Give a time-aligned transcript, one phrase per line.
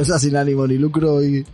[0.00, 1.44] graciosa sin ánimo ni lucro y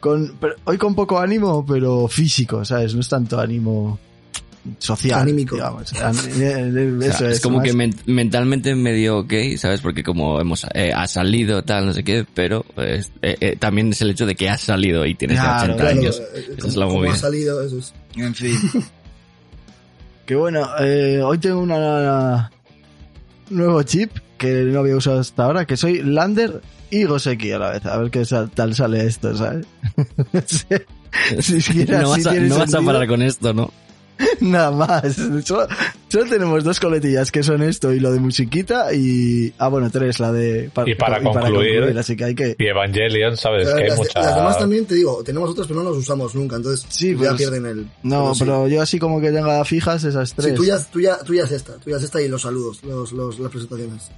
[0.00, 2.94] con, pero, hoy con poco ánimo, pero físico, ¿sabes?
[2.94, 3.98] No es tanto ánimo
[4.78, 5.56] social, Anímico.
[5.56, 5.92] digamos.
[5.92, 5.96] Eh,
[6.40, 9.80] eh, O sea, Eso es, es, como más- que men- mentalmente medio ok, ¿sabes?
[9.80, 13.90] Porque como hemos eh, ha salido tal, no sé qué, pero pues, eh, eh, también
[13.90, 16.22] es el hecho de que has salido y tienes ya Claro, 80 Claro, años.
[16.34, 17.12] eh, como, es la como movida.
[17.12, 17.94] ha salido, eso es.
[18.16, 18.56] En fin.
[20.26, 22.50] que bueno, eh, hoy tengo una
[23.50, 26.60] nuevo chip que no había usado hasta ahora, que soy Lander
[27.00, 27.86] y Goseki a la vez.
[27.86, 29.66] A ver qué tal sale esto, ¿sabes?
[31.40, 33.70] Si siquiera No vas, a, no vas a parar con esto, ¿no?
[34.40, 35.14] Nada más.
[35.44, 35.66] Solo,
[36.08, 39.52] solo tenemos dos coletillas que son esto y lo de musiquita y...
[39.58, 40.70] Ah, bueno, tres, la de...
[40.86, 42.54] Y para concluir- así que hay que...
[42.58, 43.64] Y Evangelion, ¿sabes?
[43.66, 43.82] Pero que
[44.18, 47.12] hay las demás también te digo, tenemos otras pero no las usamos nunca, entonces Sí,
[47.12, 47.88] ya pues- pierden el...
[48.02, 48.40] No, sí.
[48.44, 50.50] pero yo así como que tenga fijas esas tres.
[50.50, 52.42] Sí, tú ya, tú, ya, tú ya es esta, tú ya es esta y los
[52.42, 54.10] saludos, los, los, las presentaciones.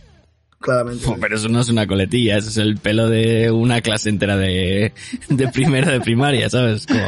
[0.61, 1.05] Claramente.
[1.07, 4.37] Oh, Pero eso no es una coletilla, eso es el pelo de una clase entera
[4.37, 4.93] de,
[5.29, 6.87] de primero de primaria, ¿sabes?
[6.87, 7.01] Como,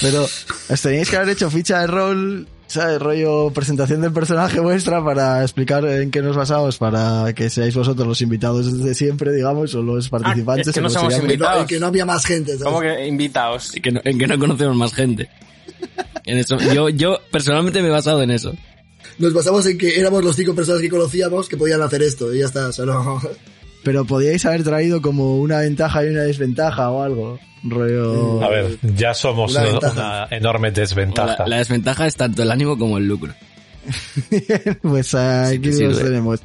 [0.00, 2.98] Pero os teníais que haber hecho ficha de rol, ¿sabes?
[3.00, 8.06] Rollo presentación del personaje vuestra para explicar en qué nos basamos para que seáis vosotros
[8.06, 10.68] los invitados desde siempre, digamos, o los participantes.
[10.68, 11.66] es que no somos sería- que, no, invitados.
[11.66, 12.64] que no había más gente, ¿sabes?
[12.64, 13.72] ¿Cómo que invitaos?
[13.72, 15.28] que no- en que no conocemos más gente.
[16.26, 18.54] En eso, yo, yo personalmente me he basado en eso.
[19.18, 22.40] Nos basamos en que éramos los cinco personas que conocíamos que podían hacer esto y
[22.40, 23.20] ya está, o sea, no...
[23.82, 27.38] Pero podíais haber traído como una ventaja y una desventaja o algo.
[27.64, 28.42] Rollo...
[28.42, 31.44] A ver, ya somos Una enorme desventaja.
[31.44, 33.32] La, la desventaja es tanto el ánimo como el lucro.
[34.82, 36.10] pues aquí Sí los sirve.
[36.10, 36.40] tenemos.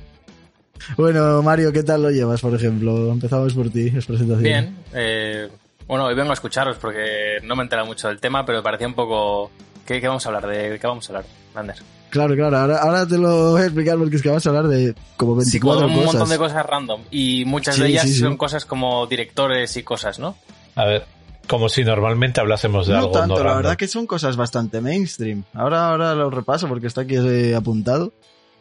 [0.98, 3.12] Bueno, Mario, ¿qué tal lo llevas, por ejemplo?
[3.12, 4.44] Empezamos por ti, es presentación.
[4.44, 4.78] Bien.
[4.94, 5.50] Eh,
[5.88, 8.64] bueno, hoy vengo a escucharos porque no me he enterado mucho del tema, pero me
[8.64, 9.52] parecía un poco...
[9.86, 10.48] ¿Qué, qué vamos a hablar?
[10.48, 11.78] ¿De qué vamos a hablar, Lander?
[12.16, 14.68] Claro, claro, ahora, ahora te lo voy a explicar porque es que vamos a hablar
[14.70, 16.06] de como Sí, como 24 un cosas.
[16.14, 17.02] montón de cosas random.
[17.12, 18.20] Y muchas de Sí, ellas sí, sí.
[18.22, 20.38] son cosas como directores y cosas, ¿no?
[20.76, 21.06] A ver,
[21.48, 23.64] como si normalmente hablásemos de no algo tanto, no la random.
[23.64, 25.44] verdad que son cosas bastante mainstream.
[25.54, 28.14] Ahora, ahora lo repaso porque está aquí eh, apuntado.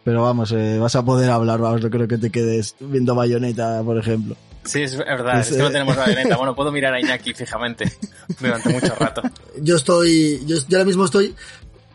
[0.03, 3.81] Pero vamos, eh, vas a poder hablar, vamos, no creo que te quedes viendo bayoneta,
[3.83, 4.37] por ejemplo.
[4.65, 5.35] Sí, es verdad.
[5.37, 6.37] Pues, es que no eh, tenemos bayoneta.
[6.37, 7.91] Bueno, puedo mirar a Iñaki fijamente
[8.39, 9.23] durante mucho rato.
[9.63, 11.35] Yo estoy, yo, yo ahora mismo estoy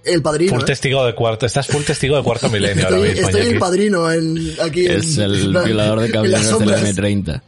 [0.05, 0.65] el padrino, Full ¿eh?
[0.65, 4.11] testigo de cuarto, estás full testigo de cuarto milenio ahora Estoy, mismo, estoy el padrino
[4.11, 6.83] en, aquí en- Es el en- violador de en de la sombras.
[6.95, 7.41] M30.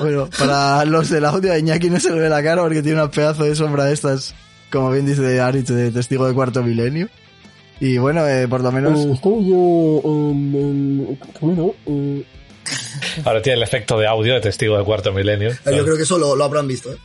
[0.00, 3.00] Bueno, para los del audio a Iñaki no se le ve la cara porque tiene
[3.00, 4.34] una pedazo de sombra de estas,
[4.72, 7.08] como bien dice Aritz, de testigo de cuarto milenio.
[7.80, 8.98] Y bueno, eh, por lo menos...
[13.24, 15.50] Ahora tiene el efecto de audio de testigo de cuarto milenio.
[15.50, 16.96] Eh, Yo creo que eso lo, lo habrán visto, ¿eh?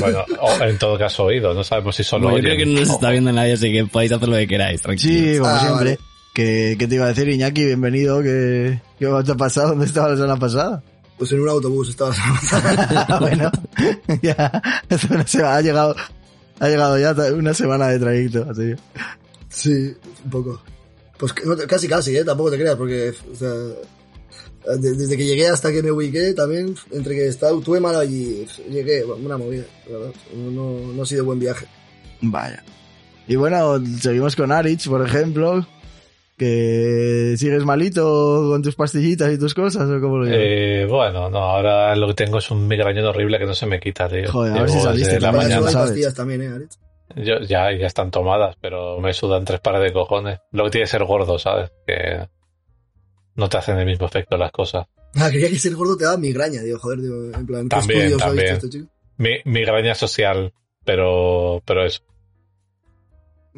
[0.00, 2.80] Bueno, o en todo caso oído, no sabemos si solo Bueno, yo creo que no
[2.80, 5.32] nos está viendo nadie, así que podéis hacer lo que queráis, tranquilo.
[5.32, 5.84] Sí, como Ah, siempre.
[5.84, 5.98] vale.
[6.32, 7.64] ¿Qué, qué te iba a decir, Iñaki?
[7.64, 8.22] Bienvenido.
[8.22, 9.70] ¿Qué, qué te ha pasado?
[9.70, 10.82] ¿Dónde estaba la semana pasada?
[11.18, 12.14] Pues en un autobús estaba.
[12.52, 13.50] Ah, bueno,
[14.22, 15.96] ya, hace una semana, ha llegado,
[16.60, 18.74] ha llegado ya una semana de trayecto, así.
[19.48, 19.94] sí,
[20.24, 20.62] un poco.
[21.18, 22.24] Pues casi, casi, ¿eh?
[22.24, 23.76] Tampoco te creas, porque, o sea, de-
[24.78, 29.04] desde que llegué hasta que me ubiqué, también, entre que estaba, tuve mal allí, llegué,
[29.04, 30.14] bueno, una movida, la verdad.
[30.34, 31.66] No, no, no ha sido buen viaje.
[32.20, 32.62] Vaya.
[33.28, 35.66] Y bueno, seguimos con Arich, por ejemplo,
[36.36, 40.40] que sigues malito con tus pastillitas y tus cosas, ¿o cómo lo llevas?
[40.40, 43.80] Eh, bueno, no, ahora lo que tengo es un migrañón horrible que no se me
[43.80, 44.30] quita, tío.
[44.30, 45.66] Joder, a ver si saliste la mañana.
[45.66, 46.78] hay pastillas también, ¿eh, Aritz?
[47.16, 50.40] Yo, ya, ya están tomadas, pero me sudan tres pares de cojones.
[50.52, 51.70] Lo que tiene que ser gordo, ¿sabes?
[51.86, 52.28] Que
[53.36, 54.86] no te hacen el mismo efecto las cosas.
[55.14, 58.00] Ah, creía que ser gordo te daba migraña, digo, joder, digo, en plan, ¿qué También,
[58.02, 58.46] estudios ha también.
[58.54, 58.90] visto este chico?
[59.18, 60.52] Mi, migraña social,
[60.84, 62.00] pero, pero eso.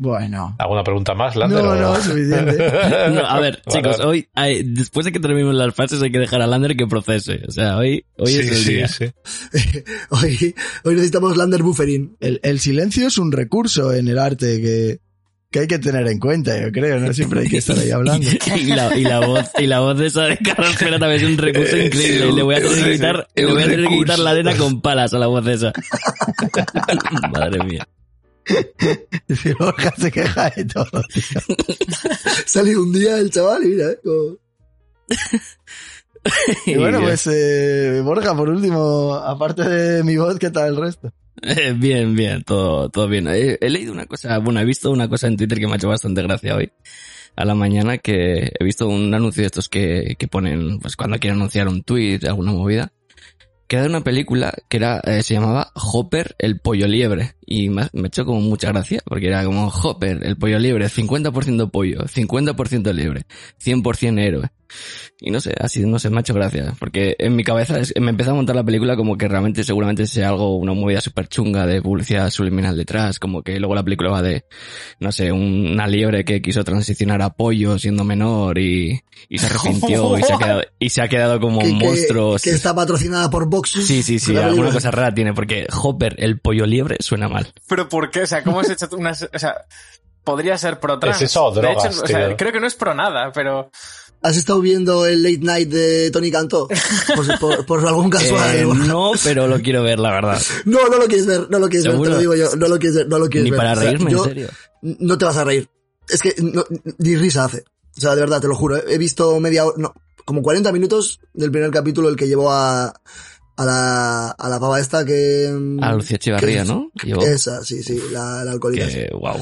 [0.00, 0.54] Bueno.
[0.60, 1.60] ¿Alguna pregunta más, Lander?
[1.64, 2.56] No, no, suficiente.
[3.10, 6.20] No, a ver, Vale, chicos, hoy, hay- después de que terminemos las fases, hay que
[6.20, 7.40] dejar a Lander que procese.
[7.48, 8.86] O sea, hoy, hoy sí, es el sí, día.
[8.88, 9.06] sí.
[10.10, 12.16] hoy, hoy necesitamos Lander Buffering.
[12.20, 15.00] El, el silencio es un recurso en el arte que,
[15.50, 17.12] que hay que tener en cuenta, yo creo, ¿no?
[17.14, 18.28] Siempre hay que estar ahí hablando.
[18.56, 21.30] Y la, y la voz, y la voz de esa de Carlos Pera también es
[21.30, 22.32] un recurso increíble.
[22.32, 24.80] Le voy a tener que quitar, le voy a tener que quitar la arena con
[24.82, 25.72] palas a la voz esa.
[27.32, 27.88] Madre mía.
[29.28, 31.02] Si Borja se queja de todo.
[31.12, 31.56] tío.
[32.46, 33.98] Salió un día el chaval y mira, ¿eh?
[34.04, 34.36] Como-
[36.66, 41.10] Y bueno, pues eh, Borja, por último, aparte de mi voz, ¿qué tal el resto?
[41.42, 43.26] Eh, Bien, bien, todo, todo bien.
[43.28, 45.88] He, leído una cosa, bueno, he visto una cosa en Twitter que me ha hecho
[45.88, 46.72] bastante gracia hoy.
[47.36, 51.18] A la mañana que he visto un anuncio de estos que, que ponen, pues cuando
[51.18, 52.92] quieren anunciar un tweet, alguna movida,
[53.68, 57.36] que era una película que era, eh, se llamaba Hopper el pollo liebre.
[57.46, 61.70] Y me, me hecho como mucha gracia, porque era como Hopper el pollo liebre, 50%
[61.70, 63.26] pollo, 50% liebre,
[63.62, 64.50] 100% héroe.
[65.20, 66.74] Y no sé, así no sé, me ha hecho gracia.
[66.78, 70.06] Porque en mi cabeza es- me empezó a montar la película como que realmente seguramente
[70.06, 74.10] sea algo, una movida súper chunga de publicidad subliminal detrás, como que luego la película
[74.10, 74.44] va de,
[75.00, 79.46] no sé, un- una liebre que quiso transicionar a pollo siendo menor y, y se
[79.46, 82.36] arrepintió y se ha quedado, y se ha quedado como un monstruo.
[82.42, 83.70] que está patrocinada por Vox.
[83.70, 87.52] Sí, sí, sí, alguna cosa rara tiene, porque Hopper, el pollo liebre, suena mal.
[87.68, 88.22] Pero ¿por qué?
[88.22, 89.10] O sea, ¿cómo has hecho una...
[89.12, 89.56] O sea,
[90.24, 91.16] podría ser pro trans.
[91.22, 92.36] ¿Es eso o De drogas, hecho, o sea, tío?
[92.36, 93.70] creo que no es pro nada, pero...
[94.20, 96.66] ¿Has estado viendo el Late Night de Tony Cantó?
[97.14, 98.56] Por, por- por algún casual.
[98.56, 100.42] Eh, no, pero lo quiero ver, la verdad.
[100.64, 102.78] No, no lo quieres ver, no lo quieres ver, te lo digo yo, no lo
[102.78, 103.58] quieres ver, no lo quieres Ni ver.
[103.58, 104.48] para O sea, reírme, en serio.
[104.82, 105.68] No te vas a reír.
[106.08, 106.64] Es que no-
[106.98, 107.64] ni risa hace.
[107.96, 108.76] O sea, de verdad, te lo juro.
[108.86, 109.94] He visto media hora, no,
[110.24, 114.80] como 40 minutos del primer capítulo, el que llevó a, a la, a la pava
[114.80, 115.48] esta que...
[115.52, 117.22] mm, A Lucía Echevarría, que- ¿no?
[117.22, 118.86] Esa, sí, sí, la, la alcohólica.
[118.88, 119.36] Que, wow.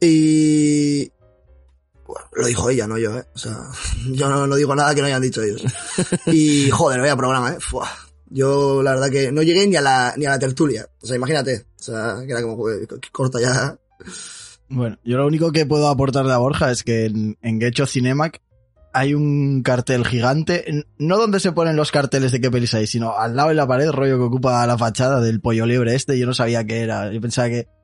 [0.00, 1.10] Y...
[2.08, 3.24] Bueno, lo dijo ella, no yo, ¿eh?
[3.34, 3.58] O sea,
[4.10, 5.62] yo no, no digo nada que no hayan dicho ellos.
[6.26, 7.58] Y, joder, vaya programa, ¿eh?
[7.60, 7.88] Fua.
[8.30, 10.88] Yo, la verdad que no llegué ni a la, ni a la tertulia.
[11.02, 11.66] O sea, imagínate.
[11.78, 13.78] O sea, que era como, que corta ya.
[14.70, 18.40] Bueno, yo lo único que puedo aportarle a Borja es que en, en Gecho Cinemac
[18.92, 23.16] hay un cartel gigante, no donde se ponen los carteles de qué pelis hay, sino
[23.16, 26.26] al lado de la pared, rollo que ocupa la fachada del pollo liebre este, yo
[26.26, 27.77] no sabía qué era, yo pensaba pues que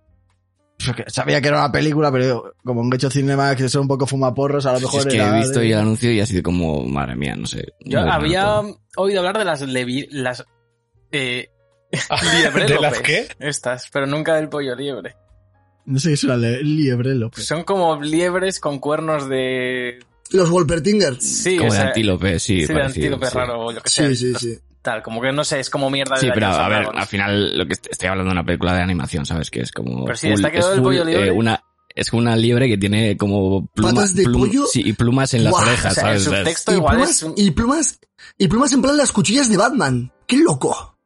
[1.09, 4.07] sabía que era una película, pero yo, como en Gecho Cinemac que son un poco
[4.07, 6.43] fumaporros, a lo mejor es que era he visto de- el anuncio y ha sido
[6.43, 7.73] como, madre mía, no sé.
[7.81, 8.81] Yo había todo.
[8.97, 10.07] oído hablar de las levi...
[10.11, 10.45] las...
[11.13, 11.49] Eh,
[12.67, 13.29] ¿De las qué?
[13.39, 15.15] Estas, pero nunca del pollo liebre.
[15.87, 17.45] No sé qué es una liebre, López.
[17.45, 19.99] Son como liebres con cuernos de...
[20.31, 21.23] Los Wolpertingers.
[21.23, 22.67] Sí, Como o de antílope, sí.
[22.67, 23.33] sí, de antílope sí.
[23.35, 24.09] raro o lo que sea.
[24.09, 24.59] Sí, sí, sí.
[24.85, 27.01] Tal, como que no sé, es como mierda de Sí, pero a ver, Dragons.
[27.01, 29.51] al final lo que est- estoy hablando de una película de animación, ¿sabes?
[29.51, 30.05] Que es como...
[30.05, 31.27] Pero sí, está quedado es el pollo liebre.
[31.29, 31.59] eh, una,
[31.95, 34.67] es una liebre que tiene como plumas, ¿Patas de pollo?
[34.67, 36.27] sí, y plumas en las orejas, o sea, el ¿sabes?
[36.27, 37.99] O sea, es- subtexto Y igual plumas, es un- y plumas,
[38.37, 40.13] y plumas en plan las cuchillas de Batman.
[40.27, 40.99] ¡Qué loco!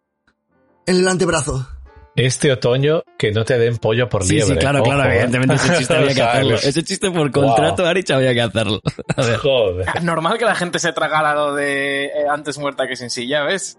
[0.85, 1.69] En el antebrazo.
[2.19, 4.55] Este otoño que no te den pollo por Sí, liebre.
[4.55, 5.15] sí, claro, Ojo, claro, ¿eh?
[5.15, 6.55] evidentemente ese chiste había que hacerlo.
[6.56, 8.81] Ese chiste por contrato, Arich, había que hacerlo.
[9.17, 10.03] A ver, Joder.
[10.03, 13.79] Normal que la gente se tragara lo de eh, antes muerta que sin silla, ¿ves?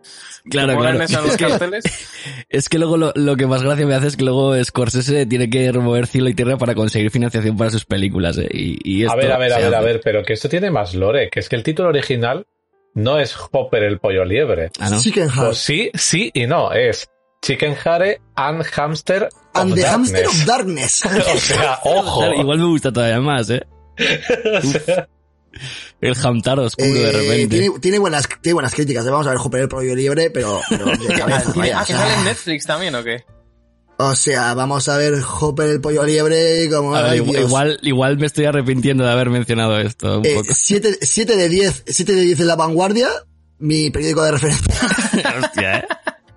[0.50, 0.96] claro, claro.
[0.96, 1.80] en los Es que,
[2.50, 5.50] es que luego lo, lo que más gracia me hace es que luego Scorsese tiene
[5.50, 8.48] que remover cielo y tierra para conseguir financiación para sus películas, ¿eh?
[8.52, 10.94] Y, y A ver, a ver, a ver, a ver, pero que esto tiene más
[10.96, 12.46] lore, que es que el título original
[12.94, 14.72] no es Hopper el pollo liebre.
[14.80, 15.00] Ah, ¿no?
[15.00, 15.30] Chicken.
[15.36, 17.10] Pues sí, sí y no, es
[17.42, 21.02] Chicken Hare and Hamster of And the Hamster Darkness.
[21.06, 21.06] of Darkness.
[21.36, 22.34] O sea, ojo.
[22.34, 23.62] Igual me gusta todavía más, ¿eh?
[26.02, 27.48] El Hamtar oscuro de Eh, repente.
[27.60, 29.06] tiene, tiene buenas, tiene buenas críticas.
[29.06, 29.10] ¿eh?
[29.10, 30.86] Vamos a ver Hopper el pollo libre, pero, pero
[31.18, 33.24] cabeza, ¿Tiene- vaya, ah, que sale en Netflix también, ¿o qué?
[33.98, 36.96] O sea, vamos a ver Hopper el pollo liebre como...
[36.96, 40.36] A ver, ay, igual, igual, igual me estoy arrepintiendo de haber mencionado esto un Eh,
[40.36, 40.54] poco.
[40.54, 40.98] 7,
[41.36, 43.10] de 10, 7 de 10 en La Vanguardia,
[43.58, 44.74] mi periódico de referencia.
[45.44, 45.86] Hostia, ¿eh?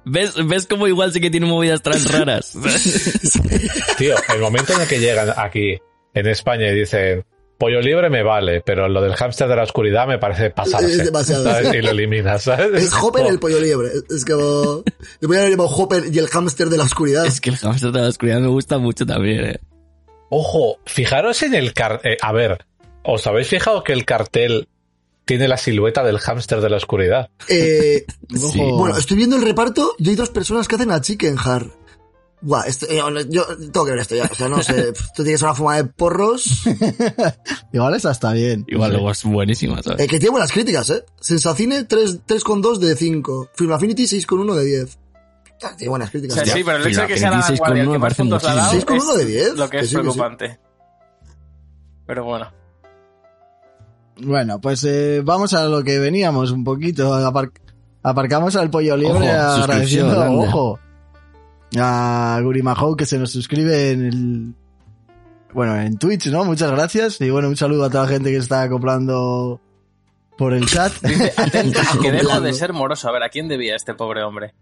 [0.05, 2.53] ¿Ves, ¿Ves cómo igual sí que tiene movidas trans raras?
[3.99, 5.79] tío, el momento en el que llegan aquí,
[6.15, 7.25] en España, y dicen,
[7.59, 10.91] pollo libre me vale, pero lo del hámster de la oscuridad me parece pasarse.
[10.91, 11.49] Es demasiado.
[11.73, 12.83] Y lo eliminas, ¿sabes?
[12.83, 13.91] Es Hopper el pollo liebre.
[14.11, 14.83] Es como...
[15.21, 17.25] Le voy a llamar Hopper y el hámster de la oscuridad.
[17.25, 19.61] es que el hamster de la oscuridad me gusta mucho también, ¿eh?
[20.31, 22.17] Ojo, fijaros en el cartel.
[22.21, 22.65] a ver,
[23.05, 24.67] ¿os habéis fijado que el cartel
[25.33, 27.31] tiene la silueta del hámster de la oscuridad?
[27.49, 28.59] Eh, Sí.
[28.59, 31.73] Bueno, estoy viendo el reparto y hay dos personas que hacen a Chicken Heart.
[32.45, 34.25] Buah, esto, eh, yo tengo que ver esto ya.
[34.31, 34.89] O sea, no sé.
[34.89, 36.65] Esto tiene que ser una fuma de porros.
[37.73, 38.65] Igual esa está bien.
[38.67, 40.01] Igual luego es buenísima, ¿sabes?
[40.01, 41.05] Eh, que tiene buenas críticas, ¿eh?
[41.21, 43.51] Sensacine 3 3,2 de 5.
[43.55, 44.99] Film Affinity 6,1 de 10.
[45.63, 46.35] Ah, Tiene buenas O críticas.
[46.35, 46.55] sea, tío.
[46.55, 48.73] sí, pero el hecho de que sea la 26,9 vanguardia que más puntos ha dado
[48.75, 49.01] muchísimo.
[49.13, 50.03] 6,1 de 10, es lo que que es sí, que sí.
[50.03, 50.59] preocupante.
[52.07, 52.53] Pero bueno.
[54.19, 57.15] Bueno, pues eh, vamos a lo que veníamos un poquito.
[57.15, 57.53] Apar-
[58.03, 60.79] aparcamos al pollo libre Ojo, agradeciendo, ojo,
[61.79, 64.55] a Gurimajou que se nos suscribe en el...
[65.55, 66.45] Bueno, en Twitch, ¿no?
[66.45, 67.21] Muchas gracias.
[67.21, 69.61] Y bueno, un saludo a toda la gente que está acoplando
[70.39, 70.93] por el chat.
[71.03, 73.09] Dice, atento a que dejo de ser moroso.
[73.09, 74.55] A ver, ¿a quién debía este pobre hombre?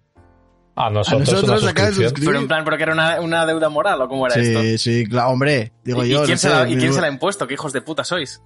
[0.75, 2.29] A A nosotros, nosotros una acaba de suscribir.
[2.31, 4.61] Pero en plan, ¿porque era una, una deuda moral o cómo era esto?
[4.63, 5.73] Sí, sí, claro, hombre.
[5.85, 6.23] Digo ¿Y, yo.
[6.23, 7.47] y quién no se sé, la, ¿Y quién se la ha impuesto?
[7.47, 8.41] ¿Qué hijos de puta sois?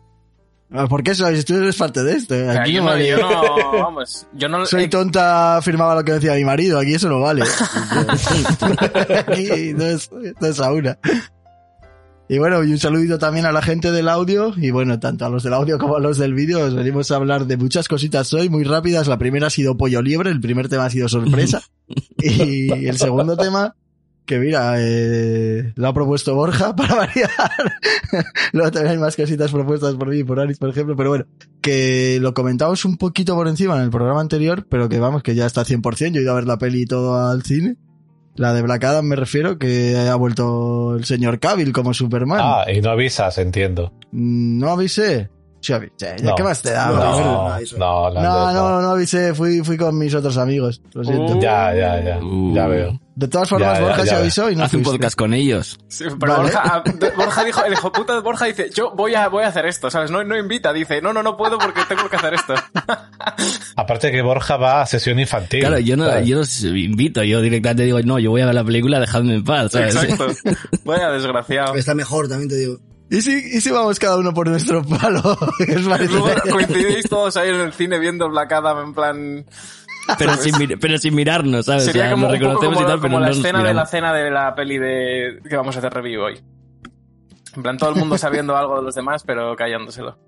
[0.71, 1.44] Ah, ¿Por qué sois?
[1.44, 2.35] Tú eres parte de esto.
[2.35, 2.50] ¿eh?
[2.50, 3.09] Aquí yo, no no, vale.
[3.09, 4.66] yo no, vamos, yo no...
[4.66, 6.78] Soy eh, tonta, afirmaba lo que decía mi marido.
[6.78, 7.42] Aquí eso no vale.
[9.26, 10.99] Aquí no es, no es a una.
[12.28, 14.52] Y bueno, y un saludito también a la gente del audio.
[14.56, 16.64] Y bueno, tanto a los del audio como a los del vídeo.
[16.64, 19.06] Os venimos a hablar de muchas cositas hoy, muy rápidas.
[19.06, 21.62] La primera ha sido pollo liebre, el primer tema ha sido sorpresa.
[22.16, 23.76] Y el segundo tema
[24.26, 27.31] que mira, eh, lo ha propuesto Borja para variar.
[28.52, 31.26] Luego también hay más cositas propuestas por mí y por Aris, por ejemplo, pero bueno,
[31.61, 35.35] que lo comentamos un poquito por encima en el programa anterior, pero que vamos, que
[35.35, 37.76] ya está 100%, yo he ido a ver la peli y todo al cine.
[38.37, 42.40] La de Black Adam me refiero, que ha vuelto el señor Cavill como Superman.
[42.43, 43.93] Ah, y no avisas, entiendo.
[44.11, 45.31] Mm, No avisé.
[45.61, 45.93] Sí avisé.
[45.99, 46.35] ¿Ya No.
[46.35, 46.88] ¿Qué más te da?
[46.88, 46.95] No?
[46.95, 50.83] No, no, no, No, Lander, no, no avisé, fui, fui con mis otros amigos.
[50.95, 51.37] Lo siento.
[51.37, 51.40] Uh.
[51.40, 52.19] Ya, ya, ya.
[52.19, 52.54] Uh.
[52.54, 53.00] Ya veo.
[53.16, 54.18] De todas formas, Ya, ya, Borja se ya.
[54.18, 54.92] avisó y no Haz un fuiste.
[54.99, 55.78] podcast con ellos.
[55.88, 56.42] Sí, pero Vale.
[56.50, 56.83] Borja, ah,
[57.16, 59.88] Borja dijo, el hijo puta de Borja dice, yo voy a, voy a hacer esto,
[59.88, 60.11] ¿sabes?
[60.11, 62.54] No, no invita, dice, no, no, no puedo porque tengo que hacer esto.
[63.76, 65.61] Aparte que Borja va a sesión infantil.
[65.61, 66.26] Claro, yo no, ¿sabes?
[66.26, 69.37] yo no os invito, yo directamente digo, no, yo voy a ver la película, dejadme
[69.37, 69.94] en paz, ¿sabes?
[69.94, 70.28] Exacto.
[70.85, 71.75] Vaya desgraciado.
[71.76, 72.78] Está mejor, también te digo.
[73.11, 75.38] ¿Y si, ¿Y si vamos cada uno por nuestro palo?
[75.64, 76.12] ¿Qué os parece?
[76.14, 79.47] Luego coincidís todos ahí en el cine viendo Black Adam en plan...
[80.18, 81.84] Pero sin, mir- pero sin mirarnos, ¿sabes?
[81.84, 83.37] Sería Ya como, lo un poco reconocemos como, y tal, pero como no la nos
[83.38, 86.40] escena de la cena de la peli de que vamos a hacer review hoy.
[87.56, 90.18] En plan, todo el mundo sabiendo algo de los demás, pero callándoselo.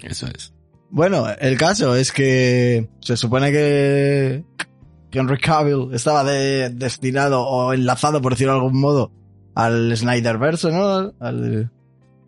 [0.00, 0.52] Eso es.
[0.90, 4.44] Bueno, el caso es que se supone que
[5.10, 9.10] Henry Cavill estaba de- destinado o enlazado, por decirlo de algún modo,
[9.54, 11.12] al Snyderverse, ¿no?
[11.20, 11.70] Al,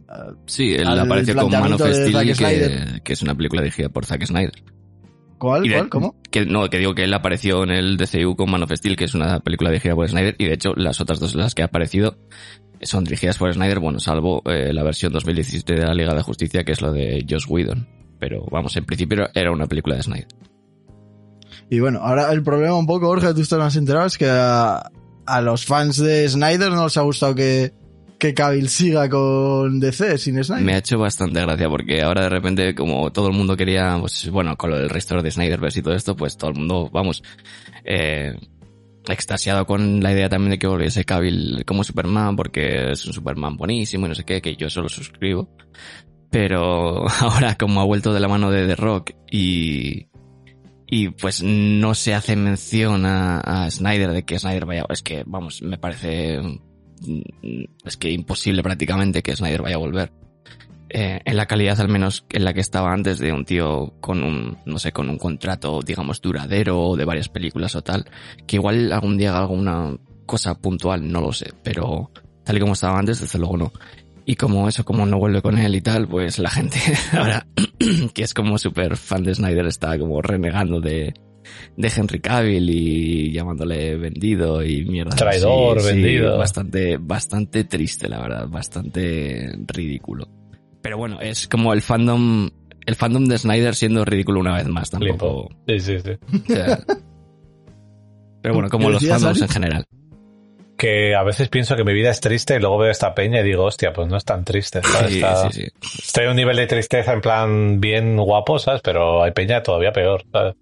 [0.08, 4.06] al- Sí, él Al apareció con Man of Steel, que es una película dirigida por
[4.06, 4.52] Zack Snyder.
[5.38, 5.62] ¿Cuál?
[5.64, 5.88] De- ¿Cuál?
[5.88, 6.14] ¿Cómo?
[6.30, 9.04] Que, no, que digo que él apareció en el DCU con Man of Steel, que
[9.04, 11.66] es una película dirigida por Snyder, y de hecho las otras dos las que ha
[11.66, 12.16] aparecido
[12.82, 16.64] son dirigidas por Snyder, bueno, salvo eh, la versión 2017 de la Liga de Justicia,
[16.64, 17.86] que es lo de Josh Whedon.
[18.18, 20.28] Pero vamos, en principio era- era una película de Snyder.
[21.70, 24.90] Y bueno, ahora el problema un poco, Jorge, tú estás más enterado, es que a,
[25.26, 27.72] a los fans de Snyder no les ha gustado que,
[28.24, 30.64] que Cavill siga con DC sin Snyder.
[30.64, 34.30] Me ha hecho bastante gracia porque ahora de repente, como todo el mundo quería, pues
[34.30, 37.22] bueno, con del resto de Snyderverse y todo esto, pues todo el mundo, vamos,
[37.84, 38.34] eh,
[39.06, 43.58] extasiado con la idea también de que volviese Cavill como Superman porque es un Superman
[43.58, 45.50] buenísimo y no sé qué, que yo solo suscribo.
[46.30, 50.08] Pero ahora como ha vuelto de la mano de The Rock y,
[50.86, 55.24] y pues no se hace mención a, a Snyder de que Snyder vaya, es que
[55.26, 56.40] vamos, me parece
[57.84, 60.12] es que imposible prácticamente que Snyder vaya a volver.
[60.96, 64.22] Eh, en la calidad al menos en la que estaba antes de un tío con
[64.22, 68.04] un, no sé, con un contrato, digamos, duradero de varias películas o tal,
[68.46, 72.10] que igual algún día haga alguna cosa puntual, no lo sé, pero
[72.44, 73.72] tal y como estaba antes, desde luego no.
[74.26, 76.78] Y como eso, como no vuelve con él y tal, pues la gente
[77.12, 77.46] ahora,
[78.14, 81.14] que es como súper fan de Snyder, está como renegando de,
[81.76, 85.16] de Henry Cavill y llamándole vendido y mierda.
[85.16, 86.38] Traidor, vendido.
[86.38, 90.28] bastante, bastante triste, la verdad, bastante ridículo.
[90.82, 92.50] Pero bueno, es como el fandom,
[92.84, 95.48] el fandom de Snyder siendo ridículo una vez más, tampoco.
[95.66, 96.10] Sí, sí, sí.
[96.10, 96.78] o sea,
[98.42, 99.84] pero bueno, como ¿Qué los fandoms en general.
[100.76, 103.44] Que a veces pienso que mi vida es triste y luego veo esta peña y
[103.44, 104.82] digo, hostia, pues no es tan triste.
[104.82, 105.12] ¿sabes?
[105.12, 105.68] Sí, Está- sí, sí.
[106.04, 108.82] Estoy a un nivel de tristeza en plan bien guapo, ¿sabes?
[108.84, 110.56] Pero hay peña todavía peor, ¿sabes?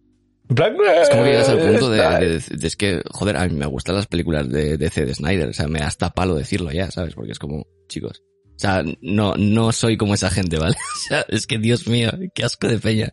[0.52, 3.48] En plan, Es como que llegas al punto de, de- de- es que, joder, a
[3.48, 6.34] mí me gustan las películas de DC de Snyder, o sea, me da hasta palo
[6.34, 7.14] decirlo ya, ¿sabes?
[7.14, 8.22] Porque es como, chicos,
[8.54, 10.74] o sea, no, no soy como esa gente, ¿vale?
[11.06, 13.10] O sea, es que, Dios mío, qué asco de peña.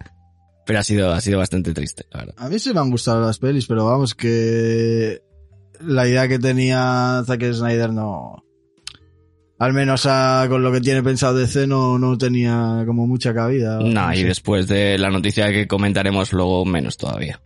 [0.65, 2.35] Pero ha sido, ha sido bastante triste, la verdad.
[2.37, 5.21] A mí sí me han gustado las pelis, pero vamos, que
[5.79, 8.43] la idea que tenía Zack Snyder no...
[9.59, 13.79] Al menos a- con lo que tiene pensado DC no, no tenía como mucha cabida.
[13.79, 14.25] No, y sé.
[14.25, 17.41] después de la noticia que comentaremos luego, menos todavía.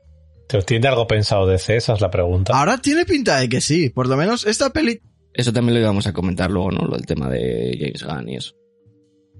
[0.47, 1.77] ¿Te tiene algo pensado de C?
[1.77, 2.53] Esa es la pregunta.
[2.57, 5.01] Ahora tiene pinta de que sí, por lo menos esta peli...
[5.33, 6.85] Eso también lo íbamos a comentar luego, ¿no?
[6.85, 8.53] Lo del tema de James Gunn y eso.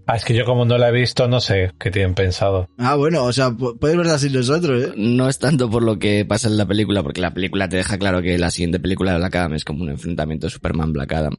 [0.08, 2.68] Ah, es que yo como no la he visto, no sé qué tienen pensado.
[2.80, 4.94] Ah, bueno, o sea, puedes verla sin nosotros, ¿eh?
[4.98, 7.98] No es tanto por lo que pasa en la película, porque la película te deja
[8.00, 11.36] claro que la siguiente película de Black Adam es como un enfrentamiento de Superman-Black Adam,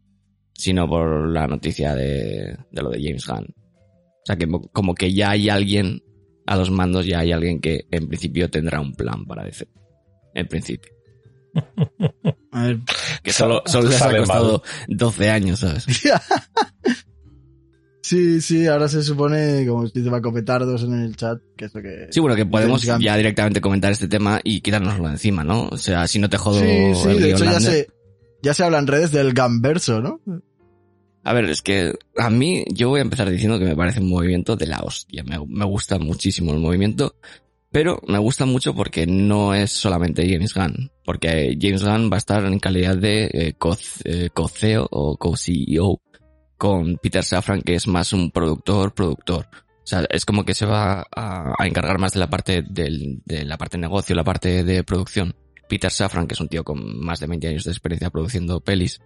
[0.55, 3.45] sino por la noticia de, de lo de James Gunn.
[3.47, 6.03] O sea, que mo- como que ya hay alguien
[6.47, 9.67] a los mandos, ya hay alguien que en principio tendrá un plan para DC.
[10.35, 10.93] En principio.
[12.53, 12.79] A ver.
[13.23, 15.87] Que solo, solo les ha costado 12 años, ¿sabes?
[18.03, 21.81] Sí, sí, ahora se supone, como dice Paco Petardos en el chat, que es lo
[21.81, 22.09] que...
[22.11, 25.69] Sí, bueno, que podemos ya directamente comentar este tema y quitárnoslo encima, ¿no?
[25.69, 27.89] O sea, si no te jodo Sí, sí, el de hecho ya se,
[28.45, 30.21] ya se habla en redes del Gamverso, ¿no?
[31.25, 34.11] A ver, es que a mí yo voy a empezar diciendo que me parece un
[34.11, 35.25] movimiento de la hostia.
[35.25, 37.17] Me, me gusta muchísimo el movimiento,
[37.73, 40.91] pero me gusta mucho porque no es solamente James Gunn.
[41.05, 46.01] Porque James Gunn va a estar en calidad de eh, co- eh, co-CEO o co-CEO
[46.59, 49.47] con Peter Safran, que es más un productor, productor.
[49.83, 53.45] O sea, es como que se va a, encargar más de la parte del, de
[53.45, 55.35] la parte negocio, la parte de producción.
[55.68, 59.00] Peter Safran, que es un tío con más de 20 años de experiencia produciendo pelis.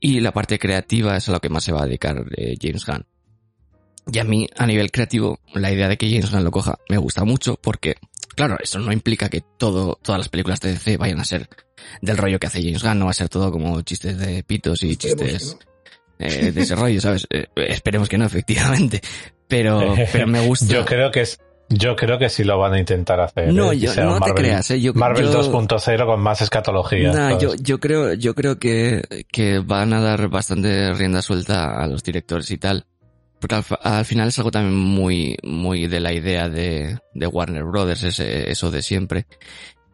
[0.00, 2.84] Y la parte creativa es a lo que más se va a dedicar eh, James
[2.86, 3.06] Gunn.
[4.10, 6.96] Y a mí, a nivel creativo, la idea de que James Gunn lo coja me
[6.96, 7.96] gusta mucho porque,
[8.34, 11.48] claro, eso no implica que todo, todas las películas de DC vayan a ser
[12.00, 14.82] del rollo que hace James Gunn, no va a ser todo como chistes de pitos
[14.82, 15.58] y chistes
[16.18, 17.26] eh, de ese rollo, ¿sabes?
[17.30, 19.00] Eh, esperemos que no, efectivamente.
[19.46, 20.66] Pero, pero me gusta.
[20.66, 21.38] Yo creo que es,
[21.68, 23.52] yo creo que sí lo van a intentar hacer.
[23.52, 23.78] No, ¿eh?
[23.78, 24.80] yo, no te Marvel, creas, ¿eh?
[24.80, 27.12] Yo, Marvel yo- 2.0 con más escatología.
[27.12, 31.86] Nah, yo, yo creo, yo creo que, que van a dar bastante rienda suelta a
[31.86, 32.86] los directores y tal.
[33.40, 38.02] Porque al final es algo también muy, muy de la idea de, de Warner Brothers,
[38.02, 39.26] ese, eso de siempre.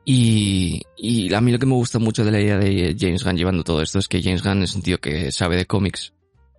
[0.04, 3.36] Y, y a mí lo que me gusta mucho de la idea de James Gunn
[3.36, 6.12] llevando todo esto es que James Gunn es un tío que sabe de cómics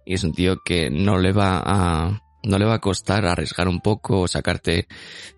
[0.05, 3.67] y es un tío que no le va a, no le va a costar arriesgar
[3.67, 4.87] un poco o sacarte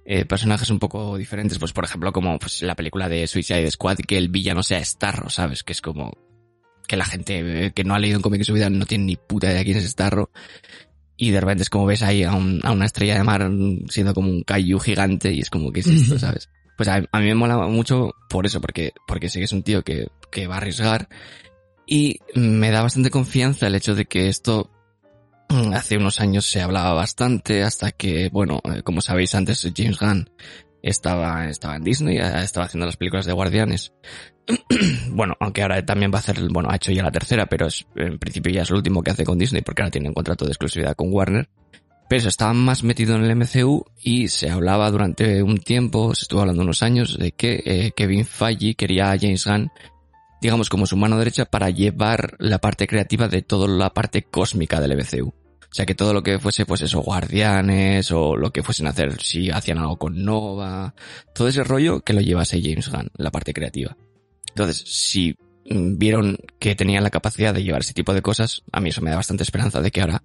[0.06, 3.98] eh, personajes un poco diferentes, pues por ejemplo como pues, la película de Suicide Squad
[3.98, 5.64] que el villano sea Starro, ¿sabes?
[5.64, 6.12] Que es como
[6.88, 9.06] que la gente eh, que no ha leído un cómic en su vida no tiene
[9.06, 10.30] ni puta idea quién es Starro
[11.18, 13.50] y de repente es como ves ahí a, un- a una estrella de mar
[13.90, 16.50] siendo como un kaiju gigante y es como que es esto, ¿sabes?
[16.78, 19.64] Pues a, a mí me mola mucho por eso, porque, porque sé que es un
[19.64, 21.10] tío que, que va a arriesgar
[21.88, 24.70] y me da bastante confianza el hecho de que esto
[25.74, 30.30] hace unos años se hablaba bastante hasta que, bueno, eh, como sabéis antes James Gunn
[30.82, 33.94] estaba, estaba en Disney, eh, estaba haciendo las películas de Guardianes.
[35.10, 37.86] bueno, aunque ahora también va a hacer, bueno, ha hecho ya la tercera, pero es,
[37.96, 40.46] en principio ya es lo último que hace con Disney porque ahora tiene un contrato
[40.46, 41.50] de exclusividad con Warner.
[42.10, 46.24] Pero eso, estaba más metido en el MCU y se hablaba durante un tiempo, se
[46.24, 49.70] estuvo hablando unos años, de que eh, Kevin Feige quería a James Gunn,
[50.42, 54.80] digamos, como su mano derecha para llevar la parte creativa de toda la parte cósmica
[54.80, 55.34] del MCU.
[55.70, 58.92] O sea, que todo lo que fuese, pues eso, guardianes, o lo que fuesen a
[58.92, 60.96] hacer, si hacían algo con Nova,
[61.34, 63.96] todo ese rollo que lo llevase James Gunn, la parte creativa.
[64.50, 65.36] Entonces, si
[65.70, 69.10] vieron que tenían la capacidad de llevar ese tipo de cosas, a mí eso me
[69.10, 70.24] da bastante esperanza de que ahora,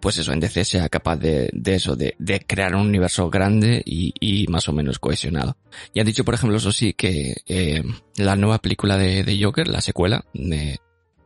[0.00, 3.82] pues eso, en DC sea capaz de, de eso, de, de crear un universo grande
[3.84, 5.56] y, y más o menos cohesionado.
[5.92, 7.82] Y han dicho, por ejemplo, eso sí, que eh,
[8.16, 10.78] la nueva película de, de Joker, la secuela, de,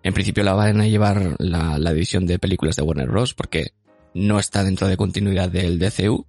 [0.02, 3.34] en principio la van a llevar la, la división de películas de Warner Bros.
[3.34, 3.72] porque
[4.14, 6.26] no está dentro de continuidad del DCU.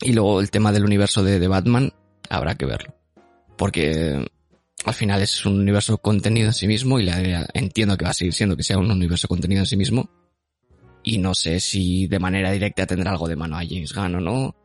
[0.00, 1.92] Y luego el tema del universo de, de Batman,
[2.28, 2.94] habrá que verlo.
[3.56, 4.24] Porque
[4.84, 8.14] al final es un universo contenido en sí mismo y la entiendo que va a
[8.14, 10.10] seguir siendo que sea un universo contenido en sí mismo.
[11.02, 14.20] Y no sé si de manera directa tendrá algo de mano a James Gunn o
[14.20, 14.56] no.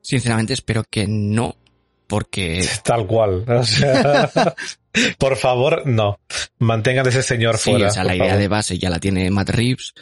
[0.00, 1.56] Sinceramente espero que no,
[2.06, 3.44] porque Tal cual.
[3.48, 4.30] O sea,
[5.18, 6.18] por favor, no.
[6.58, 7.88] Mantengan a ese señor sí, fuera.
[7.88, 8.40] o sea, la idea favor.
[8.40, 9.94] de base ya la tiene Matt Reeves.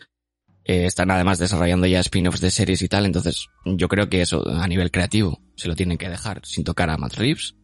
[0.64, 4.46] Eh, están además desarrollando ya spin-offs de series y tal, entonces yo creo que eso
[4.48, 7.54] a nivel creativo se lo tienen que dejar sin tocar a Matt Reeves.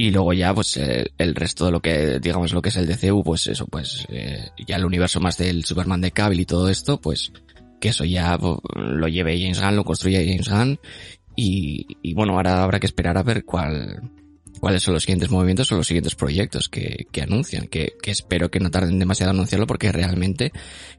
[0.00, 2.86] Y luego ya, pues, eh, el resto de lo que, digamos, lo que es el
[2.86, 6.68] DCU, pues eso, pues, eh, ya el universo más del Superman de Cavill y todo
[6.68, 7.32] esto, pues,
[7.80, 8.38] que eso ya
[8.76, 10.78] lo lleve James Gunn, lo construye James Gunn.
[11.40, 14.10] Y, y bueno, ahora habrá que esperar a ver cuál,
[14.58, 18.50] cuáles son los siguientes movimientos o los siguientes proyectos que, que anuncian, que, que espero
[18.50, 20.50] que no tarden demasiado en anunciarlo porque realmente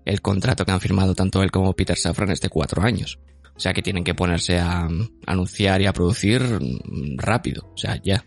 [0.05, 3.19] el contrato que han firmado tanto él como Peter Safran es de cuatro años.
[3.53, 4.87] O sea que tienen que ponerse a,
[5.25, 8.25] anunciar y a producir mm, rápido, o sea, ya.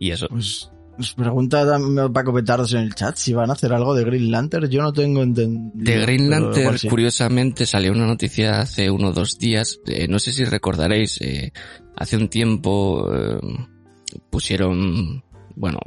[0.00, 0.26] Y eso.
[0.30, 0.70] Pues
[1.16, 4.68] pregunta también Paco Petardos en el chat si van a hacer algo de Green Lantern.
[4.68, 5.70] Yo no tengo entendido.
[5.74, 6.88] De Green Lantern, sí.
[6.88, 9.80] curiosamente, salió una noticia hace uno o dos días.
[9.86, 11.52] eh, no sé si recordaréis, eh,
[11.96, 13.40] hace un tiempo eh,
[14.30, 15.24] pusieron,
[15.56, 15.78] bueno,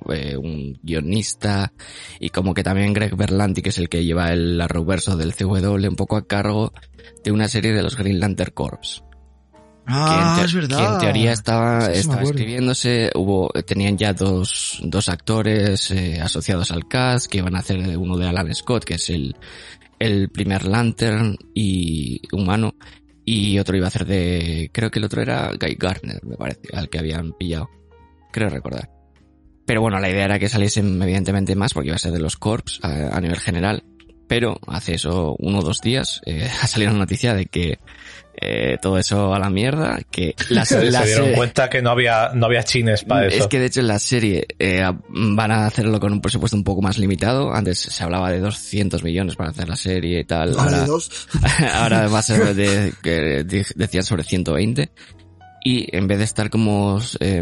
[0.41, 1.71] un guionista
[2.19, 5.87] y como que también Greg Berlanti, que es el que lleva el arrowverso del CW,
[5.87, 6.73] un poco a cargo
[7.23, 9.04] de una serie de los Green Lantern Corps.
[9.87, 10.77] Ah, que en, es te- verdad.
[10.77, 16.71] que en teoría estaba, Sí, estaba escribiéndose, hubo, tenían ya dos, dos actores eh, asociados
[16.71, 19.35] al cast que iban a hacer uno de Alan Scott, que es el,
[19.99, 22.73] el primer Lantern y humano,
[23.23, 26.61] y otro iba a hacer de, creo que el otro era Guy Gardner, me parece,
[26.73, 27.69] al que habían pillado.
[28.31, 28.89] Creo recordar.
[29.65, 32.37] Pero bueno, la idea era que saliesen evidentemente más porque iba a ser de los
[32.37, 33.83] Corps a, a nivel general.
[34.27, 37.79] Pero hace eso uno o dos días eh, ha salido una noticia de que
[38.41, 41.81] eh, todo eso a la mierda, que la, Se, la se dieron serie- cuenta que
[41.81, 43.37] no había, no había chines para eso.
[43.43, 46.63] es que de hecho en la serie eh, van a hacerlo con un presupuesto un
[46.63, 47.53] poco más limitado.
[47.53, 50.53] Antes se hablaba de 200 millones para hacer la serie y tal.
[50.53, 50.87] Vale, Ahora,
[51.73, 53.43] ahora va a ser de, que
[53.75, 54.89] decían sobre 120.
[55.63, 57.41] Y en vez de estar como eh,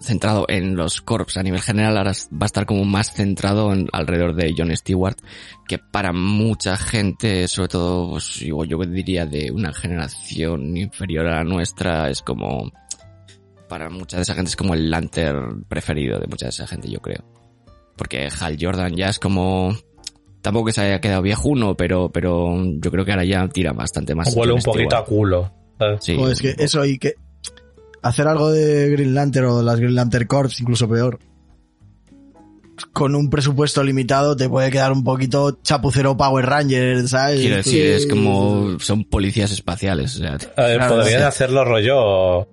[0.00, 3.88] centrado en los corps a nivel general, ahora va a estar como más centrado en,
[3.92, 5.16] alrededor de John Stewart,
[5.68, 11.36] que para mucha gente, sobre todo, pues, yo, yo diría de una generación inferior a
[11.36, 12.72] la nuestra, es como
[13.68, 16.90] para mucha de esa gente es como el Lantern preferido de mucha de esa gente,
[16.90, 17.24] yo creo.
[17.96, 19.74] Porque Hal Jordan ya es como...
[20.42, 24.14] Tampoco que se haya quedado viejuno, pero, pero yo creo que ahora ya tira bastante
[24.14, 24.34] más.
[24.34, 25.52] Huele un poquito a culo.
[26.00, 27.14] Sí, Joder, es que eso y que
[28.02, 31.18] hacer algo de Green Lantern o las Green Lantern Corps, incluso peor,
[32.92, 37.40] con un presupuesto limitado te puede quedar un poquito chapucero Power Ranger, ¿sabes?
[37.40, 38.78] Quiero decir, es como...
[38.80, 40.16] Son policías espaciales.
[40.16, 41.26] O sea, A ver, Claro, podrían sí.
[41.26, 42.48] hacerlo rollo.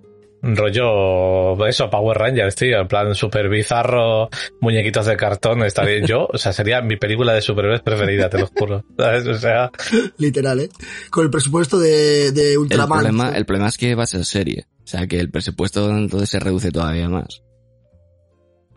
[0.56, 1.68] Rollo.
[1.68, 2.80] Eso, Power Rangers, tío.
[2.80, 4.30] En plan, super bizarro,
[4.62, 5.60] muñequitos de cartón.
[5.86, 6.06] Bien.
[6.06, 8.84] Yo, o sea, sería mi película de superhéroes preferida, te lo juro.
[8.98, 9.28] ¿Sabes?
[9.28, 9.72] O sea,
[10.18, 10.70] Literal, ¿eh?
[11.10, 13.00] Con el presupuesto de, de el Ultraman.
[13.00, 14.66] problema, el problema es que va a ser serie.
[14.84, 17.42] O sea, que el presupuesto entonces se reduce todavía más.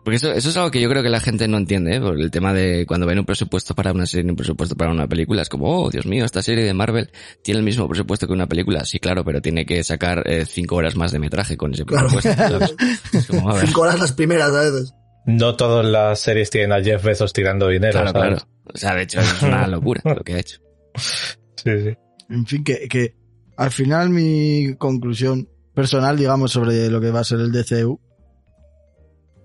[0.03, 1.99] Porque eso, eso es algo que yo creo que la gente no entiende, ¿eh?
[2.01, 4.91] Por el tema de cuando ven un presupuesto para una serie y un presupuesto para
[4.91, 5.41] una película.
[5.43, 7.11] Es como, oh, Dios mío, esta serie de Marvel
[7.43, 8.83] tiene el mismo presupuesto que una película.
[8.85, 12.07] Sí, claro, pero tiene que sacar eh, cinco horas más de metraje con ese Claro.
[12.09, 12.75] presupuesto.
[13.13, 13.67] Es como, a ver.
[13.67, 14.93] Cinco horas las primeras a veces.
[15.27, 17.91] no todas las series tienen a Jeff Bezos tirando dinero.
[18.01, 18.29] Claro, ¿sabes?
[18.43, 18.47] claro.
[18.73, 20.57] O sea, de hecho, es una locura lo que ha hecho.
[20.95, 21.93] Sí, sí.
[22.29, 23.15] En fin, que, que
[23.57, 27.99] al final mi conclusión personal, digamos, sobre lo que va a ser el DCU,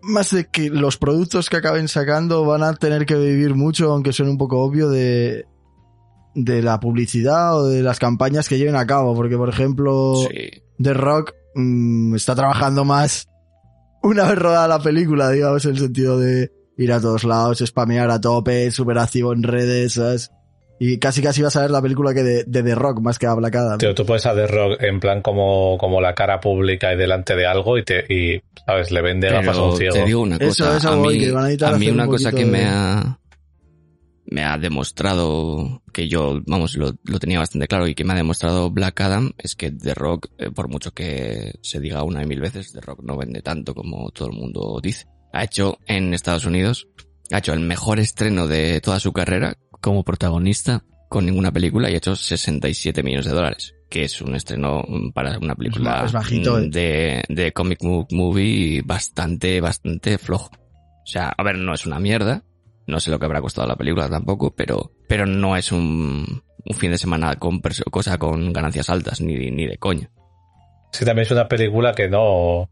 [0.06, 4.12] más de que los productos que acaben sacando van a tener que vivir mucho, aunque
[4.12, 5.46] suene un poco obvio, de,
[6.34, 9.14] de la publicidad o de las campañas que lleven a cabo.
[9.14, 10.62] Porque, por ejemplo, Sí.
[10.78, 13.28] The Rock mm, está trabajando más
[14.02, 18.10] una vez rodada la película, digamos, en el sentido de ir a todos lados, spamear
[18.10, 20.30] a tope, súper activo en redes, ¿sabes?
[20.78, 23.26] Y casi casi vas a ver la película que de, de The Rock más que
[23.26, 23.78] ablacada.
[23.78, 27.34] Tío, tú puedes a The Rock en plan como, como la cara pública y delante
[27.34, 28.90] de algo y te, y, ¿sabes?
[28.90, 29.94] Le vende gafas a un Pero ciego.
[29.94, 30.76] te digo una cosa.
[30.76, 32.44] eso a voy, mí, que van a necesitar a mí hacer una un cosa que
[32.44, 33.18] me ha,
[34.26, 38.16] me ha demostrado que yo, vamos, lo, lo tenía bastante claro y que me ha
[38.16, 42.26] demostrado Black Adam es que The Rock, eh, por mucho que se diga una y
[42.26, 45.06] mil veces, The Rock no vende tanto como todo el mundo dice.
[45.32, 46.86] Ha hecho en Estados Unidos,
[47.32, 49.56] ha hecho el mejor estreno de toda su carrera
[49.86, 53.74] como protagonista con ninguna película y ha hecho 67 millones de dólares.
[53.88, 56.68] Que es un estreno mm, para una película Es bajito, eh.
[56.68, 60.50] de, de comic book movie bastante, bastante flojo.
[60.50, 62.42] O sea, a ver, no es una mierda.
[62.88, 66.76] No sé lo que habrá costado la película tampoco, pero, pero no es un, un
[66.76, 70.10] fin de semana con cosa con ganancias altas, ni, ni de coña.
[70.90, 72.68] Sí, también es una película que no,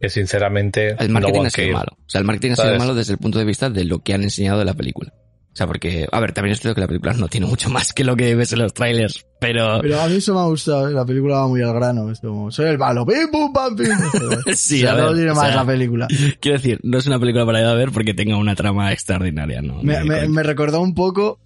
[0.00, 1.92] que sinceramente El no marketing van ha sido malo.
[1.98, 2.78] O sea, el marketing ha sido ¿Sabes?
[2.80, 5.12] malo desde el punto de vista de lo que han enseñado de la película.
[5.58, 7.92] O sea, porque, a ver, también es cierto que la película no tiene mucho más
[7.92, 9.80] que lo que ves en los trailers, pero...
[9.82, 10.92] Pero a mí eso me ha gustado, ¿eh?
[10.92, 12.12] la película va muy al grano.
[12.12, 13.88] Es como, soy el malo, pim, pum, pam, pim.
[14.54, 16.06] Sí, o sea, a no ver, tiene o más sea, la película.
[16.38, 19.60] Quiero decir, no es una película para ir a ver porque tenga una trama extraordinaria,
[19.60, 19.82] ¿no?
[19.82, 21.40] Me, me, recordó un poco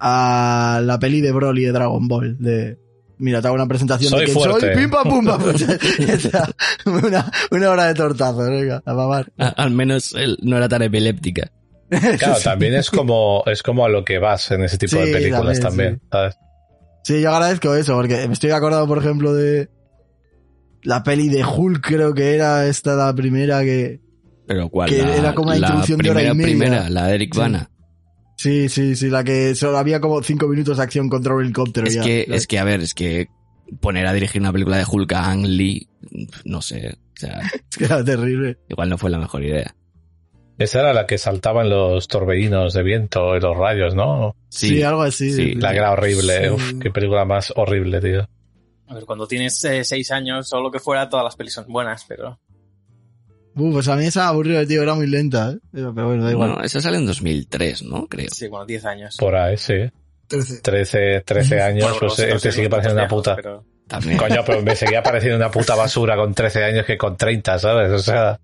[0.00, 2.36] a la peli de Broly de Dragon Ball.
[2.40, 2.76] De,
[3.18, 4.74] mira, te hago una presentación Soy de quién fuerte.
[4.74, 5.42] soy, pim, pam, pum, pam.
[7.06, 9.32] Una, una hora de tortazo, venga, a mamar.
[9.38, 11.52] A- Al menos él no era tan epiléptica.
[12.18, 15.12] Claro, también es como, es como a lo que vas en ese tipo de Sí,
[15.12, 16.36] películas también, también, ¿sabes?
[17.04, 19.68] Sí, yo agradezco eso, porque me estoy acordado, por ejemplo, de
[20.82, 24.00] la peli de Hulk, creo que era esta la primera que...
[24.46, 24.90] Pero ¿cuál?
[24.90, 26.46] Que la, era como la introducción de primera, hora y media.
[26.58, 27.40] primera, la de Eric Sí.
[27.40, 27.70] Bana.
[28.36, 31.86] Sí, sí, sí, la que solo había como cinco minutos de acción contra un helicóptero.
[31.86, 32.02] Es ya.
[32.02, 33.28] que, es que, a ver, es que
[33.80, 35.88] poner a dirigir una película de Hulk a Ang Lee,
[36.44, 38.58] no sé, o sea, Es que era terrible.
[38.68, 39.74] igual no fue la mejor idea.
[40.58, 44.36] Esa era la que saltaban los torbellinos de viento y los rayos, ¿no?
[44.48, 45.32] Sí, algo así.
[45.32, 46.42] sí, La que era horrible.
[46.44, 46.48] Sí.
[46.50, 48.28] Uf, qué película más horrible, tío.
[48.86, 51.66] A ver, cuando tienes eh, seis años o lo que fuera, todas las pelis son
[51.68, 52.38] buenas, pero...
[53.56, 55.58] Uh, pues a mí esa aburrida, tío, era muy lenta, ¿eh?
[55.72, 56.50] Pero, bueno, da igual.
[56.50, 58.06] Bueno, esa sale en 2003, ¿no?
[58.08, 58.28] Creo.
[58.30, 59.16] Sí, bueno, 10 años.
[59.18, 59.74] Por ahí, sí.
[60.26, 60.60] 13.
[60.60, 63.36] 13, 13 años, Bueno, pues él te sigue pareciendo una puta.
[63.36, 64.16] pero- También.
[64.18, 67.92] Coño, pero me seguía pareciendo una puta basura con 13 años que con 30, ¿sabes?
[67.92, 68.40] O sea,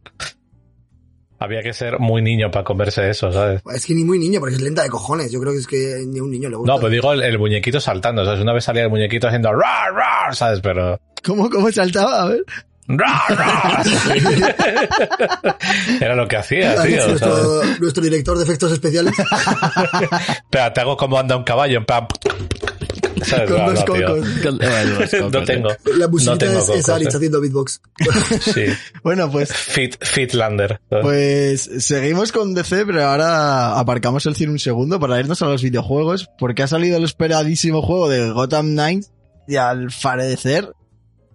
[1.40, 3.62] había que ser muy niño para comerse eso, ¿sabes?
[3.74, 5.32] Es que ni muy niño, porque es lenta de cojones.
[5.32, 6.72] Yo creo que es que ni a un niño le gusta.
[6.72, 8.40] No, pero digo el, el muñequito saltando, ¿sabes?
[8.40, 10.60] Una vez salía el muñequito haciendo rar, rar, ¿sabes?
[10.60, 11.00] Pero...
[11.24, 12.22] ¿Cómo, ¿Cómo saltaba?
[12.22, 12.44] A ver.
[16.00, 17.06] Era lo que hacía, Ha tío.
[17.80, 19.14] nuestro director de efectos especiales
[20.44, 22.06] Espera, te hago como anda un caballo, en plan...
[23.24, 23.50] ¿Sabes?
[23.50, 24.28] Con No, dos cocos.
[25.32, 25.68] No tengo.
[25.96, 27.16] La musiquita No tengo es, es cocos, Alex eh.
[27.16, 27.80] haciendo beatbox.
[28.40, 28.64] Sí.
[29.02, 30.80] Bueno, pues, Fit, Fitlander.
[31.02, 35.62] pues seguimos con DC, pero ahora aparcamos el cine un segundo para irnos a los
[35.62, 39.12] videojuegos, porque ha salido el esperadísimo juego de Gotham Knights
[39.46, 40.72] y al parecer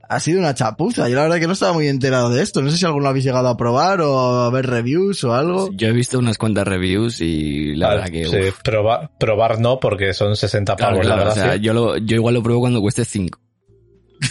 [0.10, 1.08] ha sido una chapuza.
[1.10, 2.62] Yo la verdad que no estaba muy enterado de esto.
[2.62, 5.70] No sé si alguno lo habéis llegado a probar o a ver reviews o algo.
[5.74, 8.26] Yo he visto unas cuantas reviews y la Ah, verdad que...
[8.26, 11.62] sí, probar, probar no, porque son 60 claro, pavos claro, la o sea, gracia.
[11.62, 13.40] yo, lo, yo igual lo pruebo cuando cueste 5.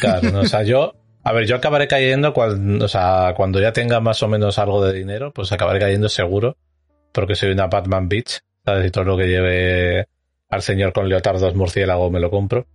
[0.01, 0.93] Claro, no, o sea, yo
[1.27, 4.85] A ver, yo acabaré cayendo cuando, o sea, cuando ya tenga más o menos algo
[4.85, 6.59] de dinero, pues acabaré cayendo seguro,
[7.13, 8.87] porque soy una Batman Beach, ¿sabes?
[8.87, 10.07] Y todo lo que lleve
[10.51, 12.67] al señor con leotardos murciélago me lo compro.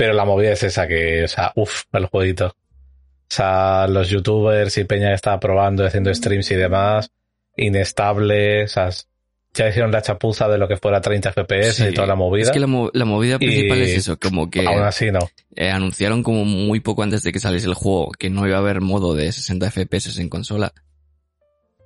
[0.00, 2.46] Pero la movida es esa que, o sea, uff, el jueguito.
[2.46, 2.54] O
[3.28, 7.10] sea, los youtubers y Peña que estaba probando, haciendo streams y demás,
[7.54, 8.88] inestable, o sea,
[9.52, 11.84] ya hicieron la chapuza de lo que fuera 30 FPS Sí.
[11.90, 12.44] y toda la movida.
[12.44, 15.18] Es que la, mo- la movida principal Y es eso, como que Aún así no.
[15.54, 18.60] eh, anunciaron como muy poco antes de que saliese el juego que no iba a
[18.60, 20.72] haber modo de 60 FPS en consola.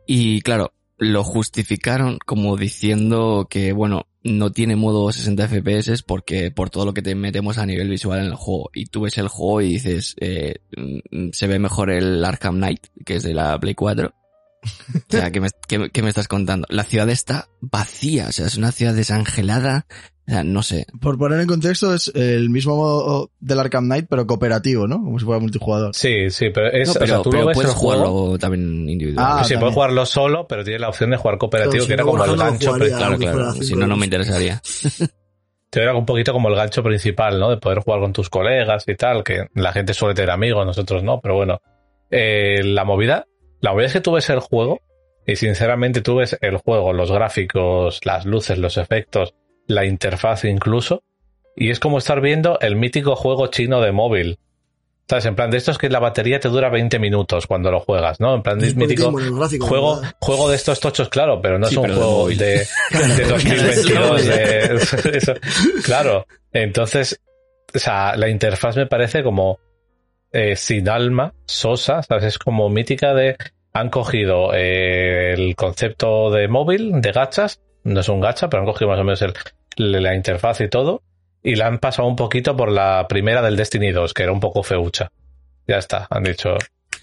[0.07, 6.71] Y claro, lo justificaron como diciendo que, bueno, no tiene modo 60 FPS porque por
[6.71, 8.71] todo lo que te metemos a nivel visual en el juego.
[8.75, 12.87] Y tú ves el juego y dices, eh, mm, se ve mejor el Arkham Knight,
[13.05, 14.13] que es de la Play 4.
[14.65, 16.67] O sea, ¿qué me, qué- qué me estás contando?
[16.71, 19.87] La ciudad está vacía, o sea, es una ciudad desangelada.
[20.27, 24.07] O sea, no sé, Por poner en contexto, es el mismo modo del Arkham Knight,
[24.09, 24.97] pero cooperativo, ¿no?
[24.97, 25.95] Como si fuera multijugador.
[25.95, 28.05] Sí, sí, pero es, No, o sea, pero, tú pero lo ves puedes el juego.
[28.07, 29.27] jugarlo también individual.
[29.29, 29.61] Ah, sí, también.
[29.61, 32.25] puedes jugarlo solo, pero tiene la opción de jugar cooperativo, si que era no, como
[32.25, 32.73] el gancho.
[32.73, 32.97] jugaría.
[32.97, 33.53] claro, claro.
[33.53, 34.63] Si no, no me interesaría.
[35.71, 37.51] Te era un poquito como el gancho principal, ¿no?
[37.51, 41.03] De poder jugar con tus colegas y tal, que la gente suele tener amigos, nosotros
[41.03, 41.61] no, pero bueno.
[42.11, 43.27] Eh, la movida,
[43.61, 44.81] la movida es que tú ves el juego
[45.27, 49.35] y sinceramente tú ves el juego, los gráficos, las luces, los efectos,
[49.67, 51.03] la interfaz incluso,
[51.57, 54.39] y es como estar viendo el mítico juego chino de móvil.
[55.07, 55.27] ¿Sabes?
[55.27, 58.35] En plan, de estos que la batería te dura 20 minutos cuando lo juegas, ¿no?
[58.37, 60.15] En plan, Es mítico gráfico, juego, ¿verdad?
[60.19, 64.27] juego de estos tochos, claro, pero no Sí, es un juego de, de 2022.
[64.27, 64.79] de-
[65.19, 65.35] eso.
[65.85, 67.21] claro, entonces,
[67.75, 69.59] o sea, la interfaz me parece como
[70.33, 72.25] eh, sin alma, sosa, ¿sabes?
[72.25, 73.37] Es como mítica de...
[73.75, 78.67] Han cogido eh, el concepto de móvil, de gachas, no es un gacha, pero han
[78.67, 79.33] cogido más o menos el,
[79.77, 81.03] la interfaz y todo,
[81.43, 84.41] y la han pasado un poquito por la primera del Destiny 2, que era un
[84.41, 85.11] poco feucha.
[85.67, 86.57] Ya está, han dicho,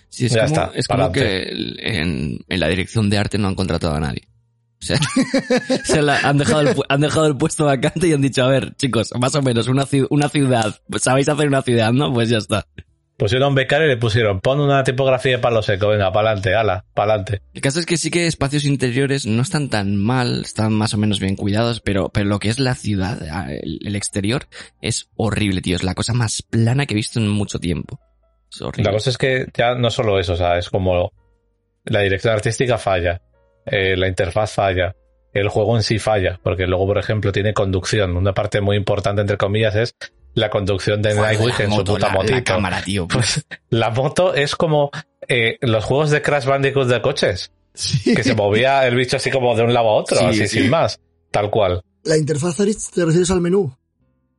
[0.10, 1.44] Sí, es Ya como, está, es como que
[1.80, 4.24] en, en la dirección de arte no han contratado a nadie.
[4.82, 4.98] O sea,
[5.86, 8.76] se la- han, dejado el, han dejado el puesto vacante y han dicho, a ver,
[8.76, 10.76] chicos, más o menos una, una ciudad.
[11.00, 12.12] ¿Sabéis hacer una ciudad, no?
[12.14, 12.66] Pues ya está.
[13.22, 17.44] Pusieron becario y le pusieron, pon una tipografía de palo seco, venga, pa'lante, ala, pa'lante.
[17.54, 20.98] El caso es que sí que espacios interiores no están tan mal, están más o
[20.98, 24.48] menos bien cuidados, pero, pero lo que es la ciudad, ah, el, el exterior,
[24.82, 25.76] es horrible, tío.
[25.76, 28.00] Es la cosa más plana que he visto en mucho tiempo.
[28.52, 28.86] Es horrible.
[28.86, 31.12] La cosa es que ya no solo eso, o sea, es como
[31.86, 33.22] la dirección artística falla,
[33.68, 34.96] eh, la interfaz falla,
[35.32, 38.18] el juego en sí falla, porque luego, por ejemplo, tiene conducción.
[38.18, 39.96] Una parte muy importante, entre comillas, es
[40.34, 43.08] la conducción de la en su moto, puta la- la cámara, tío.
[43.08, 44.90] Pues la moto es como
[45.28, 48.16] eh, los juegos de Crash Bandicoot de coches, Sí.
[48.16, 50.60] que se movía el bicho así como de un lado a otro, Sí, así sí.
[50.62, 51.00] sin más,
[51.32, 51.82] tal cual.
[52.04, 53.74] La interfaz, te refieres al menú.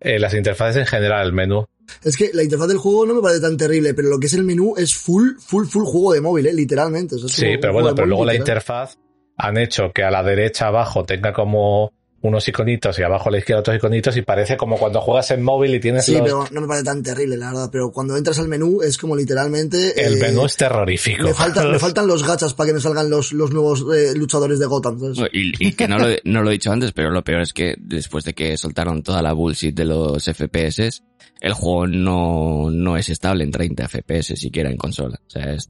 [0.01, 1.65] Eh, las interfaces en general, el menú.
[2.03, 4.35] Es que la interfaz del juego no me parece tan terrible, pero lo que es
[4.35, 6.53] el menú es full, full, full juego de móvil, ¿eh?
[6.53, 7.15] literalmente.
[7.15, 8.99] O sea, es Sí, pero bueno, pero móvil luego la interfaz
[9.37, 13.39] han hecho que a la derecha abajo tenga como unos iconitos y abajo a la
[13.39, 16.23] izquierda otros iconitos y parece como cuando juegas en móvil y tienes Sí, los...
[16.23, 17.69] pero no me parece tan terrible, la verdad.
[17.71, 20.01] Pero cuando entras al menú es como literalmente...
[20.07, 21.25] El eh, menú es terrorífico.
[21.25, 24.59] me, falta- me faltan los gachas para que me salgan los, los nuevos eh, luchadores
[24.59, 25.15] de Gotham.
[25.15, 25.31] ¿sabes?
[25.33, 27.75] Y, y que no lo, no lo he dicho antes, pero lo peor es que
[27.79, 31.03] después de que soltaron toda la bullshit de los FPS,
[31.41, 35.21] el juego no, no es estable en 30 FPS siquiera en consola.
[35.27, 35.69] O sea, es,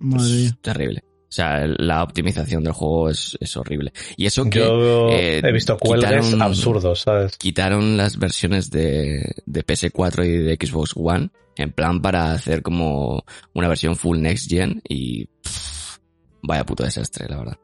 [0.60, 1.02] terrible.
[1.32, 3.94] O sea, la optimización del juego es, es horrible.
[4.18, 7.38] Y eso que Yo eh, he visto cuelgues quitaron- absurdos, ¿sabes?
[7.38, 13.24] quitaron las versiones de, de PS4 y de Xbox One en plan para hacer como
[13.54, 15.96] una versión full next gen y pff,
[16.42, 17.58] vaya puto desastre, la verdad.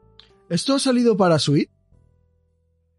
[0.49, 1.69] ¿Esto ha salido para Switch?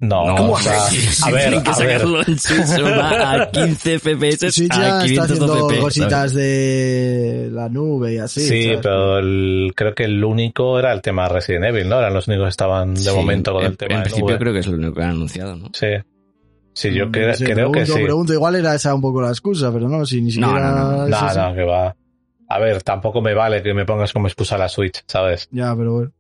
[0.01, 0.87] No, No, o sea,
[1.27, 1.93] a ver, tienen que a ver.
[2.01, 6.35] sacarlo en Switch va a 15 FPS Switch a ya está 512 haciendo p, cositas
[6.35, 8.41] de la nube y así.
[8.41, 8.79] Sí, ¿sabes?
[8.83, 11.99] pero el- creo que el único era el tema Resident Evil, ¿no?
[11.99, 14.39] Eran los únicos que estaban de Sí, momento con en, el tema En principio nube.
[14.39, 15.69] creo que es lo único que han anunciado, ¿no?
[15.75, 15.89] Sí.
[16.73, 18.03] Sí, yo Mm, cre- sí, creo pregunto, que sí.
[18.03, 20.71] Pregunto, igual era esa un poco la excusa, pero no, si ni No, siquiera...
[20.73, 21.43] no, no, No, eso.
[21.49, 21.95] no, que va.
[22.49, 25.47] A ver, tampoco me vale que me pongas como excusa la Switch, ¿sabes?
[25.51, 26.13] Ya, pero bueno.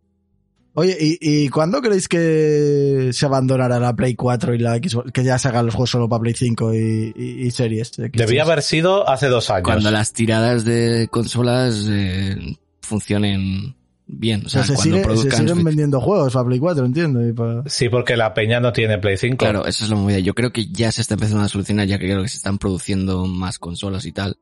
[0.75, 5.11] Oye, ¿y, ¿y cuándo creéis que se abandonará la Play 4 y la Xbox?
[5.13, 7.89] Que ya se hagan los juegos solo para Play 5 y, y- y series.
[7.89, 8.13] Xbox?
[8.13, 9.65] Debía haber sido hace dos años.
[9.65, 13.75] Cuando las tiradas de consolas eh, funcionen
[14.07, 15.49] bien, o sea, se, cuando sigue- se produzcan...
[15.49, 17.27] siguen vendiendo juegos para Play 4, entiendo.
[17.27, 19.37] y para- Sí, porque la peña no tiene Play 5.
[19.39, 20.19] Claro, esa es la movida.
[20.21, 22.59] Yo creo que ya se está empezando a solucionar, ya que creo que se están
[22.59, 24.37] produciendo más consolas y tal.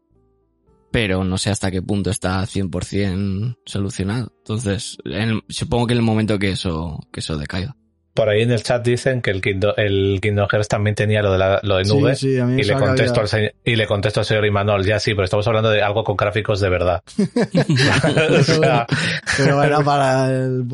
[0.90, 4.32] Pero no sé hasta qué punto está 100% solucionado.
[4.38, 7.74] Entonces, en- supongo que en el momento que eso, que eso decaiga.
[8.14, 11.30] Por ahí en el chat dicen que el Kingdom, el Kingdom Hearts también tenía lo
[11.32, 12.16] de, la, lo de Sí, nube.
[12.16, 14.84] sí, a mí me y, le contesto al señor, y le contesto al señor Imanol,
[14.84, 17.00] ya sí, pero estamos hablando de algo con gráficos de verdad.
[18.40, 18.86] O sea,
[19.36, 20.66] Pero bueno, para el,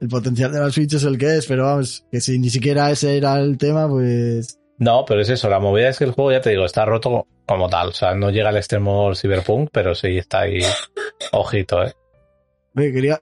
[0.00, 2.90] el potencial de la Switch es el que es, pero vamos, que si ni siquiera
[2.92, 4.58] ese era el tema, pues...
[4.78, 7.26] no, pero es eso, la movida es que el juego, ya te digo, está roto
[7.46, 7.88] como tal.
[7.88, 10.58] O sea, no llega al extremo cyberpunk, pero sí está ahí.
[11.32, 11.94] Ojito, eh.
[12.72, 13.20] Ve, quería,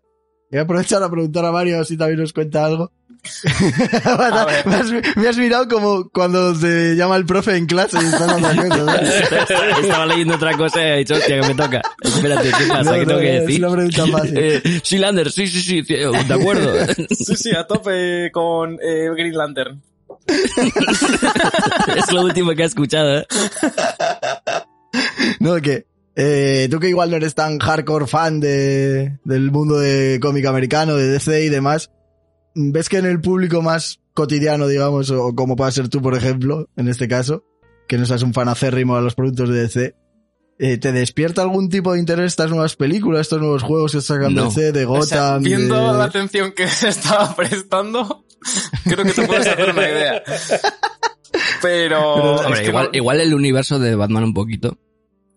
[0.50, 2.90] quería aprovechar a preguntar a Mario si también nos cuenta algo.
[4.04, 8.06] A me, has, me has mirado como cuando se llama el profe en clase y
[8.06, 9.30] están hablando cosas.
[9.80, 11.82] Estaba leyendo otra cosa y he dicho, hostia, que me toca.
[12.02, 12.82] Espérate, ¿qué pasa?
[12.82, 13.64] No, ¿Qué no, tengo que decir?
[13.64, 14.38] una pregunta fácil.
[14.38, 16.74] Eh, sí, Lander, sí, sí, sí, sí, de acuerdo.
[17.10, 19.80] Sí, sí, a tope con eh, Green Lantern.
[21.96, 23.26] es lo último que he escuchado, ¿eh?
[25.40, 30.18] No, que eh, tú que igual no eres tan hardcore fan de, del mundo de
[30.20, 31.90] cómic americano, de DC y demás,
[32.54, 36.68] ¿ves que en el público más cotidiano, digamos, o como pueda ser tú, por ejemplo,
[36.76, 37.44] en este caso,
[37.88, 39.94] que no seas un fan acérrimo a los productos de DC,
[40.58, 44.34] eh, ¿te despierta algún tipo de interés estas nuevas películas, estos nuevos juegos que sacan
[44.34, 44.44] No.
[44.44, 45.42] DC, de O sea, Gotham?
[45.42, 48.24] viendo de- la atención que se estaba prestando,
[48.84, 50.22] creo que te puedes hacer una idea.
[51.62, 54.76] Pero, Pero, es, Hombre, que igual, no- igual el universo de Batman un poquito.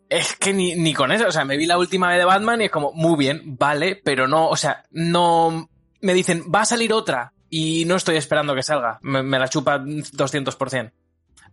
[0.09, 2.65] es que ni, ni con eso, o sea, me vi la última de Batman y
[2.65, 5.69] es como, muy bien, vale, pero no, o sea, no,
[6.01, 9.47] me dicen, va a salir otra y no estoy esperando que salga, me, me la
[9.47, 10.91] chupa 200%.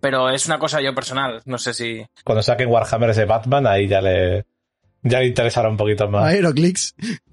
[0.00, 2.04] Pero es una cosa yo personal, no sé si...
[2.24, 4.44] Cuando saquen Warhammer de Batman, ahí ya le,
[5.02, 6.24] ya le interesará un poquito más.
[6.28, 6.94] Aeroclix.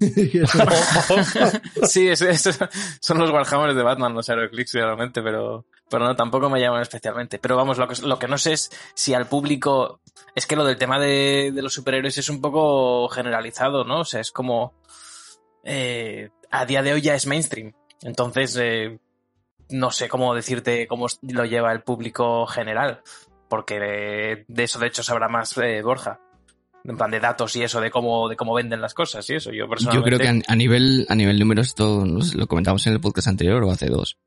[1.84, 2.58] Sí, es, es-
[3.00, 7.38] son los Warhammers de Batman, los Aeroclix realmente, pero, pero no, tampoco me llaman especialmente.
[7.38, 10.00] Pero vamos, lo que, lo que no sé es si al público,
[10.34, 14.00] es que lo del tema de, de los superhéroes es un poco generalizado, ¿no?
[14.00, 14.74] O sea, es como,
[15.64, 17.72] eh, a día de hoy ya es mainstream.
[18.02, 18.98] Entonces, eh,
[19.68, 23.02] no sé cómo decirte cómo lo lleva el público general,
[23.48, 26.20] porque de, de eso de hecho sabrá más eh, Borja.
[26.84, 29.50] En plan de datos y eso, de cómo, de cómo venden las cosas y eso.
[29.50, 30.16] Yo Yo personalmente...
[30.16, 33.70] creo que a, nivel, a nivel números, sé, lo comentamos en el podcast anterior o
[33.70, 34.18] hace dos,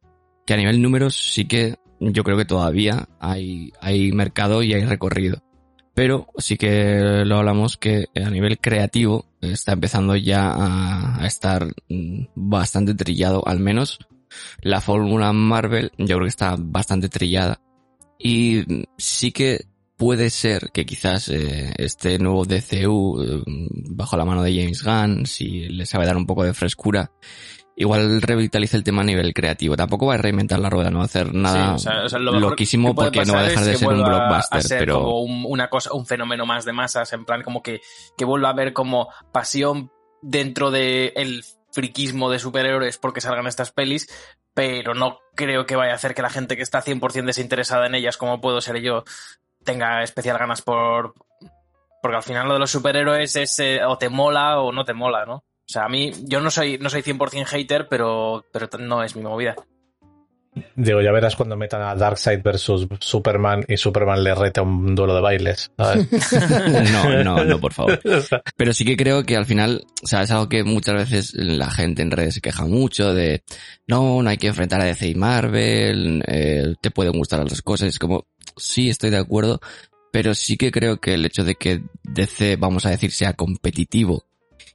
[0.46, 4.86] que a nivel números sí que yo creo que todavía hay, hay mercado y hay
[4.86, 5.42] recorrido.
[5.96, 11.68] Pero sí que lo hablamos que a nivel creativo está empezando ya a, a estar
[11.90, 14.00] mm, bastante trillado, al menos
[14.62, 17.62] la fórmula Marvel yo creo que está bastante trillada.
[18.20, 19.66] Y sí que
[20.04, 23.44] puede ser que quizás eh, este nuevo DCU, eh,
[23.90, 27.12] bajo la mano de James Gunn, si le sabe dar un poco de frescura,
[27.76, 29.78] igual revitalice el tema a nivel creativo.
[29.78, 32.10] Tampoco va a reinventar la rueda, no va a hacer nada Sí, o sea, o
[32.10, 34.80] sea, lo mejor loquísimo porque no va a dejar de ser un blockbuster, a ser
[34.80, 37.80] pero como un- una cosa, un fenómeno más de masas, en plan como que,
[38.18, 39.90] que vuelva a haber como pasión
[40.22, 44.08] dentro del el friquismo de superhéroes porque salgan estas pelis,
[44.54, 47.96] pero no creo que vaya a hacer que la gente que está 100% desinteresada en
[47.96, 49.04] ellas, como puedo ser yo,
[49.64, 51.14] tenga especial ganas por...
[52.02, 54.94] Porque al final lo de los superhéroes es eh, o te mola o no te
[54.94, 55.36] mola, ¿no?
[55.36, 59.16] O sea, a mí, yo no soy, no soy 100% hater, pero, pero no es
[59.16, 59.56] mi movida.
[60.76, 65.16] Digo, ya verás cuando metan a Darkseid versus Superman y Superman le reta un duelo
[65.16, 65.72] de bailes.
[65.78, 66.08] ¿sabes?
[66.92, 68.00] no, no, no, por favor.
[68.58, 71.72] Pero sí que creo que al final, o sea, es algo que muchas veces la
[71.72, 73.44] gente en redes se queja mucho de,
[73.88, 77.90] no, no hay que enfrentar a DC y Marvel, eh, te pueden gustar otras cosas.
[77.90, 79.60] Es como, sí, estoy de acuerdo,
[80.12, 84.26] pero sí que creo que el hecho de que DC, vamos a decir, sea competitivo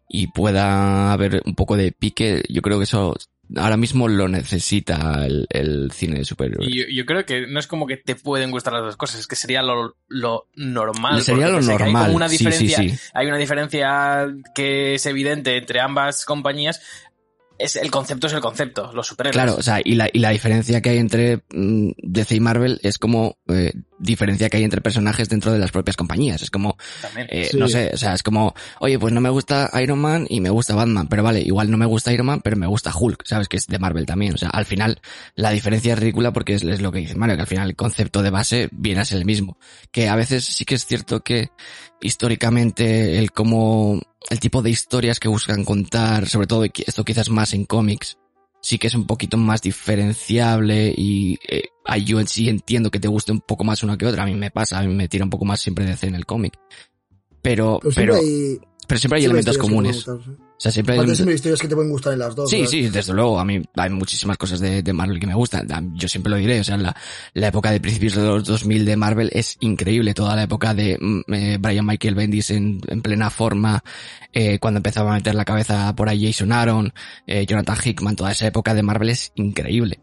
[0.09, 3.15] y pueda haber un poco de pique, yo creo que eso
[3.57, 6.69] ahora mismo lo necesita el, el cine de superhéroes.
[6.73, 9.27] Yo, yo creo que no es como que te pueden gustar las dos cosas, es
[9.27, 11.23] que sería lo, lo normal.
[11.23, 12.15] Sería lo que hay como normal.
[12.15, 13.11] una sí, sí, diferencia, sí.
[13.15, 16.83] Hay una diferencia que es evidente entre ambas compañías.
[17.59, 19.35] Es, el concepto es el concepto, los superhéroes.
[19.35, 22.79] Claro, o sea, y la, y la diferencia que hay entre mm, DC y Marvel
[22.83, 26.41] es como eh, diferencia que hay entre personajes dentro de las propias compañías.
[26.43, 27.27] Es como, También.
[27.31, 27.57] eh, Sí.
[27.59, 30.51] no sé, o sea, es como, oye, pues no me gusta Iron Man y me
[30.51, 33.49] gusta Batman, pero vale, igual no me gusta Iron Man, pero me gusta Hulk, ¿sabes?
[33.49, 34.35] Que es de Marvel también.
[34.35, 35.01] O sea, al final
[35.35, 37.77] la diferencia es ridícula porque es, es lo que dice Mario, que al final el
[37.77, 39.59] concepto de base viene a ser el mismo.
[39.91, 41.51] Que a veces sí que es cierto que
[42.01, 47.55] históricamente el como, el tipo de historias que buscan contar, sobre todo esto quizás más
[47.55, 48.19] en cómics,
[48.61, 51.69] sí que es un poquito más diferenciable y eh,
[52.05, 54.25] yo en sí entiendo que te guste un poco más una que otra.
[54.25, 56.27] A mí me pasa, a mí me tira un poco más siempre de en el
[56.27, 56.59] cómic.
[57.41, 60.03] Pero, Pero pero, siempre hay, pero siempre hay elementos comunes.
[60.03, 60.43] pueden gustar, ¿sí?
[60.43, 61.17] O sea, siempre hay elementos...
[61.19, 62.49] siempre historias que te pueden gustar en las dos.
[62.49, 62.71] Sí, ¿verdad?
[62.71, 63.39] sí, desde luego.
[63.39, 65.69] A mí hay muchísimas cosas de, de Marvel que me gustan.
[65.95, 66.59] Yo siempre lo diré.
[66.59, 66.97] O sea, la,
[67.35, 70.15] la época de principios de los 2000 de Marvel es increíble.
[70.15, 73.85] Toda la época de mm, eh, Brian Michael Bendis en, en plena forma,
[74.33, 76.95] eh, cuando empezaba a meter la cabeza por ahí Jason Aaron,
[77.27, 80.01] eh, Jonathan Hickman, toda esa época de Marvel es increíble.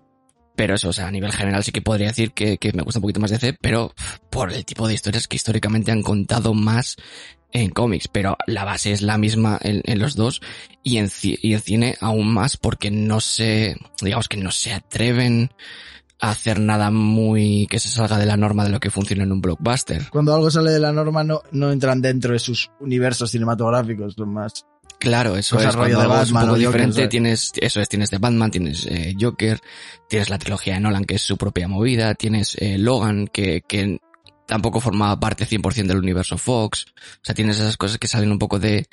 [0.55, 2.99] Pero eso, o sea, a nivel general sí que podría decir que, que me gusta
[2.99, 3.93] un poquito más DC, pero
[4.29, 6.95] por el tipo de historias que históricamente han contado más
[7.51, 10.41] en cómics, pero la base es la misma en, en los dos
[10.83, 15.51] y en, y en cine aún más porque no se, digamos que no se atreven
[16.19, 19.31] a hacer nada muy que se salga de la norma de lo que funciona en
[19.31, 20.09] un blockbuster.
[20.09, 24.33] Cuando algo sale de la norma no, no entran dentro de sus universos cinematográficos, son
[24.33, 24.65] más.
[24.97, 27.07] Claro, eso es cuando de algo es un Batman poco Joker, diferente.
[27.09, 29.59] Tienes, eso es, tienes de Batman, tienes eh, Joker,
[30.07, 33.99] tienes la trilogía de Nolan, que es su propia movida, tienes eh, Logan, que, que
[34.45, 36.85] tampoco formaba parte 100% del universo Fox.
[36.97, 38.85] O sea, tienes esas cosas que salen un poco de,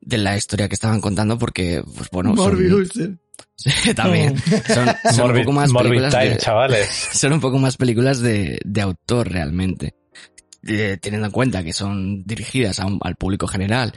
[0.00, 2.90] de la historia que estaban contando porque, pues bueno, Morbius.
[3.56, 4.36] Sí, también.
[4.38, 6.88] Son, son un poco más películas Time, de, chavales.
[7.12, 9.94] son un poco más películas de, de autor realmente.
[10.66, 13.92] Eh, teniendo en cuenta que son dirigidas a un- al público general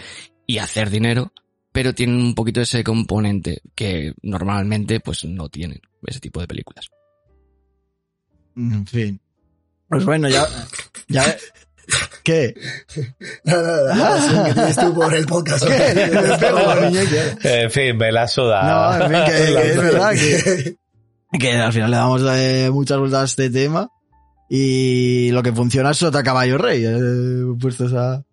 [0.46, 1.32] y hacer dinero,
[1.72, 6.88] pero tienen un poquito ese componente que normalmente pues no tienen ese tipo de películas.
[8.58, 9.22] En fin.
[9.90, 10.46] Pues bueno, ya.
[11.08, 11.24] ya
[12.24, 12.54] ¿Qué?
[13.46, 15.66] Nada, nada, la pasión que tienes tú por el podcast.
[15.66, 17.40] ¿Qué?
[17.64, 18.64] En fin, me la suda.
[19.00, 20.76] No, en fin, que, que es verdad que,
[21.40, 23.90] que al final le damos eh, muchas vueltas a este tema
[24.50, 28.24] y lo que funciona es otra caballo rey, eh, puestos a...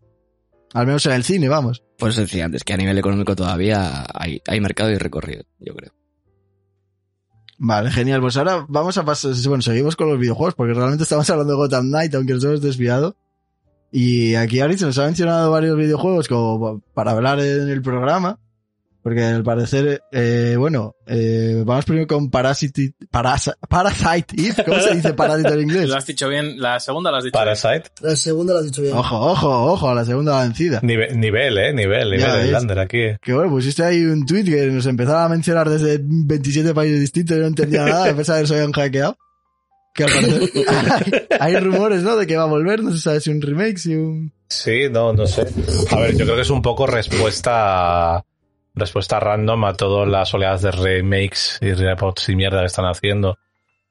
[0.73, 1.85] Al menos en el cine, vamos.
[1.99, 5.93] Pues decía antes que a nivel económico todavía hay, hay mercado y recorrido, yo creo.
[7.59, 8.21] Vale, genial.
[8.21, 11.57] Pues ahora vamos a pasar, bueno, seguimos con los videojuegos porque realmente estamos hablando de
[11.57, 13.17] Gotham Knight, aunque nos hemos desviado.
[13.93, 18.41] Y aquí Ari nos ha mencionado varios videojuegos como para hablar en el programa.
[19.05, 24.65] Porque al parecer, eh, bueno, eh, vamos primero con Parasite, Parasa- Parasite Eve.
[24.65, 25.89] ¿Cómo se dice parásito en inglés?
[25.91, 27.45] Lo has dicho bien, la segunda lo has dicho bien.
[27.55, 27.91] Parasite.
[28.01, 28.95] La segunda la has dicho bien.
[28.97, 30.81] Ojo, ojo, ojo, a la segunda vencida.
[30.83, 32.51] Nivel, nivel, eh, nivel, nivel ves.
[32.51, 33.03] Lander aquí.
[33.21, 37.37] Que bueno, pusiste ahí un tweet que nos empezaba a mencionar desde 27 países distintos
[37.37, 39.19] y no entendía nada, a pesar de que se habían hackeado.
[39.95, 40.51] Que al parecer
[41.41, 42.17] hay, hay rumores, ¿no?
[42.17, 44.33] De que va a volver, no se sabe si un remake, si un...
[44.49, 45.43] Sí, no, no sé.
[45.91, 48.25] A ver, yo creo que es un poco respuesta
[48.75, 53.39] respuesta random a todas las oleadas de remakes y reports y mierda que están haciendo.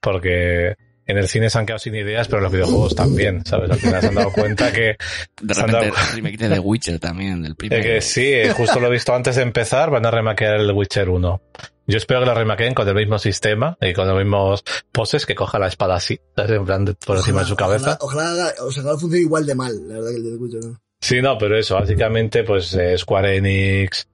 [0.01, 0.75] Porque
[1.05, 3.69] en el cine se han quedado sin ideas, pero en los videojuegos también, ¿sabes?
[3.71, 4.95] Al final se han dado cuenta que,
[5.41, 7.84] De repente, dado- el remake de The Witcher también, del de primero.
[7.84, 11.09] que sí, eh, justo lo he visto antes de empezar, van a remaquear el Witcher
[11.09, 11.41] 1.
[11.86, 14.63] Yo espero que lo remaqueen con el mismo sistema y con los mismos
[14.93, 16.51] poses, que coja la espada así, ¿sabes?
[16.51, 17.97] En plan, de- por encima de su cabeza.
[17.99, 20.63] Ojalá, ojalá, o sea, ojalá funcione igual de mal, la verdad, que el de Witcher,
[20.65, 20.81] ¿no?
[21.01, 24.07] Sí, no, pero eso, básicamente, pues eh, Square Enix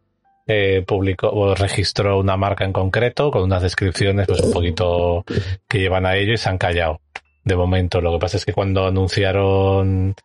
[0.51, 5.23] eh, publicó o registró una marca en concreto con unas descripciones, pues un poquito
[5.67, 6.99] que llevan a ello y se han callado.
[7.45, 10.15] De momento, lo que pasa es que cuando anunciaron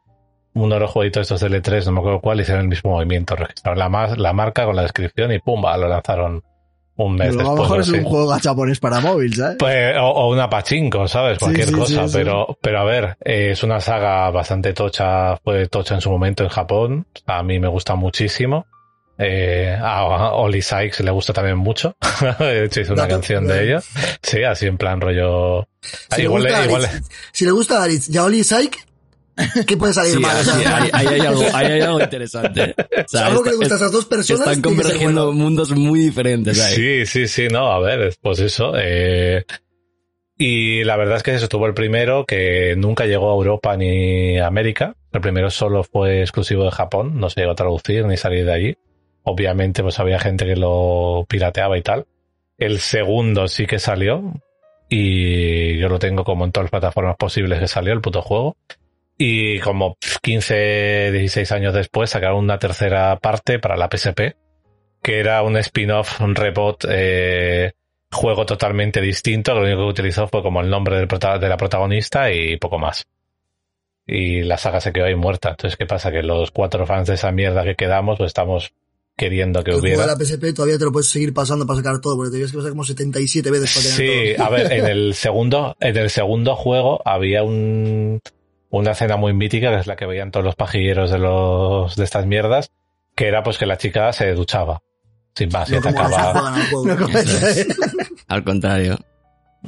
[0.55, 3.37] uno de los jueguitos estos de L3, no me acuerdo cuál, hicieron el mismo movimiento,
[3.37, 6.43] registraron la, ma- la marca con la descripción y pumba, lo lanzaron
[6.97, 7.63] un mes Pero a lo después.
[7.69, 7.99] mejor es así.
[7.99, 9.57] un juego japonés para móvil, ¿sabes?
[9.59, 11.39] Pues, o, o una pachinko, ¿sabes?
[11.39, 12.07] Cualquier sí, cosa.
[12.09, 12.17] sí.
[12.17, 16.45] pero, pero a ver, eh, es una saga bastante tocha, fue tocha en su momento
[16.45, 17.07] en Japón.
[17.27, 18.67] A mí me gusta muchísimo.
[19.19, 21.97] Eh, a Oli Sykes le gusta también mucho.
[22.39, 23.79] De hecho, hizo una Dato, canción de ello.
[24.23, 25.69] Sí, así en plan rollo.
[26.15, 28.43] Si, igual, le gusta le- igual, Aritz, si le gusta a Aritz y a Oli
[28.43, 28.79] Syke,
[29.67, 30.37] ¿qué puede salir Sí, mal?
[30.37, 32.75] O sea, sí, ahí, ahí hay algo, ahí hay algo interesante.
[33.05, 34.47] O sea, algo que le gusta a esas dos personas.
[34.49, 35.39] están convergiendo bueno.
[35.41, 36.75] mundos muy diferentes ahí.
[36.75, 38.73] Sí, sí, sí, no, a ver, pues eso.
[38.77, 39.45] Eh,
[40.37, 44.39] y la verdad es que eso tuvo el primero que nunca llegó a Europa ni
[44.39, 44.95] a América.
[45.13, 48.53] El primero solo fue exclusivo de Japón, no se llegó a traducir ni salir de
[48.53, 48.77] allí.
[49.25, 52.07] Obviamente, pues había gente que lo pirateaba y tal.
[52.59, 54.33] El segundo sí que salió.
[54.89, 58.57] Y yo lo tengo como en todas las plataformas posibles que salió el puto juego.
[59.19, 64.37] Y como 15, 16 años después sacaron una tercera parte para la PSP
[65.05, 67.73] que era un spin-off, un reboot, eh,
[68.11, 72.57] juego totalmente distinto, lo único que utilizó fue como el nombre de la protagonista y
[72.57, 73.05] poco más.
[74.07, 75.51] Y la saga se quedó ahí muerta.
[75.51, 76.11] Entonces, ¿qué pasa?
[76.11, 78.73] Que los cuatro fans de esa mierda que quedamos, pues estamos
[79.17, 80.07] queriendo que de hubiera.
[80.07, 82.57] la PSP todavía te lo puedes seguir pasando para sacar todo, porque te tienes que
[82.59, 84.47] pasar como 77 veces para tener Sí, todo.
[84.47, 88.21] a ver, en el segundo, en el segundo juego había un,
[88.71, 92.05] una escena muy mítica, que es la que veían todos los pajilleros de los, de
[92.05, 92.71] estas mierdas,
[93.15, 94.81] que era pues que la chica se duchaba.
[95.37, 96.55] Sin más, No atacaba.
[96.57, 96.65] al.
[98.29, 98.97] No contrario.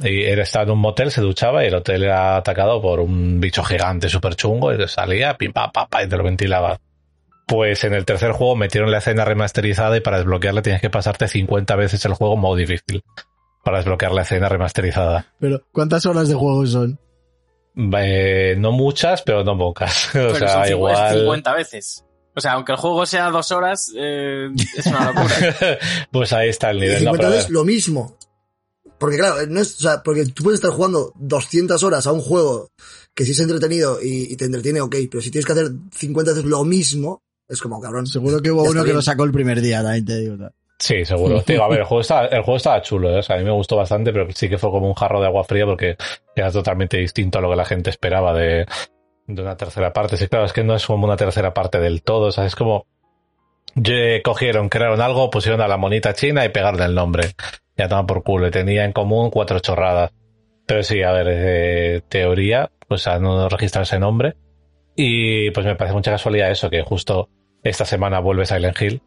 [0.03, 3.39] Y él estaba en un motel, se duchaba y el hotel era atacado por un
[3.39, 6.79] bicho gigante súper chungo y salía, pim, pa, pa, pa, y te lo ventilaba.
[7.47, 11.29] Pues en el tercer juego metieron la escena remasterizada y para desbloquearla tienes que pasarte
[11.29, 13.03] 50 veces el juego en modo difícil.
[13.63, 15.33] Para desbloquear la escena remasterizada.
[15.39, 16.99] Pero, ¿cuántas horas de juego son?
[17.77, 20.07] Eh, no muchas, pero no pocas.
[20.09, 21.19] o Pero son sea, igual.
[21.19, 22.03] 50 veces.
[22.35, 25.35] O sea, aunque el juego sea dos horas, eh, es una locura.
[26.11, 27.03] pues ahí está el nivel.
[27.05, 28.17] No, 50 pero a veces lo mismo.
[28.99, 32.21] Porque claro, no es, o sea, porque tú puedes estar jugando 200 horas a un
[32.21, 32.71] juego
[33.13, 36.31] que sí es entretenido y, y te entretiene, ok, pero si tienes que hacer 50
[36.31, 38.07] veces lo mismo, es como cabrón.
[38.07, 38.95] Seguro que hubo uno que bien.
[38.95, 40.37] lo sacó el primer día, también te digo.
[40.37, 40.53] tal.
[40.79, 41.43] Sí, seguro.
[41.63, 43.19] A ver, el juego estaba, el juego estaba chulo, ¿eh?
[43.19, 45.27] O sea, a mí me gustó bastante, pero sí que fue como un jarro de
[45.27, 45.97] agua fría porque
[46.35, 48.65] era totalmente distinto a lo que la gente esperaba de,
[49.27, 50.17] de una tercera parte.
[50.17, 52.55] Sí, claro, es que no es como una tercera parte del todo, o sea, es
[52.55, 52.85] como
[54.23, 57.31] cogieron, crearon algo, pusieron a la monita china y pegaron el nombre.
[57.77, 58.47] Ya toman por culo.
[58.47, 60.11] Y tenía en común cuatro chorradas.
[60.65, 64.35] Pero sí, a ver, eh, teoría, pues a no registrar ese nombre.
[64.95, 67.29] Y pues me parece mucha casualidad eso, que justo
[67.69, 69.01] esta semana vuelve Silent Hill.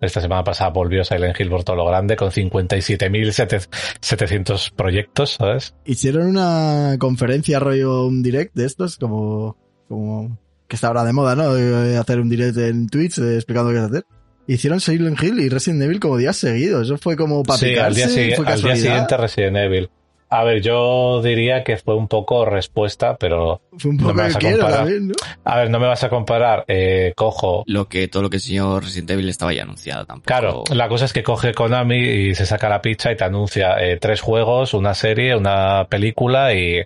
[0.00, 5.74] Esta semana pasada volvió Silent Hill por todo lo grande con 57.700 proyectos, ¿sabes?
[5.84, 9.56] Hicieron una conferencia, rollo un direct de estos, como,
[9.88, 10.38] como
[10.68, 11.56] que está ahora de moda, ¿no?
[11.56, 14.04] Eh, Hacer un direct en Twitch eh, explicando qué hacer.
[14.46, 16.84] Hicieron Silent Hill y Resident Evil como días seguidos.
[16.86, 19.88] Eso fue como para Sí, al día, fue al día siguiente Resident Evil.
[20.36, 24.22] A ver, yo diría que fue un poco respuesta, pero Fue un no poco me
[24.24, 24.78] vas a quiero comparar.
[24.80, 25.14] también, ¿no?
[25.44, 28.80] a ver, no me vas a comparar, eh, cojo Lo que, todo lo que enseñó
[28.80, 30.26] Resident Evil estaba ya anunciado tampoco.
[30.26, 33.76] Claro, la cosa es que coge Konami y se saca la picha y te anuncia
[33.80, 36.82] eh, tres juegos, una serie, una película y,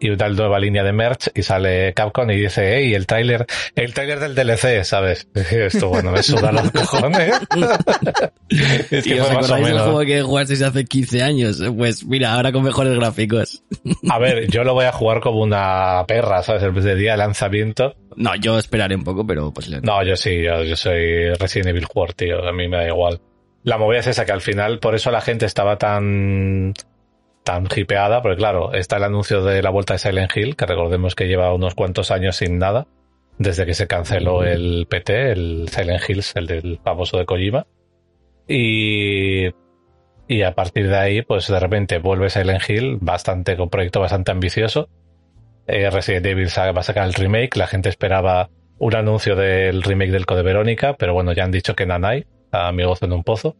[0.00, 3.92] y una nueva línea de merch y sale Capcom y dice, hey, el tráiler, el
[3.92, 5.28] tráiler del DLC, ¿sabes?
[5.34, 7.34] Esto, bueno, me suda los cojones.
[8.48, 11.62] es ¿Y que os fue más o acordáis del juego que jugasteis hace 15 años?
[11.76, 13.62] Pues mira, ahora con mejores gráficos.
[14.08, 16.62] A ver, yo lo voy a jugar como una perra, ¿sabes?
[16.62, 17.94] El día de lanzamiento.
[18.16, 21.84] No, yo esperaré un poco, pero pues No, yo sí, yo, yo soy Resident Evil
[21.84, 22.48] jugador, tío.
[22.48, 23.20] A mí me da igual.
[23.62, 26.72] La movida es esa, que al final, por eso la gente estaba tan
[27.44, 31.14] tan hipeada, porque claro, está el anuncio de la vuelta de Silent Hill, que recordemos
[31.14, 32.86] que lleva unos cuantos años sin nada,
[33.38, 37.66] desde que se canceló el PT, el Silent Hills, el del famoso de Kojima.
[38.46, 39.46] Y,
[40.28, 44.00] y a partir de ahí, pues de repente vuelve Silent Hill, bastante, con un proyecto
[44.00, 44.88] bastante ambicioso.
[45.66, 50.10] Eh, Resident Evil va a sacar el remake, la gente esperaba un anuncio del remake
[50.10, 52.26] del Code Verónica, pero bueno, ya han dicho que Nanai,
[52.72, 53.56] mi gozo en un pozo.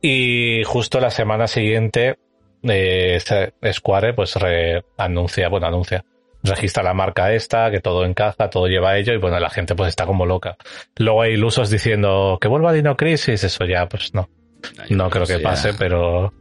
[0.00, 2.18] Y justo la semana siguiente,
[2.62, 6.04] eh, se- Square pues re- anuncia, bueno, anuncia,
[6.42, 9.74] registra la marca esta, que todo encaja, todo lleva a ello, y bueno, la gente
[9.74, 10.56] pues está como loca.
[10.96, 14.28] Luego hay ilusos diciendo que vuelva Dino Crisis, eso ya, pues no,
[14.90, 16.32] no creo que ya- pase, pero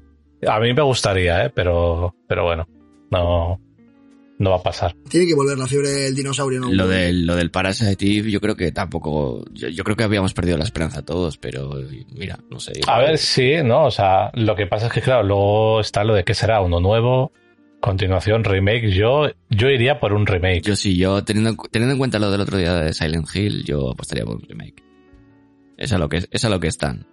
[0.47, 2.67] a mí me gustaría, eh, pero, pero bueno,
[3.11, 3.59] no,
[4.39, 4.95] no va a pasar.
[5.09, 6.71] Tiene que volver la fiebre del dinosaurio, ¿no?
[6.71, 9.43] Lo del, lo del Parasite Eve, yo creo que tampoco.
[9.51, 11.71] Yo, yo creo que habíamos perdido la esperanza todos, pero
[12.15, 12.73] mira, no sé.
[12.87, 13.85] A ver, sí, ¿no?
[13.85, 16.79] O sea, lo que pasa es que, claro, luego está lo de que será uno
[16.79, 17.31] nuevo,
[17.79, 18.91] continuación, remake.
[18.91, 20.61] Yo, yo iría por un remake.
[20.61, 23.91] Yo sí, yo teniendo, teniendo en cuenta lo del otro día de Silent Hill, yo
[23.91, 24.83] apostaría por un remake.
[25.77, 27.07] Es a lo que, es a lo que están.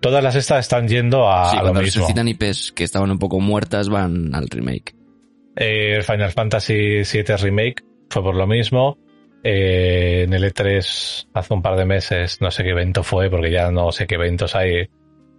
[0.00, 2.02] Todas las estas están yendo a, sí, a lo cuando mismo.
[2.02, 4.97] resucitan IPs que estaban un poco muertas van al remake.
[5.60, 8.96] Eh, Final Fantasy VII Remake fue por lo mismo.
[9.42, 13.50] Eh, en el E3 hace un par de meses, no sé qué evento fue, porque
[13.50, 14.88] ya no sé qué eventos hay,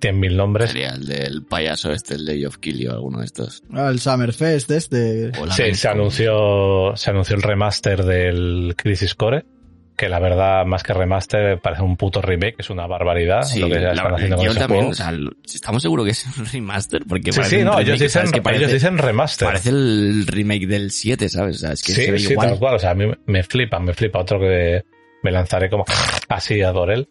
[0.01, 0.71] 100.000 nombres.
[0.71, 3.63] Sería el del payaso este, el Day of Kill o alguno de estos.
[3.73, 5.31] Ah, el Summerfest este.
[5.51, 9.45] Sí, se anunció, se anunció el remaster del Crisis Core,
[9.99, 13.67] que la verdad, más que remaster, parece un puto remake, es una barbaridad Sí, lo
[13.67, 15.11] que ya están haciendo con yo también, o sea,
[15.53, 18.31] estamos seguros que es un remaster, porque Sí, no, remake, ellos dicen, ¿sabes?
[18.31, 19.47] que parece, ellos dicen remaster.
[19.47, 21.57] parece el remake del 7, ¿sabes?
[21.57, 22.47] O sea, es que se sí, ve sí, igual.
[22.49, 24.83] tal cual, o sea, a mí me flipa, me flipa otro que
[25.21, 25.83] me lanzaré como
[26.29, 27.09] así a por él.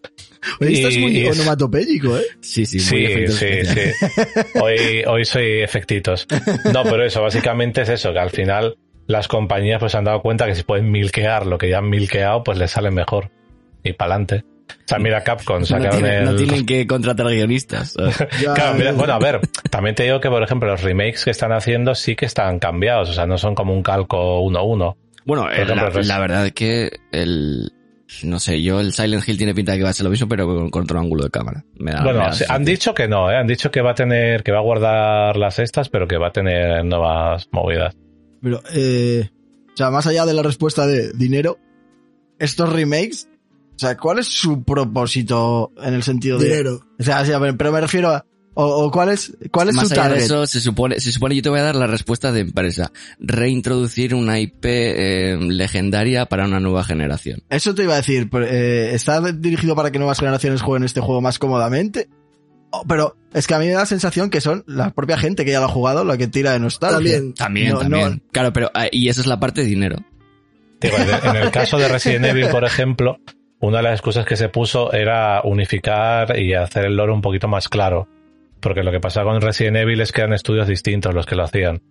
[0.61, 2.23] Oye, esto es Y- muy es- onomatopéyico, ¿eh?
[2.41, 3.81] Sí, sí, muy Sí, sí, sí.
[4.63, 6.27] Hoy, hoy soy efectitos.
[6.73, 8.77] No, pero eso, básicamente es eso, que al final
[9.09, 11.91] las compañías pues se han dado cuenta que si pueden milquear lo que ya han
[11.91, 13.31] milqueado, pues les sale mejor.
[13.83, 14.45] Y pa'lante.
[14.71, 16.37] O sea, mira Capcom, No, sacaron tienen, no el...
[16.37, 17.95] tienen que contratar guionistas.
[18.55, 19.41] Claro, mira, bueno, a ver,
[19.71, 23.09] también te digo que, por ejemplo, los remakes que están haciendo sí que están cambiados,
[23.11, 24.95] o sea, no son como un calco 1-1.
[25.25, 27.73] Bueno, ejemplo, la, Res- la verdad es que el...
[28.23, 30.27] No sé, yo el Silent Hill tiene pinta de que va a ser lo mismo,
[30.29, 31.63] pero con, con otro ángulo de cámara.
[31.75, 33.37] Me da- me Bueno, da sí, esa han dicho que no, ¿eh?
[33.37, 36.29] han dicho que va a tener, que va a guardar las estas, pero que va
[36.29, 37.95] a tener nuevas movidas.
[38.43, 39.31] Pero, eh,
[39.73, 41.59] o sea, más allá de la respuesta de dinero,
[42.39, 43.29] estos remakes,
[43.75, 46.47] o sea, ¿cuál es su propósito en el sentido de...
[46.47, 46.81] Dinero.
[46.99, 48.25] O sea, sí, pero me refiero a...
[48.55, 50.25] O, o cuál es, cuál es Más su allá de target?
[50.25, 52.91] eso, se supone, se supone, yo te voy a dar la respuesta de empresa.
[53.21, 57.45] Reintroducir una IP eh, legendaria para una nueva generación.
[57.51, 61.01] Eso te iba a decir, pero, eh, ¿está dirigido para que nuevas generaciones jueguen este
[61.01, 62.09] juego más cómodamente?
[62.71, 65.45] Oh, pero es que a mí me da la sensación que son la propia gente
[65.45, 67.13] que ya lo ha jugado la que tira de nostalgia.
[67.15, 67.35] También.
[67.35, 68.11] También, No, también.
[68.11, 68.21] no.
[68.33, 69.97] Claro, pero, ah, y esa es la parte de dinero.
[70.81, 73.19] Digo, en el caso de Resident Evil, por ejemplo,
[73.61, 77.49] una de las excusas que se puso era unificar y hacer el lore un poquito
[77.49, 78.07] más claro.
[78.61, 81.45] Porque lo que pasa con Resident Evil es que eran estudios distintos los que lo
[81.45, 81.83] hacían.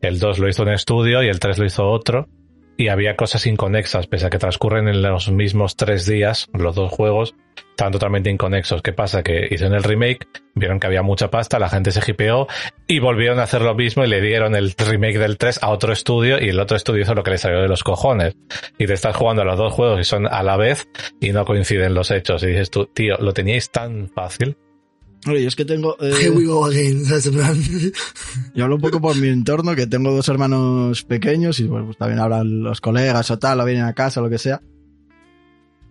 [0.00, 2.28] El 2 lo hizo un estudio y el 3 lo hizo otro.
[2.76, 6.92] Y había cosas inconexas, pese a que transcurren en los mismos tres días, los dos
[6.92, 7.34] juegos,
[7.70, 8.82] estaban totalmente inconexos.
[8.82, 9.22] ¿Qué pasa?
[9.22, 12.46] Que hicieron el remake, vieron que había mucha pasta, la gente se hipeó
[12.86, 15.92] y volvieron a hacer lo mismo y le dieron el remake del 3 a otro
[15.92, 18.34] estudio y el otro estudio hizo lo que le salió de los cojones.
[18.78, 20.88] Y te estás jugando a los dos juegos y son a la vez
[21.20, 22.42] y no coinciden los hechos.
[22.42, 24.56] Y dices tú, tío, lo teníais tan fácil.
[25.28, 25.96] Oye, yo es que tengo...
[26.00, 27.02] eh, Here we go again.
[28.54, 31.98] Yo hablo un poco por mi entorno, que tengo dos hermanos pequeños y bueno, pues
[31.98, 34.60] también hablan los colegas o tal, o vienen a casa, lo que sea.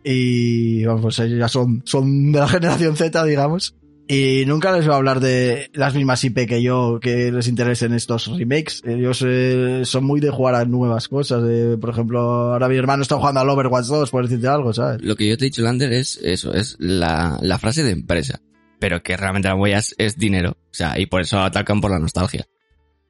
[0.03, 3.75] Y bueno, pues ellos ya son, son de la generación Z, digamos.
[4.07, 7.91] Y nunca les voy a hablar de las mismas IP que yo, que les interesen
[7.91, 8.83] estos remakes.
[8.85, 11.41] Ellos eh, son muy de jugar a nuevas cosas.
[11.81, 15.01] por ejemplo, ahora mi hermano está jugando al Overwatch 2, por decirte algo, ¿sabes?
[15.01, 18.41] Lo que yo te he dicho, Lander, es eso, es la, la frase de empresa.
[18.79, 20.51] Pero que realmente la huella es, dinero.
[20.51, 22.45] O sea, y por eso atacan por la nostalgia.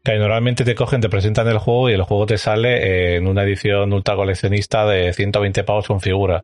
[0.04, 3.44] Que normalmente te cogen, te presentan el juego y el juego te sale en una
[3.44, 6.44] edición ultra coleccionista de 120 pavos con figura.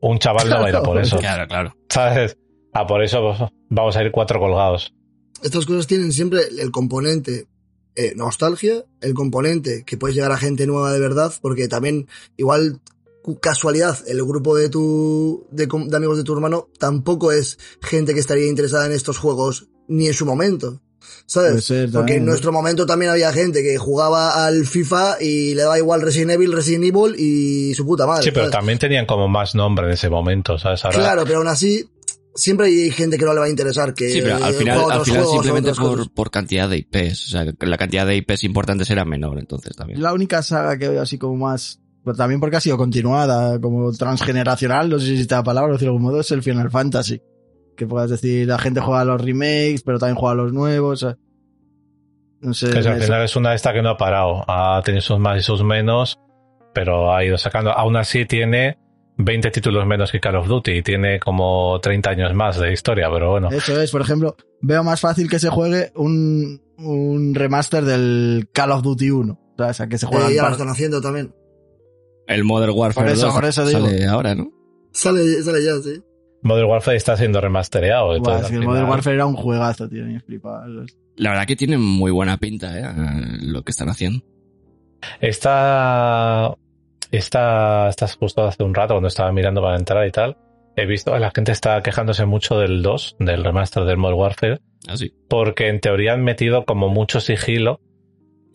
[0.00, 1.18] Un chaval no va a ir a por eso.
[1.18, 1.76] Claro, claro.
[1.88, 2.36] ¿Sabes?
[2.72, 4.92] Ah, por eso vamos a ir cuatro colgados.
[5.42, 7.46] estas cosas tienen siempre el componente
[7.94, 12.80] eh, nostalgia, el componente que puedes llegar a gente nueva de verdad, porque también igual
[13.34, 18.46] casualidad el grupo de tu de, amigos de tu hermano tampoco es gente que estaría
[18.46, 20.80] interesada en estos juegos ni en su momento.
[21.32, 21.64] Puede ¿Sabes?
[21.64, 25.78] ser Porque en nuestro momento también había gente que jugaba al FIFA y le daba
[25.78, 28.22] igual Resident Evil, Resident Evil y su puta madre.
[28.22, 28.52] Sí, pero ¿sabes?
[28.52, 30.84] también tenían como más nombre en ese momento, ¿sabes?
[30.84, 31.88] Ahora, Claro, pero aún así,
[32.34, 34.84] siempre hay gente que no le va a interesar que Sí, pero al final, al
[34.84, 37.26] otros final juegos simplemente por, por cantidad de IPs.
[37.26, 40.00] O sea, que la cantidad de IPs importantes era menor, entonces también.
[40.00, 43.90] La única saga que veo así como más, pero también porque ha sido continuada, como
[43.90, 47.20] transgeneracional, no sé si existe la palabra, de algún modo, es el Final Fantasy.
[47.76, 51.02] Que puedas decir, la gente juega a los remakes, pero también juega a los nuevos.
[51.02, 51.18] o sea,
[52.42, 52.70] no sé.
[52.70, 54.44] que al final es una de estas que no ha parado.
[54.46, 56.16] Ha tenido sus más y sus menos,
[56.72, 57.72] pero ha ido sacando.
[57.72, 58.78] Aún así tiene
[59.16, 63.10] 20 títulos menos que Call of Duty y tiene como 30 años más de historia,
[63.12, 63.48] pero bueno.
[63.50, 68.70] Eso es, por ejemplo, veo más fácil que se juegue un, un remaster del Call
[68.70, 69.40] of Duty 1.
[69.58, 71.34] O sea, que se juega Eh, ya lo están haciendo también.
[72.26, 73.80] El Modern Warfare Por eso, 2 por eso digo.
[73.80, 74.50] sale ahora, ¿no?
[74.92, 76.00] Sale, sale ya, sí.
[76.42, 78.06] Modern Warfare está siendo remastereado.
[78.06, 80.66] Buah, entonces, es que al el Modern Warfare era un juegazo, tío, ni flipaba.
[81.16, 82.84] La verdad que tiene muy buena pinta, ¿eh?
[83.42, 84.24] Lo que están haciendo.
[85.20, 86.54] Está,
[87.10, 90.36] está, estás justo hace un rato cuando estaba mirando para entrar y tal.
[90.76, 94.60] He visto que la gente está quejándose mucho del 2, del remaster del Modern Warfare,
[94.88, 95.12] Así.
[95.28, 97.80] porque en teoría han metido como mucho sigilo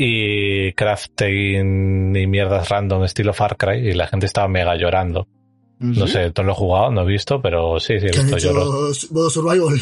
[0.03, 5.27] y crafting y mierdas random estilo Far Cry y la gente estaba mega llorando.
[5.79, 9.11] No sé, no lo he jugado, no he visto, pero sí, sí, visto hecho lloros.
[9.11, 9.79] modo survival.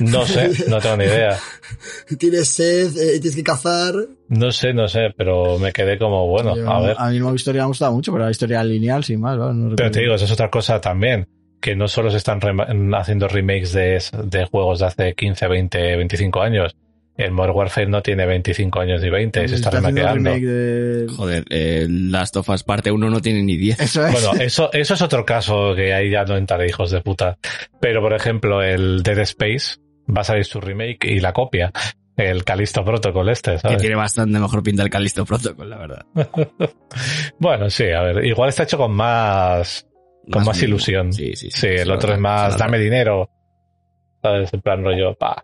[0.00, 1.36] No sé, no tengo ni idea.
[2.18, 3.92] tienes sed, eh, tienes que cazar.
[4.28, 6.96] No sé, no sé, pero me quedé como, bueno, Yo- a ver.
[6.98, 9.36] A mí la historia me ha gustado mucho, pero la historia lineal, sin más.
[9.36, 11.28] No Pero te digo, esa es otra cosa también,
[11.60, 15.96] que no solo se están rema- haciendo remakes de, de juegos de hace 15, 20,
[15.96, 16.74] 25 años.
[17.16, 20.14] El Modern Warfare no tiene 25 años ni 20, se está remakeando.
[20.30, 21.06] remake de...
[21.14, 23.80] Joder, eh, Last of Us parte 1 no tiene ni 10.
[23.80, 24.12] Eso es.
[24.12, 27.36] Bueno, eso, eso es otro caso que ahí ya no entraré, hijos de puta.
[27.80, 29.76] Pero, por ejemplo, el Dead Space
[30.08, 31.70] va a salir su remake y la copia.
[32.16, 33.78] El Callisto Protocol este, Que ¿sabes?
[33.78, 36.06] tiene bastante mejor pinta el Callisto Protocol, la verdad.
[37.38, 39.86] Bueno, sí, a ver, igual está hecho con más,
[40.30, 40.68] con más, mimo.
[40.68, 41.12] ilusión.
[41.12, 41.60] Sí, sí, sí.
[41.60, 43.28] Sí, el otro es más, dame dinero.
[44.22, 44.52] ¿Sabes?
[44.52, 45.42] En plan rollo, pa.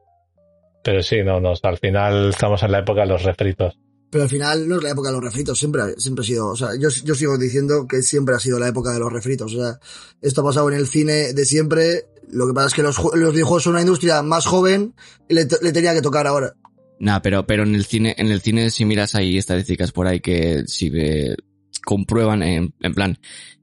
[0.89, 3.79] Pero sí, no, no, al final estamos en la época de los refritos.
[4.09, 6.57] Pero al final no es la época de los refritos, siempre, siempre ha sido, o
[6.57, 9.55] sea, yo, yo sigo diciendo que siempre ha sido la época de los refritos.
[9.55, 9.79] O sea,
[10.23, 12.07] esto ha pasado en el cine de siempre.
[12.31, 14.95] Lo que pasa es que los, los videojuegos son una industria más joven
[15.29, 16.55] y le, le tenía que tocar ahora.
[17.01, 20.21] Nah, pero, pero en el cine, en el cine si miras ahí estadísticas por ahí
[20.21, 21.37] que si ve,
[21.85, 23.19] comprueban en, en plan,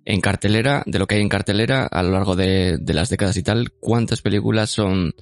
[0.05, 3.35] en cartelera, de lo que hay en cartelera a lo largo de, de las décadas
[3.37, 5.15] y tal, cuántas películas son,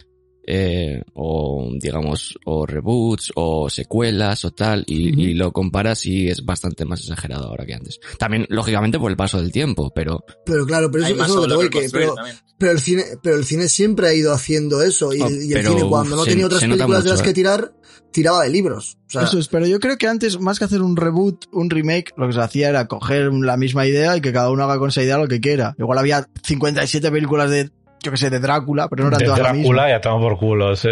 [0.46, 6.44] eh, o digamos, o reboots, o secuelas, o tal, y, y lo comparas y es
[6.46, 8.00] bastante más exagerado ahora que antes.
[8.18, 11.56] También, lógicamente, por el paso del tiempo, pero, Pero claro, pero eso, eso es lo
[11.56, 12.16] sobre que que pero,
[12.58, 15.54] pero el cine, pero el cine siempre ha ido haciendo eso y, Oh, y el
[15.54, 17.34] pero, cine cuando no se- tenía otras películas de mucho, las que eh.
[17.34, 17.74] tirar,
[18.12, 18.98] tiraba de libros.
[19.08, 21.70] O sea, Eso es, pero yo creo que antes, más que hacer un reboot, un
[21.70, 24.78] remake, lo que se hacía era coger la misma idea y que cada uno haga
[24.80, 25.76] con esa idea lo que quiera.
[25.80, 27.72] Igual había 57 películas de,
[28.04, 29.74] yo que sé, de Drácula, pero no eran De todas la misma.
[29.76, 30.90] Drácula y a tomar por culo, sí.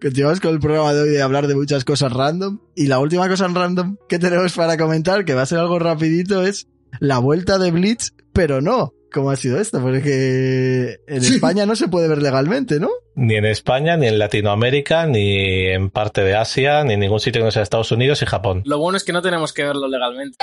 [0.00, 2.60] Que llevamos con el programa de hoy de hablar de muchas cosas random.
[2.76, 5.78] Y la última cosa en random que tenemos para comentar, que va a ser algo
[5.80, 6.68] rapidito, es
[7.00, 8.94] la vuelta de Blitz, pero no.
[9.12, 9.80] ¿Cómo ha sido esto?
[9.80, 11.34] Porque en Sí.
[11.36, 12.90] España no se puede ver legalmente, ¿no?
[13.16, 17.40] ni en España, ni en Latinoamérica, ni en parte de Asia, ni en ningún sitio
[17.40, 18.62] que no sea Estados Unidos y Japón.
[18.66, 20.36] Lo bueno es que no tenemos que verlo legalmente.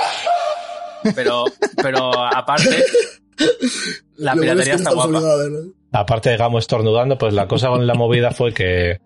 [1.14, 1.44] Pero,
[1.82, 2.84] pero aparte,
[4.16, 5.20] la Lo es piratería que está guapa.
[5.92, 8.98] Aparte de Gamo estornudando, pues la cosa con la movida fue que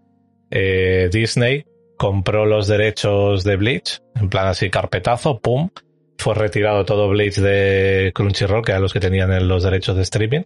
[0.51, 1.64] eh, Disney
[1.97, 5.68] compró los derechos de Bleach, en plan así carpetazo, pum,
[6.18, 10.03] fue retirado todo Bleach de Crunchyroll, que eran los que tenían en los derechos de
[10.03, 10.43] streaming,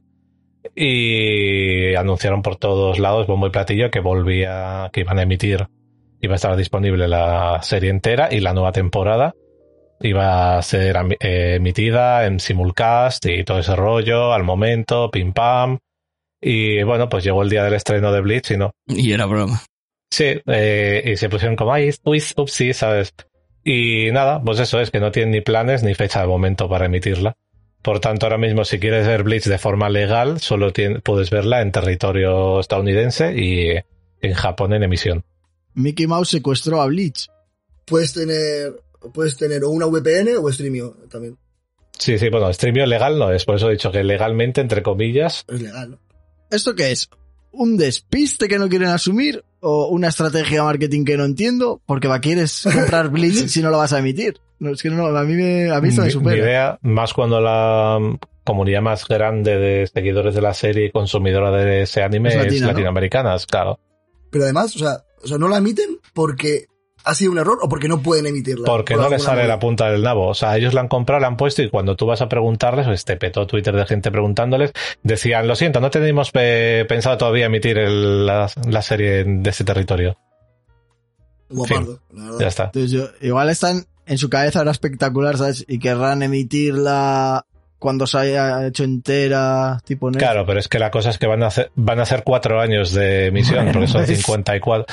[0.74, 5.66] y anunciaron por todos lados, bombo y platillo, que volvía, que iban a emitir,
[6.20, 9.34] iba a estar disponible la serie entera y la nueva temporada
[10.00, 15.78] iba a ser eh, emitida en simulcast y todo ese rollo al momento, pim pam.
[16.40, 18.72] Y bueno, pues llegó el día del estreno de Bleach y no.
[18.86, 19.62] Y era broma.
[20.10, 23.14] Sí, eh, y se pusieron como, ay, uy, upsi, ¿sabes?
[23.64, 26.86] Y nada, pues eso es que no tienen ni planes ni fecha de momento para
[26.86, 27.34] emitirla.
[27.82, 30.72] Por tanto, ahora mismo, si quieres ver Bleach de forma legal, solo
[31.02, 33.72] puedes verla en territorio estadounidense y
[34.20, 35.24] en Japón en emisión.
[35.74, 37.28] Mickey Mouse secuestró a Bleach.
[37.84, 38.72] Puedes tener,
[39.12, 41.36] puedes tener o una VPN o Streamio también.
[41.98, 45.44] Sí, sí, bueno, streamio legal no es, por eso he dicho que legalmente, entre comillas,
[45.48, 45.98] Es legal, ¿no?
[46.50, 47.08] ¿Esto qué es?
[47.52, 49.44] ¿Un despiste que no quieren asumir?
[49.60, 51.80] ¿O una estrategia de marketing que no entiendo?
[51.86, 54.40] Porque va, quieres comprar Bleach si no lo vas a emitir.
[54.58, 56.36] No, es que no, a mí, me, a mí esto me Mi supera.
[56.36, 57.98] idea, más cuando la
[58.44, 62.42] comunidad más grande de seguidores de la serie y consumidora de ese anime Es es,
[62.42, 62.72] latina, ¿no?
[62.72, 63.78] latinoamericanas, claro.
[64.30, 66.66] Pero además, o sea, o sea, no la emiten porque
[67.04, 68.64] ha sido un error o porque no pueden emitirla.
[68.66, 70.26] Porque Por no les sale la punta del nabo.
[70.28, 72.86] O sea, ellos la han comprado, la han puesto y cuando tú vas a preguntarles,
[72.86, 77.46] pues te petó Twitter de gente preguntándoles, decían, lo siento, no teníamos eh, pensado todavía
[77.46, 80.16] emitir el- la, la serie de ese territorio.
[81.50, 82.38] Guapardo, la verdad.
[82.40, 82.64] Ya está.
[82.64, 85.64] Entonces yo, igual están en su cabeza ahora espectacular, ¿sabes?
[85.68, 87.44] Y querrán emitirla
[87.78, 90.24] cuando se haya hecho entera, tipo Netflix.
[90.30, 92.60] Claro, pero es que la cosa es que van a hacer, van a ser cuatro
[92.60, 94.86] años de emisión, Bueno, porque son pues- 54.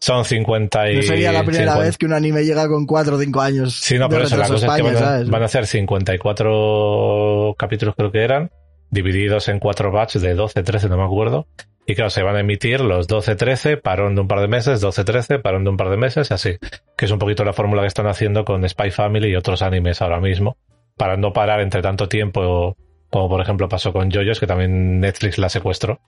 [0.00, 0.96] Son 50 y...
[0.96, 1.86] No sería la primera 50.
[1.86, 3.74] vez que un anime llega con 4 o 5 años.
[3.74, 5.66] Sí, no, pero eso, la cosa a es que España, van a, van a ser
[5.66, 8.50] 54 capítulos, creo que eran,
[8.90, 11.46] divididos en cuatro batches de 12, 13, no me acuerdo.
[11.86, 14.80] Y claro, se van a emitir los 12, 13, parón de un par de meses,
[14.80, 16.58] 12, 13, parón de un par de meses, así.
[16.96, 20.02] Que es un poquito la fórmula que están haciendo con Spy Family y otros animes
[20.02, 20.58] ahora mismo,
[20.98, 22.76] para no parar entre tanto tiempo,
[23.08, 26.00] como por ejemplo pasó con JoJo's, que también Netflix la secuestró.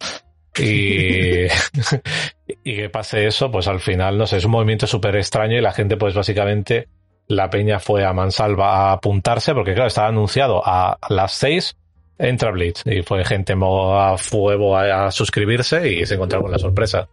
[0.58, 1.46] Y,
[2.64, 5.60] y que pase eso, pues al final, no sé, es un movimiento súper extraño y
[5.60, 6.88] la gente, pues básicamente,
[7.28, 11.76] la peña fue a mansalva a apuntarse, porque claro, estaba anunciado a las 6
[12.20, 16.58] entra Blitz y fue gente a fuego a, a suscribirse y se encontraron con la
[16.58, 17.08] sorpresa.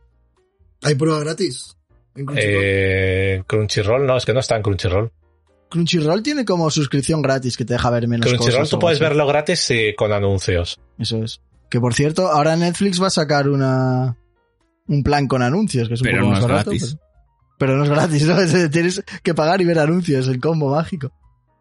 [0.84, 1.76] ¿Hay prueba gratis?
[2.16, 2.64] En Crunchyroll.
[2.64, 5.12] Eh, Crunchyroll, no, es que no está en Crunchyroll.
[5.70, 8.70] Crunchyroll tiene como suscripción gratis que te deja ver menos Crunchyroll cosas.
[8.70, 9.04] tú o puedes así.
[9.04, 10.80] verlo gratis sí, con anuncios.
[10.98, 11.42] Eso es.
[11.70, 14.16] Que por cierto, ahora Netflix va a sacar una
[14.88, 16.70] un plan con anuncios, que es un Pero poco no más es barato.
[16.72, 16.98] gratis.
[16.98, 17.02] Pero,
[17.60, 18.40] pero no es gratis, ¿no?
[18.42, 21.12] Es- Tienes que pagar y ver anuncios, el combo mágico.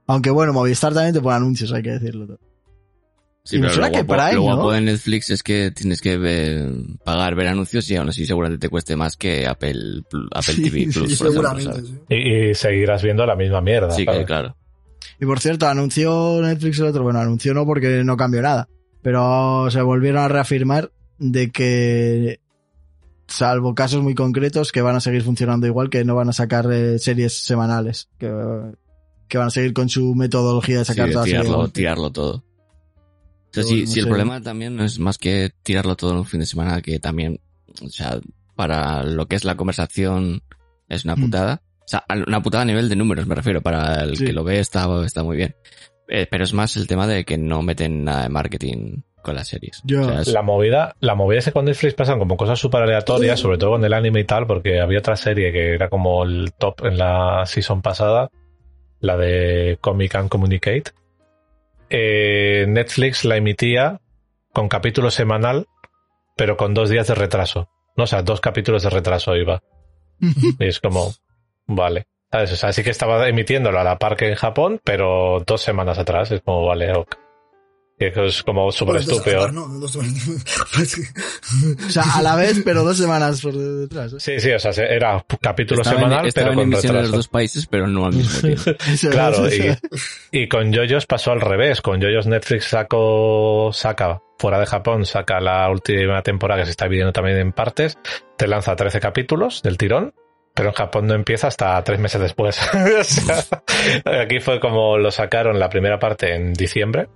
[0.06, 2.26] Aunque bueno, Movistar también te pone anuncios, hay que decirlo.
[2.26, 2.38] todo.
[3.42, 4.70] Sí, Y me pero lo suena que guapo, Prime, lo guapo ¿no?
[4.70, 6.68] de Netflix es que tienes que ver-
[7.04, 10.62] pagar, ver anuncios y aún así seguramente te cueste más que Apple, Pl- Apple Sí,
[10.62, 11.98] TV sí, Plus, por ejemplo, Seguramente, sí.
[12.10, 13.90] Y, y seguirás viendo la misma mierda.
[13.92, 14.56] Sí, que claro.
[15.20, 18.68] Y por cierto, anunció Netflix el otro, bueno, anunció no porque no cambió nada,
[19.06, 20.90] pero se volvieron a reafirmar
[21.20, 22.40] de que,
[23.28, 26.66] salvo casos muy concretos, que van a seguir funcionando igual, que no van a sacar
[26.72, 28.28] eh, series semanales, que,
[29.28, 31.72] que van a seguir con su metodología de Sí, sacar de todas las tirarlo, series.
[31.72, 32.34] tirarlo todo.
[32.38, 36.10] O sea, si, bueno, no si el problema también no es más que tirarlo todo
[36.10, 37.38] en un fin de semana, que también,
[37.80, 38.18] o sea,
[38.56, 40.42] para lo que es la conversación
[40.88, 41.20] es una Mm.
[41.20, 41.62] putada.
[41.78, 43.62] O sea, una putada a nivel de números, me refiero.
[43.62, 44.24] Para el Sí.
[44.24, 45.54] que lo ve está, está muy bien.
[46.08, 49.48] Eh, pero es más el tema de que no meten nada de marketing con las
[49.48, 49.82] series.
[49.84, 50.00] Ya.
[50.00, 52.82] O sea, es- La movida, la movida es que con Netflix pasan como cosas súper
[52.82, 56.22] aleatorias, sobre todo con el anime y tal, porque había otra serie que era como
[56.24, 58.30] el top en la season pasada,
[59.00, 60.92] la de Comic and Communicate.
[61.90, 64.00] Eh, Netflix la emitía
[64.52, 65.66] con capítulo semanal,
[66.36, 67.68] pero con dos días de retraso.
[67.96, 69.62] No, o sea, dos capítulos de retraso iba.
[70.60, 71.12] Y es como,
[71.66, 72.06] vale.
[72.30, 72.52] ¿Sabes?
[72.52, 75.98] O sea, sí que estaba emitiéndolo a la par que en Japón, pero dos semanas
[75.98, 76.30] atrás.
[76.32, 77.14] Es como, vale, ok.
[77.98, 79.50] Y es como súper estúpido.
[79.50, 79.66] no.
[79.80, 79.96] Pues
[81.86, 84.12] O sea, a la vez, pero dos semanas por detrás.
[84.12, 84.16] ¿eh?
[84.20, 86.90] Sí, sí, o sea, se- era capítulo estaba en, semanal, estaba pero en con emisión
[86.90, 87.16] en los retraso.
[87.16, 88.70] dos países, pero no al mismo tiempo.
[89.10, 89.78] Claro, y,
[90.42, 91.80] y con Yoyos pasó al revés.
[91.80, 96.88] Con Yoyos Netflix sacó, saca, fuera de Japón, saca la última temporada que se está
[96.88, 97.96] viendo también en partes,
[98.36, 100.12] te lanza 13 capítulos del tirón,
[100.56, 102.58] pero en Japón no empieza hasta tres meses después.
[102.98, 107.08] O sea, aquí fue como lo sacaron la primera parte en diciembre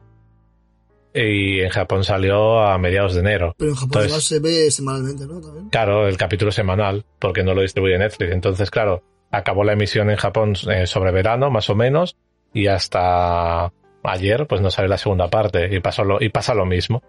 [1.15, 3.55] y en Japón salió a mediados de enero.
[3.59, 5.41] Pero en Japón Entonces- se ve semanalmente, ¿no?
[5.41, 5.71] También.
[5.71, 8.31] Claro, el capítulo semanal, porque no lo distribuye Netflix.
[8.33, 12.17] Entonces, claro, acabó la emisión en Japón eh, sobre verano, más o menos,
[12.53, 13.73] y hasta
[14.05, 17.03] ayer, pues no sale la segunda parte, y, pasó lo, y pasa lo mismo.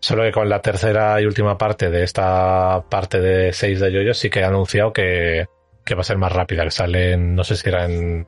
[0.00, 4.14] Solo que con la tercera y última parte de esta parte de 6 de Yoyo
[4.14, 5.46] sí que ha anunciado que,
[5.84, 8.26] que va a ser más rápida, que sale en, no sé si era en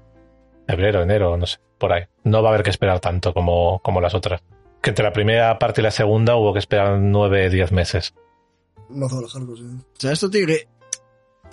[0.67, 2.05] febrero, enero, no sé, por ahí.
[2.25, 4.43] No va a haber que esperar tanto como, como las otras.
[4.83, 8.15] Que entre la primera parte y la segunda hubo que esperar 9, 10 meses.
[8.91, 9.65] No hace los hardcore, sí.
[9.67, 10.69] O sea, esto tiene que,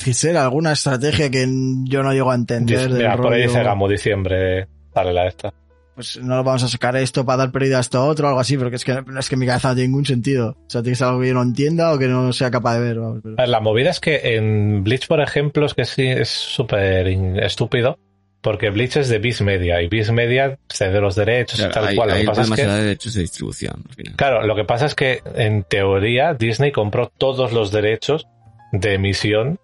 [0.03, 1.47] que ser alguna estrategia que
[1.85, 2.87] yo no llego a entender.
[2.89, 5.53] Dice- mira, por ahí dice Gamo, diciembre, sale la esta.
[5.95, 8.29] Pues no lo vamos a sacar esto para dar pérdida a esto a otro o
[8.29, 10.57] algo así, porque es que, es que mi cabeza no tiene ningún sentido.
[10.65, 12.75] O sea, tiene que ser algo que yo no entienda o que no sea capaz
[12.75, 12.99] de ver.
[12.99, 17.07] vamos, pero- La movida es que en Bleach, por ejemplo, es que sí es súper
[17.43, 17.99] estúpido,
[18.41, 21.87] porque Bleach es de Viz Media, y Viz Media cede los derechos y Claro, tal
[21.87, 22.09] hay, cual.
[22.09, 24.13] Lo hay que pasa es que, derechos de distribución al final.
[24.15, 28.25] claro, lo que pasa es que en teoría Disney compró todos los derechos
[28.71, 29.59] de emisión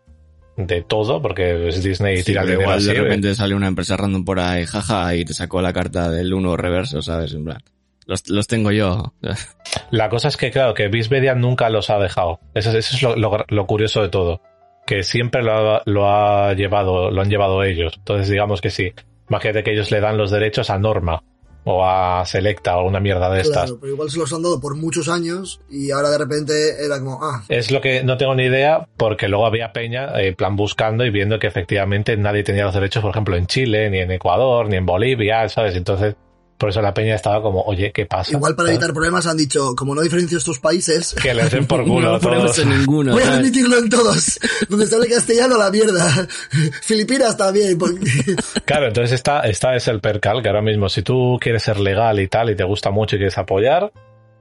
[0.67, 2.87] de todo, porque es Disney y Sí, tira dinero igual así.
[2.87, 3.01] de ¿eh?
[3.01, 6.57] repente sale una empresa random por ahí, jaja, y te sacó la carta del uno
[6.57, 7.33] reverso, ¿sabes?
[7.33, 7.59] En plan,
[8.05, 9.13] los, los tengo yo.
[9.91, 12.39] La cosa es que, claro, que Viz Media nunca los ha dejado.
[12.53, 14.41] Eso, eso es lo, lo- lo curioso de todo.
[14.85, 17.93] Que siempre lo ha, lo ha llevado, lo han llevado ellos.
[17.97, 18.91] Entonces, digamos que sí.
[19.29, 21.21] Imagínate que ellos le dan los derechos a Norma
[21.69, 23.65] o a Selecta o una mierda de estas.
[23.65, 26.99] Claro, pero igual se los han dado por muchos años y ahora de repente era
[26.99, 30.55] como, ah, Es lo que no tengo ni idea porque luego había Peña, en plan
[30.55, 34.11] buscando y viendo que efectivamente nadie tenía los derechos, por ejemplo, en Chile, ni en
[34.11, 35.75] Ecuador, ni en Bolivia, ¿sabes?
[35.75, 36.15] Entonces,
[36.59, 38.31] por eso la Peña estaba como, oye, ¿qué pasa?
[38.33, 38.77] igual para ¿Sabes?
[38.77, 42.19] evitar problemas han dicho, como no diferencio estos países, Que les den por culo no
[42.19, 42.59] todos.
[42.59, 43.13] en ninguno.
[43.13, 44.39] voy a admitirlo en todos.
[44.69, 46.27] Donde se hable castellano, la mierda.
[46.81, 47.77] Filipinas también.
[47.77, 47.99] porque-
[48.65, 52.19] Claro, entonces esta, esta es el percal, que ahora mismo si tú quieres ser legal
[52.19, 53.91] y tal y te gusta mucho y quieres apoyar,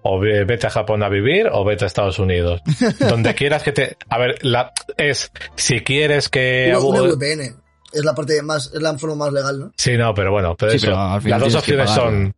[0.02, 2.60] o ve- vete a Japón a vivir o vete a Estados Unidos.
[2.98, 3.96] Donde quieras que te...
[4.08, 6.72] A ver, la, es, si quieres que...
[6.76, 7.56] Una, una VPN.
[7.93, 9.72] Es la parte más, es la forma más legal, ¿no?
[9.76, 10.86] Sí, no, pero bueno, pero Sí, eso.
[10.86, 12.34] pero al final las dos opciones son...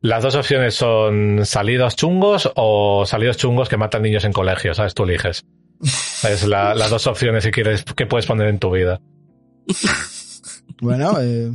[0.00, 4.92] Las dos opciones son salidos chungos o salidos chungos que matan niños en colegio, ¿sabes?
[4.94, 5.44] Tú eliges.
[6.28, 9.00] Es la- las dos opciones si quieres que puedes poner en tu vida.
[10.80, 11.50] Bueno, eh,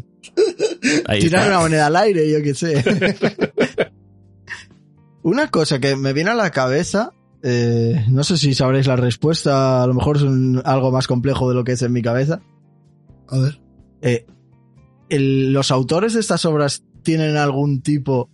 [1.06, 1.48] Ahí tirar está.
[1.54, 2.84] una moneda al aire, yo qué sé.
[5.24, 7.12] una cosa que me viene a la cabeza,
[7.44, 11.50] eh, no sé si sabréis la respuesta, a lo mejor es un- algo más complejo
[11.50, 12.42] de lo que es en mi cabeza.
[13.30, 13.60] A ver.
[14.02, 14.26] Eh,
[15.10, 18.30] el- ¿Los autores de estas obras tienen algún tipo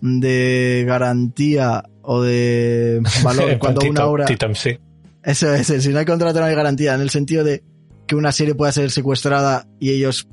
[0.00, 4.26] de garantía o de valor cuando una obra...
[4.28, 4.80] MC.
[5.24, 7.62] Eso es, si no hay contrato no hay garantía, en el sentido de
[8.06, 10.26] que una serie pueda ser secuestrada y ellos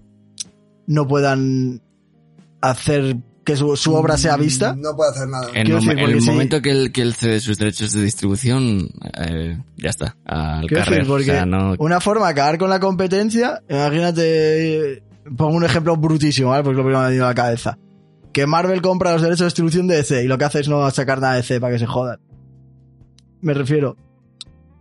[0.87, 1.81] no puedan
[2.61, 4.75] hacer que su, su obra sea vista.
[4.75, 5.49] No puede hacer nada.
[5.53, 6.29] En, decir, el sí.
[6.29, 10.89] momento que él, que él cede sus derechos de distribución, eh, ya está, al carrer.
[10.89, 15.03] decir, porque O sea, no, una forma de acabar con la competencia, imagínate,
[15.35, 16.63] pongo un ejemplo brutísimo, ¿vale?
[16.63, 17.77] Porque lo primero que me ha venido a la cabeza.
[18.31, 20.89] Que Marvel compra los derechos de distribución de DC y lo que hace es no
[20.91, 22.19] sacar nada de DC para que se jodan.
[23.41, 23.95] Me refiero.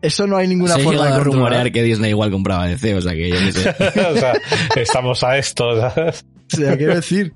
[0.00, 3.12] Eso no hay ninguna se forma de rumorear que Disney igual compraba DC, o sea
[3.14, 3.70] que yo qué sé.
[4.14, 4.32] o sea,
[4.76, 5.64] estamos a esto.
[5.90, 6.24] ¿sabes?
[6.52, 7.34] O sea, quiero decir,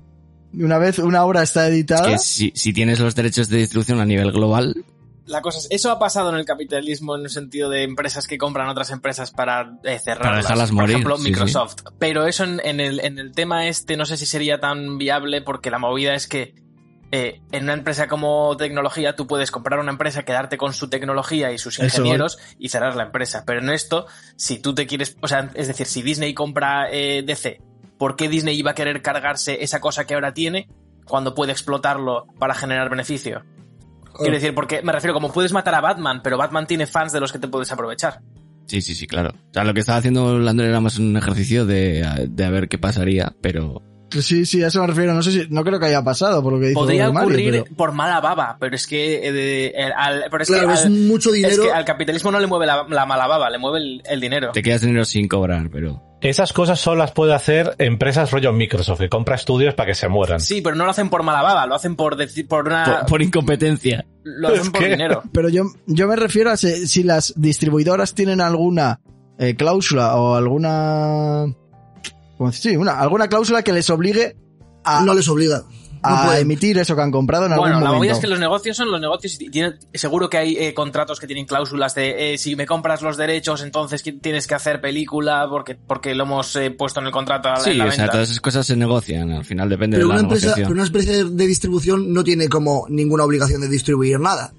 [0.53, 4.05] una vez una obra está editada, que si, si tienes los derechos de distribución a
[4.05, 4.75] nivel global,
[5.25, 8.37] La cosa es, eso ha pasado en el capitalismo en el sentido de empresas que
[8.37, 10.43] compran otras empresas para eh, cerrarlas.
[10.43, 11.75] dejarlas Por morir, ejemplo, sí, Microsoft.
[11.99, 15.41] Pero eso en, en el, en el tema este no sé si sería tan viable
[15.41, 16.55] porque la movida es que
[17.15, 21.51] eh, en una empresa como tecnología tú puedes comprar una empresa, quedarte con su tecnología
[21.51, 23.43] y sus Eso ingenieros y cerrar la empresa.
[23.45, 27.21] Pero en esto, si tú te quieres, o sea, es decir, si Disney compra eh,
[27.23, 27.61] DC,
[27.97, 30.67] ¿por qué Disney iba a querer cargarse esa cosa que ahora tiene
[31.05, 33.43] cuando puede explotarlo para generar beneficio?
[34.17, 37.19] Quiero decir, porque me refiero, como puedes matar a Batman, pero Batman tiene fans de
[37.19, 38.21] los que te puedes aprovechar.
[38.67, 39.29] sí, sí, sí, claro.
[39.31, 42.67] O sea, lo que estaba haciendo Lander era más un ejercicio de, de a ver
[42.69, 43.81] qué pasaría, pero
[44.11, 45.15] sí, sí, a eso me refiero.
[45.15, 47.51] No sé si, no creo que haya pasado por lo que dice Podría Mario, ocurrir
[47.63, 50.85] pero- por mala baba, pero es que, eh, eh, al, pero es claro, que es
[50.85, 51.63] al, mucho es dinero.
[51.63, 54.51] que al capitalismo no le mueve la, la mala baba, le mueve el, el dinero.
[54.51, 56.03] te quedas dinero sin cobrar, pero...
[56.23, 60.07] Esas cosas solo las puede hacer empresas rollo Microsoft, que compra estudios para que se
[60.07, 60.39] mueran.
[60.39, 62.17] Sí, pero no lo hacen por mala baba, lo hacen por
[62.47, 64.05] por una, Por, por incompetencia.
[64.23, 65.23] lo hacen Es por que- dinero.
[65.33, 69.01] Pero yo, yo me refiero a si, si las distribuidoras tienen alguna
[69.37, 71.45] eh, cláusula o alguna...
[72.37, 72.71] ¿cómo decir?
[72.71, 74.35] Sí, una, alguna cláusula que les obligue
[74.83, 75.01] a...
[75.01, 75.63] No les obliga.
[76.03, 76.41] A pueden.
[76.41, 78.13] emitir eso que han comprado en Bueno, algún la movida momento.
[78.15, 81.27] es que los negocios son los negocios y tienen- seguro que hay eh, contratos que
[81.27, 85.75] tienen cláusulas de eh, si me compras los derechos, entonces tienes que hacer película porque,
[85.75, 88.07] porque lo hemos eh, puesto en el contrato a la, Sí, en la o sea,
[88.09, 89.31] todas esas cosas se negocian.
[89.31, 90.67] Al final depende Pero de la una, empresa, negociación.
[90.67, 94.53] pero una empresa de distribución no tiene como ninguna obligación de distribuir nada.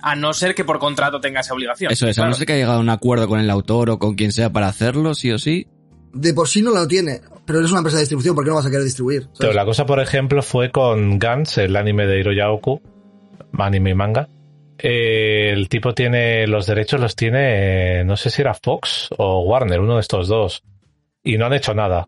[0.00, 1.90] A no ser que por contrato tenga esa obligación.
[1.92, 3.98] Eso es, a no ser que haya llegado a un acuerdo con el autor o
[3.98, 5.66] con quien sea para hacerlo, sí o sí.
[6.12, 8.56] De por sí no la tiene, pero eres una empresa de distribución, ¿por qué no
[8.56, 9.22] vas a querer distribuir?
[9.22, 9.38] ¿sabes?
[9.40, 12.80] Pero la cosa, por ejemplo, fue con Gantz, el anime de Hiroyaoku,
[13.58, 14.28] anime y manga.
[14.78, 19.80] Eh, el tipo tiene los derechos, los tiene, no sé si era Fox o Warner,
[19.80, 20.62] uno de estos dos.
[21.24, 22.06] Y no han hecho nada.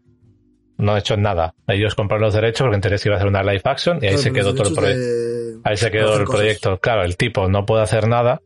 [0.79, 1.55] No han hecho nada.
[1.67, 4.23] Ellos compraron los derechos porque se iba a hacer una live action y ahí Claro,
[4.23, 6.41] se quedó todo el de- Ahí se quedó el cosas.
[6.41, 6.79] proyecto.
[6.79, 8.41] Claro, el tipo no puede hacer nada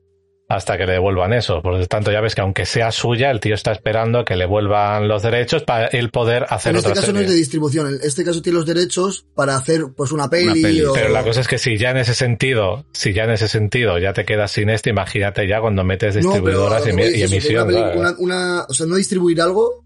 [0.57, 1.61] hasta que le devuelvan eso.
[1.63, 4.37] Por lo tanto, ya ves que aunque sea suya, el tío está esperando a que
[4.37, 7.35] le vuelvan los derechos para él poder hacer En este otra caso no es de
[7.35, 10.83] distribución, en este caso tiene los derechos para hacer pues una peli, peli.
[10.85, 10.93] o...
[10.93, 13.99] Pero la cosa es que si ya en ese sentido, si ya en ese sentido
[13.99, 17.23] ya te quedas sin este, imagínate ya cuando metes No, pero distribuidoras lo y, y
[17.23, 17.55] emisión.
[17.55, 17.97] una, peli- ¿sabes?
[17.99, 19.84] una- una- o sea, no distribuir algo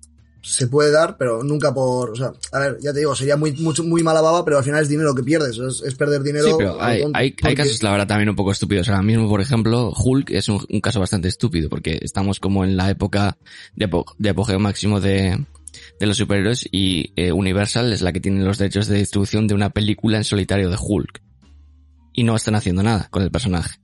[0.49, 3.53] se puede dar, pero nunca por, o sea, a ver, ya te digo, sería muy,
[3.53, 6.47] mucho, muy mala baba, pero al final es dinero que pierdes, es, es perder dinero.
[6.47, 8.89] Sí, pero hay, hay, casos, la verdad, también un poco estúpidos.
[8.89, 12.77] Ahora mismo, por ejemplo, Hulk es un, un caso bastante estúpido porque estamos como en
[12.77, 13.37] la época
[13.77, 13.89] de,
[14.19, 15.45] de apogeo máximo de,
[15.99, 19.55] de los superhéroes y eh, Universal es la que tiene los derechos de distribución de
[19.55, 21.23] una película en solitario de Hulk.
[22.13, 23.79] Y no están haciendo nada con el personaje.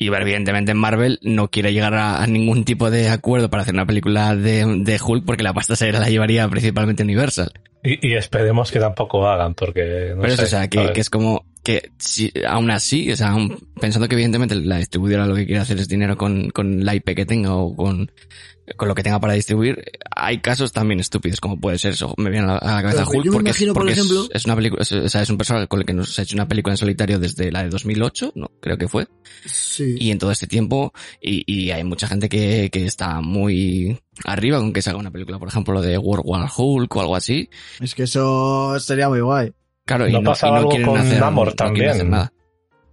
[0.00, 3.84] Y evidentemente Marvel no quiere llegar a, a ningún tipo de acuerdo para hacer una
[3.84, 7.52] película de, de Hulk porque la pasta se la llevaría principalmente Universal.
[7.84, 11.00] Y, y esperemos que tampoco hagan, porque no Pero sé, eso, o sea, que, que
[11.02, 15.34] es como que si, aún así, o sea, aún pensando que evidentemente la distribuidora lo
[15.34, 18.10] que quiere hacer es dinero con, con la IP que tenga o con,
[18.76, 19.82] con lo que tenga para distribuir,
[20.14, 22.14] hay casos también estúpidos como puede ser eso.
[22.16, 23.92] Me viene a la, a la cabeza Hulk yo me porque, es, imagino, por porque
[23.92, 26.22] ejemplo- es, una película, es, o sea, es un personaje con el que nos ha
[26.22, 29.06] hecho una película en solitario desde la de 2008, no, creo que fue.
[29.46, 29.96] Sí.
[29.98, 34.58] Y en todo este tiempo, y, y hay mucha gente que, que está muy arriba
[34.58, 37.16] con que se haga una película, por ejemplo, lo de World War Hulk o algo
[37.16, 37.48] así.
[37.80, 39.52] Es que eso sería muy guay.
[39.84, 41.90] Claro, y ¿No no, y no algo quieren con hacer, Namor no quieren también?
[41.90, 42.32] hacer nada.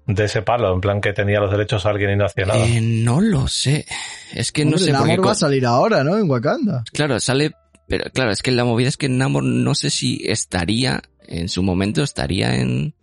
[0.07, 2.65] De ese palo, en plan que tenía los derechos a alguien y no hacía nada.
[2.65, 3.85] Eh, no lo sé.
[4.33, 4.93] Es que no sé.
[4.93, 6.17] Namor va a salir ahora, ¿no?
[6.17, 6.85] En Wakanda.
[6.93, 7.51] Claro, sale.
[7.89, 11.01] Pero claro, es que la movida es que Namor no sé si estaría.
[11.27, 12.95] En su momento estaría en.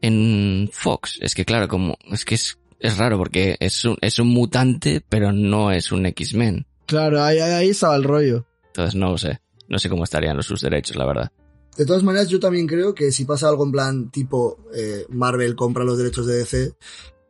[0.00, 1.20] En Fox.
[1.22, 1.96] Es que claro, como.
[2.10, 6.04] Es que es, es raro porque es un, es un mutante, pero no es un
[6.06, 6.66] X-Men.
[6.86, 8.44] Claro, ahí, ahí ahí estaba el rollo.
[8.66, 9.40] Entonces no lo sé.
[9.68, 11.30] No sé cómo estarían los sus derechos, la verdad.
[11.76, 15.54] De todas maneras, yo también creo que si pasa algo en plan tipo eh, Marvel
[15.56, 16.72] compra los derechos de DC,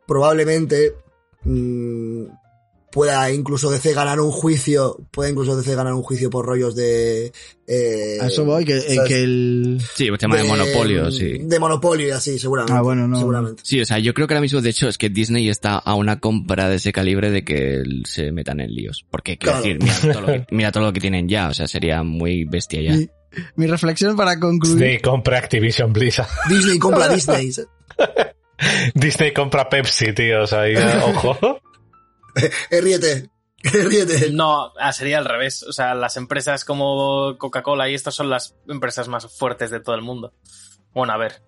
[0.05, 0.93] probablemente
[1.43, 2.25] mm,
[2.91, 7.31] pueda incluso DC ganar un juicio, pueda incluso DC ganar un juicio por rollos de...
[7.65, 9.81] eh, A eso voy, que, eh, que el...
[9.95, 11.39] Sí, el tema de, monopolio, sí.
[11.39, 12.73] De monopolio y así, seguramente.
[12.77, 13.17] Ah, bueno, no.
[13.17, 13.63] Seguramente.
[13.65, 15.95] Sí, o sea, yo creo que ahora mismo, de hecho, es que Disney está a
[15.95, 19.05] una compra de ese calibre de que se metan en líos.
[19.09, 19.63] Porque, quiero Claro.
[19.63, 22.43] decir, mira todo, lo que, mira todo lo que tienen ya, o sea, sería muy
[22.43, 22.95] bestia ya.
[23.55, 24.75] Mi reflexión para concluir...
[24.75, 26.27] Disney compra Activision Blizzard.
[26.49, 27.51] Disney compra Disney.
[28.93, 30.43] Disney compra Pepsi, tío.
[30.43, 31.37] O sea, ahí, ojo.
[32.69, 33.29] Eh, ríete.
[33.63, 34.31] Eh, ríete.
[34.31, 35.63] No, ah, sería al revés.
[35.63, 39.95] O sea, las empresas como Coca-Cola y estas son las empresas más fuertes de todo
[39.95, 40.33] el mundo.
[40.93, 41.41] Bueno, a ver.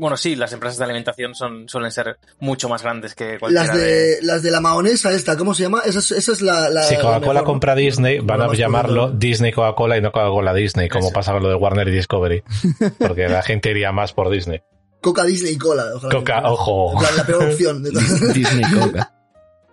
[0.00, 3.76] Bueno, sí, las empresas de alimentación son, suelen ser mucho más grandes que cualquiera Las
[3.76, 5.82] de, las de la mahonesa esta, ¿cómo se llama?
[5.84, 9.10] Esa es, esa es la, la Si la Coca-Cola compra Disney, van La a llamarlo.
[9.10, 11.12] Disney Coca-Cola y no Coca-Cola Disney, como Eso.
[11.12, 12.42] pasa con lo de Warner y Discovery.
[12.98, 14.62] Porque la gente iría más por Disney.
[15.02, 15.84] Coca Disney Cola.
[15.94, 16.98] ojalá Coca, que- ojo.
[17.16, 18.34] La peor opción de todas.
[18.34, 19.12] Disney Coca.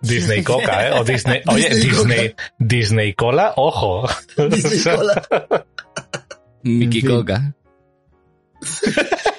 [0.02, 0.92] Disney Coca, ¿eh?
[1.00, 1.40] O Disney.
[1.46, 2.34] Oye, Disney Disney.
[2.58, 4.06] Disney Cola, ojo.
[4.50, 5.26] Disney Cola.
[6.64, 7.02] Mickey.
[7.02, 7.54] Coca.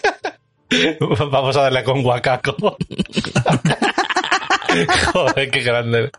[1.32, 2.56] Vamos a darle con guacaco.
[5.14, 6.12] Joder, qué grande.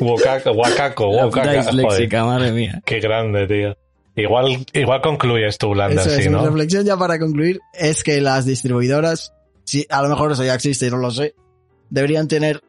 [0.00, 1.62] Guacaco, guacaco, La puta guacaca.
[1.62, 2.80] Joder, disléxica, madre mía.
[2.84, 3.76] qué grande, tío.
[4.16, 6.44] Igual, igual concluyes tú, Lander, Eso es, sí, mi ¿no?
[6.44, 9.32] reflexión ya para concluir es que las distribuidoras,
[9.64, 11.34] si a lo mejor eso ya existe y no lo sé,
[11.90, 12.60] deberían tener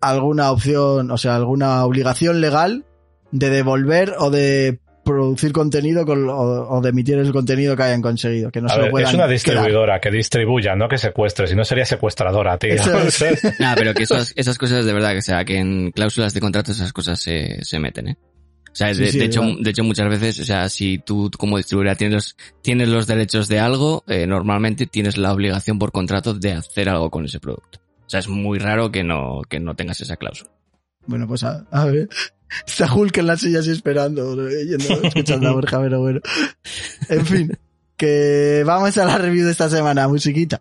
[0.00, 2.84] alguna opción, o sea, alguna obligación legal
[3.30, 4.80] de devolver o de
[5.10, 6.34] producir contenido con- o,
[6.68, 9.08] o de emitir el contenido que hayan conseguido, que no A se lo ver, puedan
[9.08, 9.30] es una quedar.
[9.32, 12.74] distribuidora que distribuya, no que secuestre, si no sería secuestradora, tío.
[12.74, 13.60] Es.
[13.60, 16.72] Nada, pero que esas, esas cosas de verdad, que sea, que en cláusulas de contrato
[16.72, 18.16] esas cosas se, se meten, ¿eh?
[18.72, 21.28] O sea, Sí, de, sí, de hecho, de hecho muchas veces, o sea, si tú
[21.36, 25.90] como distribuidora tienes los, tienes los derechos de algo, eh, normalmente tienes la obligación por
[25.90, 27.80] contrato de hacer algo con ese producto.
[28.06, 30.50] O sea, es muy raro que no, que no tengas esa cláusula.
[31.06, 32.08] Bueno, pues a, a ver.
[32.66, 36.20] Está Hulk en la silla así esperando, leyendo, escuchando a Borja, pero bueno.
[37.08, 37.58] En fin,
[37.96, 40.60] que vamos a la review de esta semana, musiquita.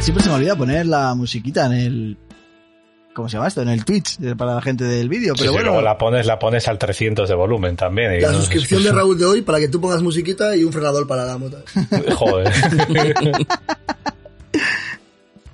[0.00, 2.16] Siempre se me olvida poner la musiquita en el...
[3.16, 3.62] ¿Cómo se llama esto?
[3.62, 5.32] En el Twitch, eh, para la gente del vídeo.
[5.34, 8.12] Sí, Pero sí, bueno, luego la pones, la pones al 300 de volumen también.
[8.12, 10.70] y La no- suscripción de Raúl de hoy para que tú pongas musiquita y un
[10.70, 11.56] frenador para la moto.
[12.14, 12.52] Joder.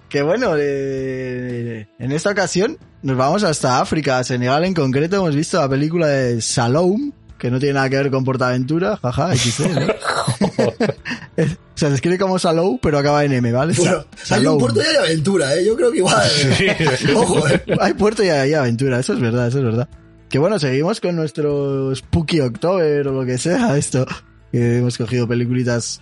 [0.08, 5.16] que bueno, eh, en esta ocasión nos vamos hasta África, Senegal en concreto.
[5.16, 7.12] Hemos visto la película de Saloum,
[7.43, 9.86] que no tiene nada que ver con Portaventura, jaja, XD, ¿no?
[11.43, 13.74] o sea, se escribe como Salou, pero acaba en M, ¿vale?
[13.76, 15.64] Bueno, hay un puerto y hay aventura, ¿eh?
[15.64, 16.30] Yo creo que igual.
[16.61, 16.95] eh.
[17.16, 17.61] Ojo, ¿eh?
[17.80, 19.88] Hay puerto y hay aventura, eso es verdad, eso es verdad.
[20.28, 24.07] Que bueno, seguimos con nuestro Spooky October o lo que sea, esto.
[24.53, 26.01] Que hemos cogido peliculitas,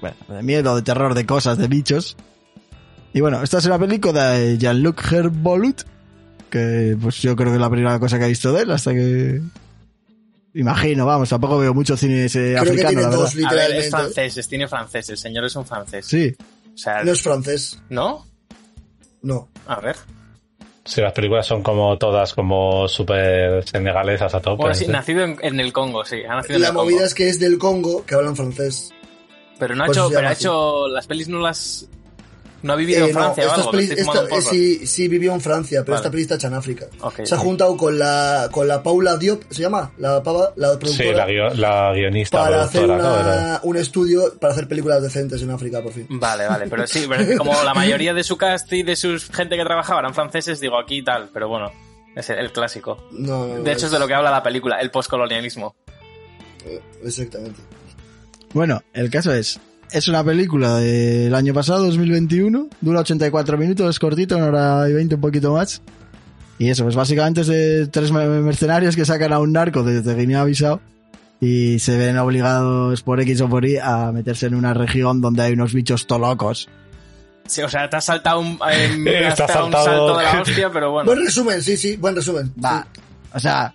[0.00, 2.16] bueno, de miedo, de terror, de cosas, de bichos.
[3.12, 5.82] Y bueno, esta es una película de Jean-Luc Herbolut,
[6.50, 8.92] que pues yo creo que es la primera cosa que he visto de él, hasta
[8.92, 9.40] que...
[10.54, 13.22] Imagino, vamos, tampoco veo mucho cine ese Creo que africano, tiene la verdad.
[13.22, 13.90] dos, A ver, es literalmente.
[13.90, 16.06] francés, es cine francés, el señor es un francés.
[16.06, 16.34] Sí,
[16.74, 17.80] O sea, No es francés.
[17.88, 18.24] ¿no?
[19.22, 19.48] No.
[19.66, 19.96] A ver.
[20.84, 24.62] Sí, las películas son como todas como súper senegalesas a tope.
[24.62, 26.16] Bueno, sí, nacido en, en el Congo, sí.
[26.28, 26.84] Ha nacido en La Congo.
[26.84, 28.90] movida es que es del Congo, que hablan francés.
[29.58, 31.88] Pero no ha hecho, pero ha hecho, las pelis no las,
[32.64, 35.40] no ha vivido Eh, en Francia no, o algo, esta- eh, sí, sí vivió en
[35.40, 36.00] Francia, pero Vale.
[36.00, 36.86] esta peli está hecha en África.
[37.22, 39.92] Se ha juntado con la, con la Paula Diop, ¿se llama?
[39.98, 41.08] La pava, la productora.
[41.08, 42.90] Sí, la, guio- la guionista para hacer
[43.62, 46.06] un estudio para hacer películas decentes en África, por fin.
[46.10, 48.96] Vale, vale, pero sí, pero es que como la mayoría de su cast y de
[48.96, 51.70] sus gente que trabajaba eran franceses, digo aquí y tal, pero bueno,
[52.16, 53.08] es el, el clásico.
[53.12, 55.74] No, no, De hecho es de lo que habla la película, el postcolonialismo.
[56.64, 57.60] eh, Exactamente.
[58.52, 59.58] Bueno, el caso es,
[59.94, 64.92] es una película del año pasado, 2021, dura 84 minutos, es cortito, una hora y
[64.92, 65.80] 20, un poquito más.
[66.58, 70.14] Y eso, pues básicamente es de tres me- mercenarios que sacan a un narco desde
[70.14, 70.80] Guinea-Bissau
[71.40, 75.42] y se ven obligados por X o por Y a meterse en una región donde
[75.42, 76.68] hay unos bichos tolocos.
[77.46, 80.16] Sí, o sea, te has saltado un, eh, has te has pegado un saltado- salto
[80.18, 81.06] de la hostia, pero bueno.
[81.12, 82.52] Buen resumen, sí, sí, buen resumen.
[82.64, 82.86] Va,
[83.32, 83.72] o sea,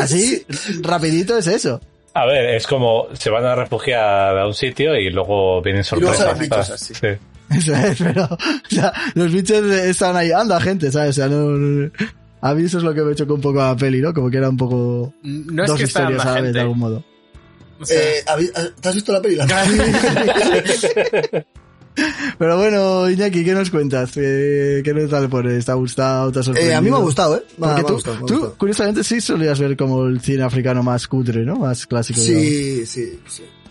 [0.00, 0.44] así,
[0.82, 1.80] rapidito es eso.
[2.14, 6.14] A ver, es como se van a refugiar a un sitio y luego vienen luego
[6.14, 6.92] sorpresas.
[7.50, 8.38] Eso es, pero, o
[8.68, 11.10] sea, los bichos están ahí, anda gente, ¿sabes?
[11.10, 11.90] O sea, no, no-
[12.40, 14.12] a mí eso es lo que me chocó un poco a la peli, ¿no?
[14.12, 16.58] Como que era un poco No es dos que está historias a la vez, gente.
[16.58, 17.04] de algún modo.
[17.80, 19.36] O sea, Eh, ¿habéis- ¿Te has visto la peli?
[22.38, 24.12] Pero bueno, Iñaki, ¿qué nos cuentas?
[24.12, 26.32] ¿Qué, qué nos tal por ¿Te ha gustado?
[26.32, 26.72] ¿Te ha sorprendido?
[26.72, 27.42] Eh, a mí me ha gustado, ¿eh?
[27.58, 28.54] Me Porque me ha tú, gustado, me ha tú, gustado.
[28.58, 31.56] curiosamente, sí solías ver como el cine africano más cutre, ¿no?
[31.56, 32.20] Más clásico.
[32.20, 32.42] digamos.
[32.48, 33.20] Sí, sí,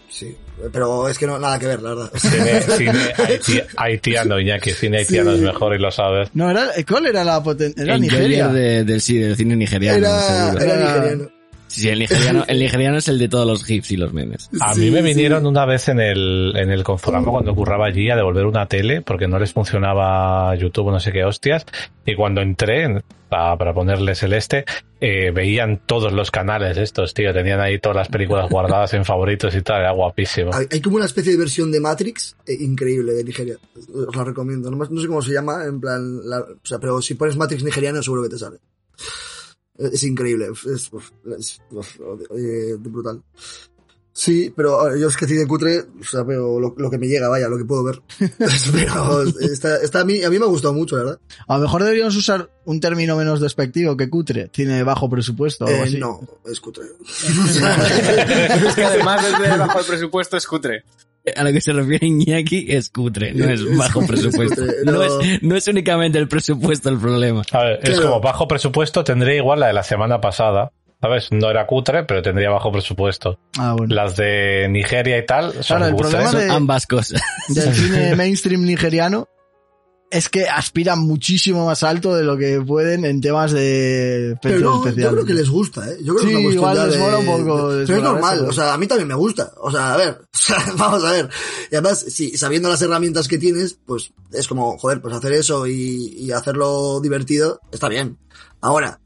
[0.10, 0.36] sí.
[0.72, 2.12] Pero es que no, nada que ver, la verdad.
[2.16, 4.70] Cine, cine haiti- haitiano, Iñaki.
[4.72, 5.38] Cine haitiano Sí.
[5.38, 6.30] es mejor y lo sabes.
[6.36, 7.82] No, era, ¿cuál era la potencia?
[7.84, 8.48] Era el Nigeria.
[8.50, 11.30] De- del, sí, del cine nigeriano, Era- nigeriano.
[11.72, 14.50] Sí, sí, el nigeriano, el nigeriano es el de todos los gifs y los memes.
[14.60, 15.06] A Sí, mí me sí.
[15.06, 19.02] vinieron una vez en el, en el Conforama cuando curraba allí a devolver una tele
[19.02, 21.66] porque no les funcionaba YouTube o no sé qué hostias.
[22.06, 24.66] Y cuando entré en- para, para ponerles el este,
[25.00, 27.32] eh, veían todos los canales estos, tío.
[27.34, 29.80] Tenían ahí todas las películas guardadas en favoritos y tal.
[29.80, 30.52] Era guapísimo.
[30.54, 33.56] Hay, hay como una especie de versión de Matrix eh, increíble de Nigeria.
[34.08, 34.70] Os la recomiendo.
[34.70, 37.64] No, no sé cómo se llama, en plan, la- o sea, pero si pones Matrix
[37.64, 38.58] nigeriano seguro que te sale.
[39.78, 40.92] Es increíble, es, es-
[41.40, 41.62] es-
[42.38, 43.24] eh, brutal.
[44.14, 47.30] Sí, pero yo es que cine cutre, o sea, veo lo, lo que me llega,
[47.30, 48.02] vaya, lo que puedo ver.
[48.74, 51.20] pero está, está a, mí, a mí me ha gustado mucho, la verdad.
[51.48, 54.52] A lo mejor deberíamos usar un término menos despectivo que cutre.
[54.54, 55.98] Cine de bajo presupuesto o algo Eh, así.
[55.98, 56.84] no, es cutre.
[58.68, 60.84] es que además desde bajo el presupuesto es cutre.
[61.36, 64.62] A lo que se refiere Iñaki es cutre, no es bajo Es presupuesto.
[64.86, 67.44] No es, no es únicamente el presupuesto el problema.
[67.52, 70.72] A ver, es como bajo presupuesto tendría igual la de la semana pasada.
[71.00, 71.32] ¿Sabes?
[71.32, 73.40] No era cutre, pero tendría bajo presupuesto.
[73.58, 73.96] Ah, bueno.
[73.96, 77.20] Las de Nigeria y tal son Claro, el problema de- ambas cosas.
[77.48, 79.28] Del cine mainstream nigeriano
[80.12, 84.86] es que aspiran muchísimo más alto de lo que pueden en temas de Pero no,
[84.86, 85.98] yo creo que les gusta, ¿eh?
[86.04, 88.48] Yo creo que Sí, es igual les de- mola un poco, Pero es normal, eso.
[88.48, 89.52] o sea, a mí también me gusta.
[89.58, 91.30] O sea, a ver, o sea, vamos a ver.
[91.72, 95.66] Y además, si sabiendo las herramientas que tienes, pues es como, joder, pues hacer eso
[95.66, 98.18] y, y hacerlo divertido, está bien.
[98.62, 99.01] Ahora,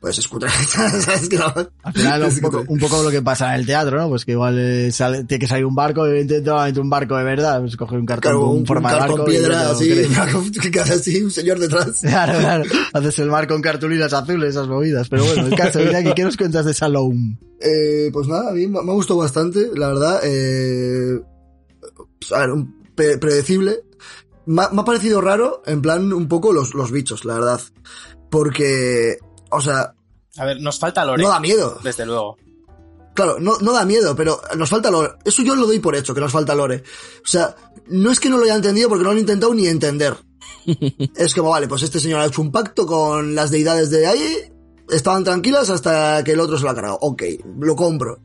[0.00, 0.48] pues es cutre.
[0.68, 1.28] ¿Sabes?
[1.28, 2.72] Que Al final, un poco, cutre.
[2.72, 4.08] un poco lo que pasa en el teatro, ¿no?
[4.08, 7.24] Pues que igual eh, sale- tiene que salir un barco, y evidentemente un barco de
[7.24, 9.24] verdad, pues coger un cartón Claro, con un, un forma de barco.
[9.26, 9.90] piedra, así,
[10.72, 12.00] que hace así, un señor detrás.
[12.00, 12.64] Claro, claro.
[12.94, 15.08] Haces el mar con cartulinas azules, esas movidas.
[15.08, 17.38] Pero bueno, el caso, Iñaki, ¿qué nos cuentas de Salome?
[17.60, 20.20] Eh, pues nada, a mí me me ha gustado bastante, la verdad.
[20.24, 21.20] Eh,
[22.18, 23.80] pues, a ver, un pre- predecible.
[24.46, 27.60] Me ha, me ha parecido raro, en plan, un poco los, los bichos, la verdad.
[28.30, 29.18] Porque,
[29.50, 29.94] o sea,
[30.36, 31.22] A ver, nos falta Lore.
[31.22, 31.78] no da miedo.
[31.82, 32.36] Desde luego.
[33.14, 35.10] Claro, no, no da miedo, pero nos falta lore.
[35.24, 36.82] Eso yo lo doy por hecho, que nos falta lore.
[37.24, 37.54] O sea,
[37.88, 40.16] no es que no lo haya entendido porque no lo he intentado ni entender.
[41.16, 44.52] es como, vale, pues este señor ha hecho un pacto con las deidades de ahí,
[44.88, 46.98] estaban tranquilas hasta que el otro se lo ha cargado.
[47.00, 47.22] Ok,
[47.58, 48.20] lo compro.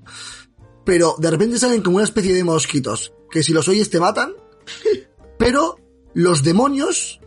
[0.85, 4.34] Pero de repente salen como una especie de mosquitos, que si los oyes te matan,
[5.38, 5.77] pero
[6.14, 7.19] los demonios...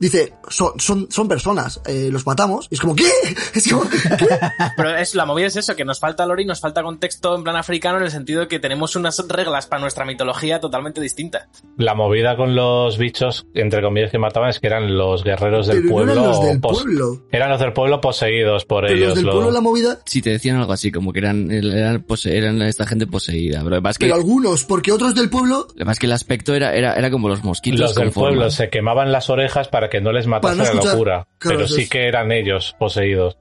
[0.00, 2.68] Dice, son, son, son personas, eh, los matamos.
[2.70, 3.04] Y es como, ¿qué?
[3.54, 3.84] Es como,
[4.76, 7.42] Pero es, la movida es eso, que nos falta lore y nos falta contexto en
[7.44, 11.48] plan africano en el sentido de que tenemos unas reglas para nuestra mitología totalmente distintas.
[11.76, 15.82] La movida con los bichos, entre comillas, que mataban es que eran los guerreros del
[15.82, 16.12] pero no pueblo.
[16.12, 17.22] eran los del pueblo.
[17.32, 19.08] Eran los del pueblo poseídos por Pero ellos.
[19.08, 22.02] los del lo- pueblo la movida, Sí, te decían algo así, como que eran, eran,
[22.02, 23.60] pose- eran esta gente poseída.
[23.64, 26.94] Pero lo que pero algunos, porque otros del pueblo, lo que el aspecto era, era,
[26.94, 28.28] era como los mosquitos Los del forma.
[28.30, 31.28] pueblo se quemaban las orejas para que no les matase no la locura.
[31.38, 31.90] Claro, pero sí es.
[31.90, 33.38] que eran ellos poseídos.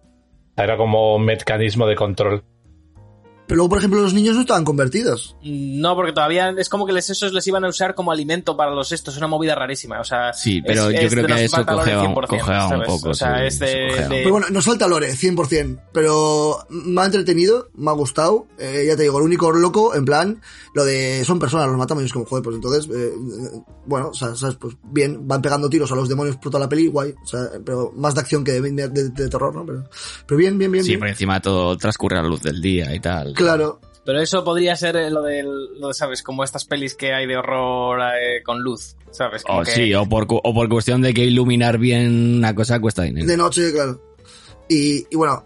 [0.56, 2.44] Era como un mecanismo de control.
[3.48, 5.36] Pero luego, por ejemplo, los niños no estaban convertidos.
[5.44, 8.72] No, porque todavía es como que les, esos les iban a usar como alimento para
[8.72, 10.00] los estos, es una movida rarísima.
[10.00, 12.16] O sea, Sí, pero es- yo es creo que nos eso falta lore cogea un-
[12.16, 15.14] 100%, cogea un poco, O sea, sí, es de, de- Pero bueno, nos falta lore,
[15.16, 15.80] 100%.
[15.94, 18.48] Pero me ha entretenido, me ha gustado.
[18.60, 20.42] Eh, ya te digo, el único loco, en plan,
[20.74, 24.10] lo de son personas, los matamos y es como, joder, pues entonces, eh, eh, bueno,
[24.10, 24.56] o sea, ¿sabes?
[24.56, 27.14] Pues bien, van pegando tiros a los demonios por toda la peli, guay.
[27.24, 29.66] O sea, pero más de acción que de, de- de terror, ¿no?
[29.66, 29.84] Pero,
[30.26, 31.00] pero bien, bien, bien, Sí, bien.
[31.00, 33.34] por encima todo transcurre a la luz del día y tal.
[33.38, 33.80] Claro.
[34.06, 35.48] Pero eso podría ser eh, lo del,
[35.80, 36.24] lo de, ¿sabes?
[36.24, 39.44] Como estas pelis que hay de horror eh, con luz, ¿sabes?
[39.44, 42.56] Como O que- sí, o por, cu- o por cuestión de que iluminar bien una
[42.56, 43.28] cosa cuesta dinero.
[43.28, 44.02] De noche, claro.
[44.70, 45.46] Y, y bueno,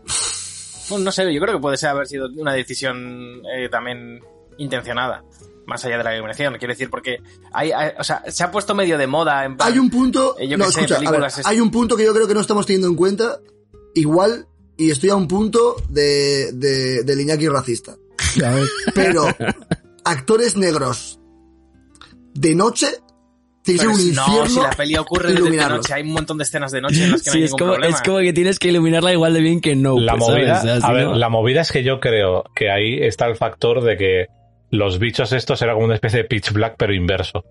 [0.89, 4.19] Bueno, no sé, yo creo que puede ser haber sido una decisión eh, también
[4.57, 5.23] intencionada.
[5.65, 7.17] Más allá de la iluminación, quiero decir, porque
[7.53, 10.35] hay, hay- o sea, se ha puesto medio de moda en plan- hay un punto.
[10.37, 12.65] Eh, yo no, sé, escucha, ver, hay un punto que yo creo que no estamos
[12.65, 13.39] teniendo en cuenta.
[13.95, 14.47] Igual,
[14.85, 17.95] y estoy a un punto de, de, del Iñaki racista.
[18.95, 19.25] Pero,
[20.03, 21.19] actores negros
[22.33, 22.87] de noche,
[23.63, 24.37] ser Pero un infierno.
[24.39, 27.11] no, si la peli ocurre de, noche, hay un montón de escenas de noche en
[27.11, 27.95] las que no Sí, hay es ningún como, problema.
[27.95, 29.99] es como que tienes que iluminarla igual de bien que no.
[29.99, 30.39] La pues, ¿sabes?
[30.47, 33.35] movida, sea, a ver, no- la movida es que yo creo que ahí está el
[33.35, 34.25] factor de que
[34.71, 37.43] los bichos estos eran como una especie de pitch black pero inverso.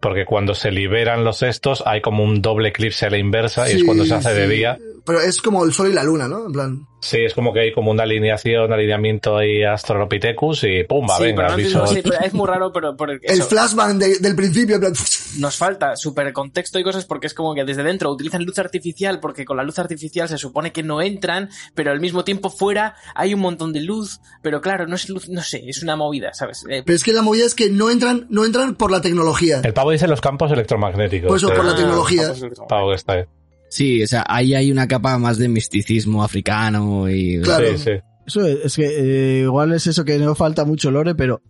[0.00, 3.76] Porque cuando se liberan los estos hay como un doble eclipse a la inversa y
[3.76, 4.78] es cuando se hace de día.
[5.04, 6.46] Pero es como el sol y la luna, ¿no?
[6.46, 6.87] En plan.
[7.00, 11.54] Sí, es como que hay como una alineación, alineamiento ahí Astrolopithecus y pumba, sí, venga,
[11.54, 14.78] pero, no sí, pero es muy raro, pero, pero El eso, flashbang de- del principio,
[15.38, 19.20] nos falta súper contexto y cosas porque es como que desde dentro utilizan luz artificial
[19.20, 22.96] porque con la luz artificial se supone que no entran, pero al mismo tiempo fuera
[23.14, 26.34] hay un montón de luz, pero claro, no es luz, no sé, es una movida,
[26.34, 26.64] ¿sabes?
[26.68, 29.60] Eh, Pero es que la movida es que no entran, no entran por la tecnología.
[29.62, 31.28] El pavo dice los campos electromagnéticos.
[31.28, 32.32] Por eso, por la eh, tecnología.
[32.68, 33.24] pavo que está ahí.
[33.68, 37.40] Sí, o sea, ahí hay una capa más de misticismo africano y...
[37.40, 37.66] Claro.
[37.76, 37.90] Sí, sí.
[38.26, 41.42] eso es, es que eh, igual es eso que no falta mucho lore, pero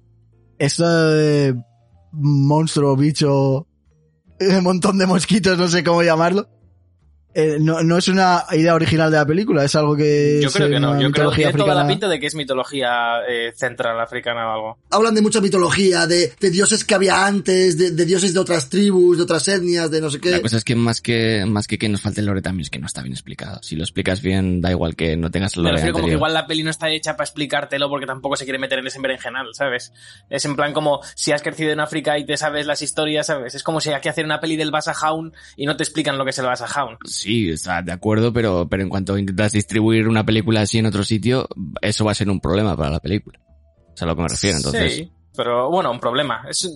[0.59, 1.55] este
[2.13, 3.67] monstruo, bicho,
[4.41, 6.49] un montón de mosquitos, no sé cómo llamarlo,
[7.35, 10.55] eh, no, no es una idea original de la película, es algo que Yo es
[10.55, 13.21] creo que no, yo creo que mitología tiene toda la pinta de que es mitología
[13.29, 14.79] eh, central africana o algo.
[14.91, 18.69] Hablan de mucha mitología, de, de dioses que había antes, de, de dioses de otras
[18.69, 20.43] tribus, de otras etnias, de no sé La qué.
[20.43, 22.79] cosa es que más que más que que nos falte el lore también es que
[22.79, 23.61] no está bien explicado.
[23.63, 26.35] Si lo explicas bien, da igual que no tengas el lore refiero como que igual
[26.35, 29.49] la peli no está hecha para explicártelo porque tampoco se quiere meter en ese berenjenal,
[29.53, 29.93] ¿sabes?
[30.31, 33.55] Es en plan como si has crecido en África y te sabes las historias, ¿sabes?
[33.55, 36.19] Es como si hay que hacer una peli del Basa Hound y no te explican
[36.19, 36.67] lo que es el Basa
[37.21, 41.03] Sí, está de acuerdo, pero, pero en cuanto intentas distribuir una película así en otro
[41.05, 41.49] sitio,
[41.83, 43.41] eso va a ser un problema para la película.
[43.93, 44.95] O sea, a lo que me refiero, entonces.
[44.95, 46.45] Sí, pero bueno, un problema.
[46.49, 46.71] Es,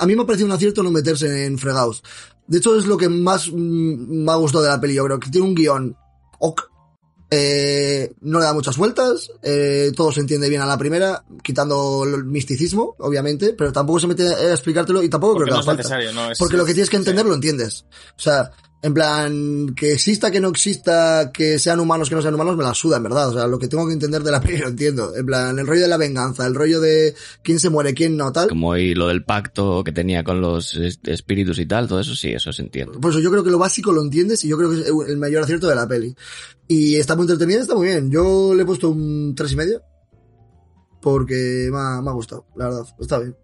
[0.00, 2.02] A mí me ha parecido un acierto no meterse en fregados.
[2.46, 4.94] De hecho, es lo que más mm, me ha gustado de la peli.
[4.94, 5.96] Yo creo que tiene un guion.
[6.38, 6.62] Ok.
[7.30, 9.30] Eh, no le da muchas vueltas.
[9.42, 14.06] eh, todo se entiende bien a la primera, quitando el misticismo, obviamente, pero tampoco se
[14.06, 15.96] mete a explicártelo y tampoco porque creo no que es haga falta.
[15.96, 16.30] necesario, ¿no?
[16.30, 17.28] Es- Porque lo que tienes que entender sí.
[17.28, 17.86] lo entiendes.
[18.16, 18.50] O sea,
[18.84, 22.64] En plan, que exista, que no exista, que sean humanos, que no sean humanos, me
[22.64, 23.30] la suda, en verdad.
[23.30, 25.16] O sea, lo que tengo que entender de la peli lo entiendo.
[25.16, 28.30] En plan, el rollo de la venganza, el rollo de quién se muere, quién no,
[28.30, 28.50] tal.
[28.50, 32.14] Como y lo del pacto que tenía con los es- espíritus y tal, todo eso
[32.14, 32.98] sí, eso se entiende.
[33.00, 35.44] Pues yo creo que lo básico lo entiendes y yo creo que es el mayor
[35.44, 36.14] acierto de la peli.
[36.68, 38.10] Y está muy entretenida, está muy bien.
[38.10, 39.80] Yo le he puesto un tres y medio.
[41.00, 42.86] Porque me ha, me ha gustado, la verdad.
[42.98, 43.36] Está bien.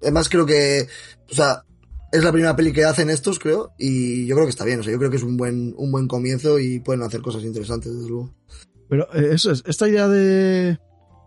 [0.00, 0.86] Además creo que,
[1.30, 1.64] o sea,
[2.12, 4.80] es la primera peli que hacen estos, creo, y yo creo que está bien.
[4.80, 7.42] O sea, yo creo que es un buen, un buen comienzo y pueden hacer cosas
[7.42, 8.34] interesantes, desde luego.
[8.88, 10.78] Pero eh, eso es, esta idea de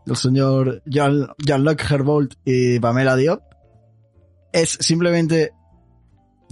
[0.05, 3.41] del señor Jean- Jean-Luc Herbold y Pamela Diop
[4.53, 5.51] es simplemente,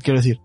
[0.03, 0.39] quiero decir,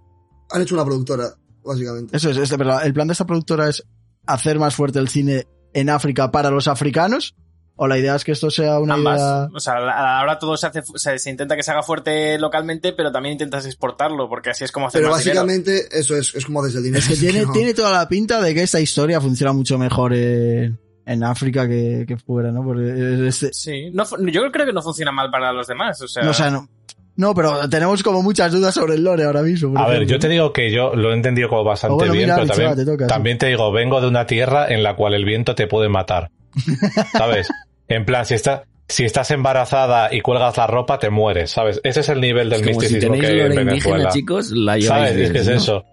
[0.50, 1.30] Han hecho una productora,
[1.64, 2.14] básicamente.
[2.16, 3.82] eso es, este, pero el plan de esta productora es
[4.26, 7.34] hacer más fuerte el cine en África para los africanos,
[7.80, 9.18] o la idea es que esto sea una Ambas.
[9.20, 9.48] idea...
[9.54, 12.92] O sea, a- ahora todo se hace, se, se intenta que se haga fuerte localmente,
[12.92, 15.42] pero también intentas exportarlo, porque así es como hacer Pero más dinero.
[15.46, 16.98] básicamente, eso es, es como desde el dinero.
[17.02, 17.52] Es que tiene, No.
[17.54, 22.04] tiene toda la pinta de que esta historia funciona mucho mejor en, en África que,
[22.06, 22.62] que fuera, ¿no?
[22.64, 26.02] Porque este, Sí, no, yo creo que no funciona mal para los demás.
[26.02, 26.68] O sea, no, o sea, no,
[27.16, 29.78] no, pero tenemos como muchas dudas sobre el lore ahora mismo.
[29.78, 32.34] A ver, yo te digo que yo lo he entendido como bastante bueno, bien, mira,
[32.36, 33.08] pero también, te toca, sí.
[33.08, 36.30] también te digo, vengo de una tierra en la cual el viento te puede matar.
[37.12, 37.48] ¿Sabes?
[37.88, 41.80] En plan, si, está, si estás embarazada y cuelgas la ropa, te mueres, ¿sabes?
[41.84, 44.08] Ese es el nivel del Es como si misticismo tenéis que hay en indígena, Venezuela.
[44.10, 45.16] chicos, la ¿Sabes?
[45.16, 45.84] Es que es eso.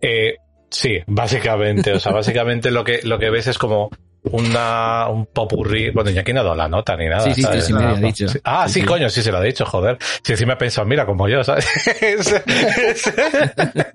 [0.00, 0.36] Eh,
[0.70, 1.92] sí, básicamente.
[1.94, 3.90] O sea, básicamente lo que, lo que ves es como
[4.30, 5.90] una, un popurrí.
[5.90, 7.22] Bueno, y aquí no ha dado la nota ni nada.
[7.22, 7.70] Sí, sí, ¿sabes?
[7.70, 8.28] y media, ha dicho.
[8.28, 8.38] Sí.
[8.44, 8.86] Ah, sí, Sí, sí.
[8.86, 9.96] coño, sí se lo ha dicho, joder.
[10.22, 11.66] Si encima he pensado, mira, como yo, ¿sabes?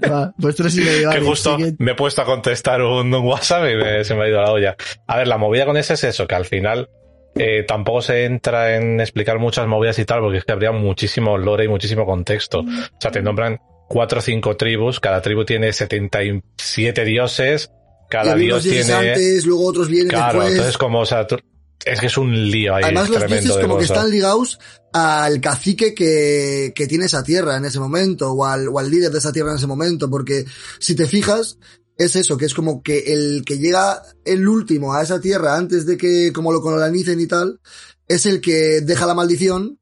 [0.10, 3.64] Va, pues tres y medio, que justo me he puesto a contestar un, un WhatsApp
[3.72, 4.76] y me- se me ha ido la olla.
[5.08, 6.90] A ver, la movida con ese es eso, que al final
[7.36, 11.38] eh, tampoco se entra en explicar muchas movidas y tal, porque es que habría muchísimo
[11.38, 12.60] lore y muchísimo contexto.
[12.60, 12.66] O
[13.00, 17.72] sea, te nombran cuatro o cinco tribus, cada tribu tiene 77 dioses,
[18.10, 18.94] cada dios tiene...
[18.94, 20.52] antes, luego otros vienen Claro, después.
[20.52, 21.40] entonces como, o sea, tú-
[21.86, 24.58] es que es un lío ahí Además, los dioses como que están ligados
[24.94, 29.12] al cacique que, que tiene esa tierra en ese momento, o al, o al líder
[29.12, 30.46] de esa tierra en ese momento, porque
[30.80, 31.58] si te fijas,
[32.06, 35.86] es eso, que es como que el que llega el último a esa tierra antes
[35.86, 37.60] de que como lo colonicen y tal,
[38.08, 39.80] es el que deja la maldición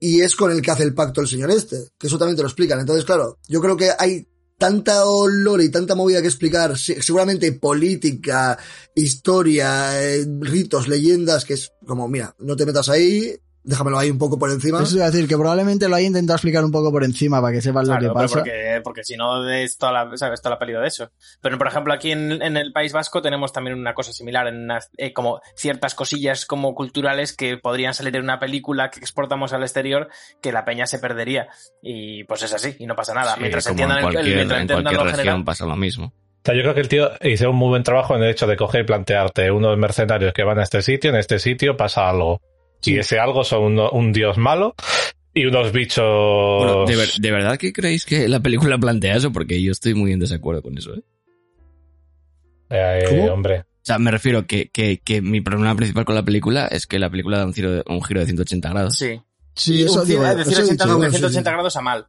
[0.00, 2.42] y es con el que hace el pacto el señor este, que eso también te
[2.42, 2.78] lo explican.
[2.80, 4.28] Entonces, claro, yo creo que hay
[4.58, 8.58] tanta olor y tanta movida que explicar, se- seguramente política,
[8.94, 14.18] historia, eh, ritos, leyendas, que es como, mira, no te metas ahí, déjamelo ahí un
[14.18, 14.82] poco por encima.
[14.82, 17.60] Eso a decir que probablemente lo haya intentado explicar un poco por encima para que
[17.60, 18.34] sepas lo Claro, que pero pasa.
[18.36, 20.40] porque, porque si no es toda la, ¿sabes?
[20.40, 21.10] toda la peli de eso.
[21.42, 24.64] Pero por ejemplo aquí en, en el País Vasco tenemos también una cosa similar, en
[24.64, 29.52] unas- eh, como ciertas cosillas como culturales que podrían salir en una película que exportamos
[29.52, 30.08] al exterior
[30.40, 31.48] que la peña se perdería.
[31.82, 33.34] Y pues es así, y no pasa nada.
[33.34, 35.44] Sí, mientras como entiendan en el, cualquier, mientras en entiendan cualquier lo región general.
[35.44, 36.06] pasa lo mismo.
[36.06, 38.46] O sea, yo creo que el tío hizo un muy buen trabajo en el hecho
[38.46, 42.08] de coger y plantearte unos mercenarios que van a este sitio, en este sitio pasa
[42.08, 42.40] algo.
[42.84, 44.74] Y ese algo son uno- un dios malo
[45.34, 46.04] y unos bichos...
[46.64, 49.32] Bueno, ¿de, ver- de verdad que creéis que la película plantea eso?
[49.32, 51.02] Porque yo estoy muy en desacuerdo con eso, ¿eh?
[52.70, 53.24] Eh, ¿Cómo?
[53.32, 53.60] hombre.
[53.60, 56.98] O sea, me refiero que, que, que mi problema principal con la película es que
[56.98, 58.96] la película da un giro de, un giro de 180 grados.
[58.96, 59.20] Sí.
[59.54, 61.54] Sí, eso Un- digo, es decir, eso he 80, dicho, bueno, sí, 180 sí.
[61.54, 62.06] grados a mal.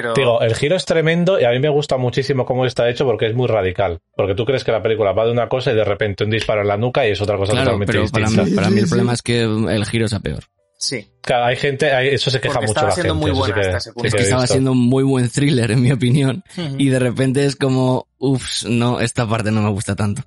[0.00, 3.04] Pero Digo, el giro es tremendo y a mí me gusta muchísimo cómo está hecho
[3.04, 3.98] porque es muy radical.
[4.16, 6.60] Porque tú crees que la película va de una cosa y de repente un disparo
[6.62, 8.50] en la nuca y es otra cosa Claro, totalmente pero para distinta.
[8.50, 10.44] mí, para mí el problema es que el giro sea peor.
[10.78, 11.08] sí.
[11.22, 13.20] Claro, hay gente, hay- eso se queja Porque mucho estaba la siendo gente.
[13.22, 15.70] muy eso sí buena que- hasta ese Es que estaba siendo un muy buen thriller,
[15.72, 16.44] en mi opinión.
[16.78, 20.22] Y de repente es como, uff, no, esta parte no me gusta tanto.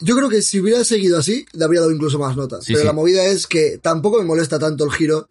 [0.00, 2.64] Yo creo que si hubiera seguido así, le habría dado incluso más notas.
[2.64, 2.86] Sí, Pero sí.
[2.86, 5.26] la movida es que tampoco me molesta tanto el giro,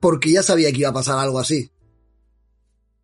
[0.00, 1.70] porque ya sabía que iba a pasar algo así.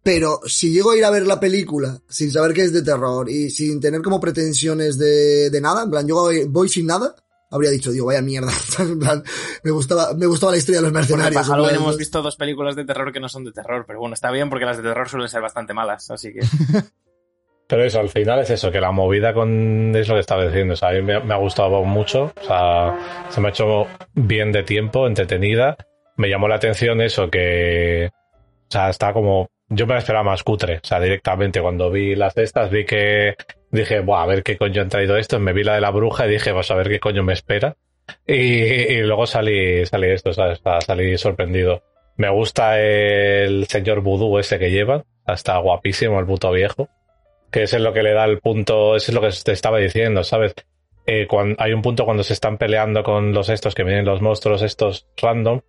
[0.03, 3.31] Pero si llego a ir a ver la película sin saber que es de terror
[3.31, 7.15] y sin tener como pretensiones de, de nada, en plan, yo voy, sin nada,
[7.51, 8.51] habría dicho, digo, vaya mierda.
[8.81, 9.23] en plan,
[9.63, 11.35] me gustaba, me gustaba la historia de los mercenarios.
[11.35, 13.85] para en Halloween plan, hemos visto dos películas de terror que no son de terror,
[13.87, 16.41] pero bueno, está bien porque las de terror suelen ser bastante malas, así que...
[17.69, 20.75] Pero eso, al final es eso, que la movida con es lo que estaba diciendo.
[20.75, 22.31] O sea, a mí me, me ha gustado mucho.
[22.39, 25.79] O sea, se me ha hecho bien de tiempo, entretenida.
[26.19, 28.11] Me llamó la atención eso, que.
[28.13, 29.49] O sea, está como.
[29.75, 30.77] Yo me esperaba más cutre.
[30.77, 33.37] O sea, directamente cuando vi las de estas, vi que.
[33.71, 35.39] Dije, Buah, a ver qué coño han traído esto.
[35.41, 37.77] Me vi la de la bruja y dije, vas a ver qué coño me espera.
[38.27, 40.61] Y, y luego salí, salí esto, ¿sabes?
[40.87, 41.83] Salí sorprendido.
[42.17, 45.05] Me gusta el señor vudú ese que llevan.
[45.27, 46.89] Está guapísimo el puto viejo
[47.53, 50.25] que es lo que le da el punto, eso es lo que te estaba diciendo,
[50.25, 50.55] ¿sabes?
[51.07, 54.23] Eh, cuando, hay un punto cuando se están peleando con los estos que vienen los
[54.23, 55.61] monstruos estos random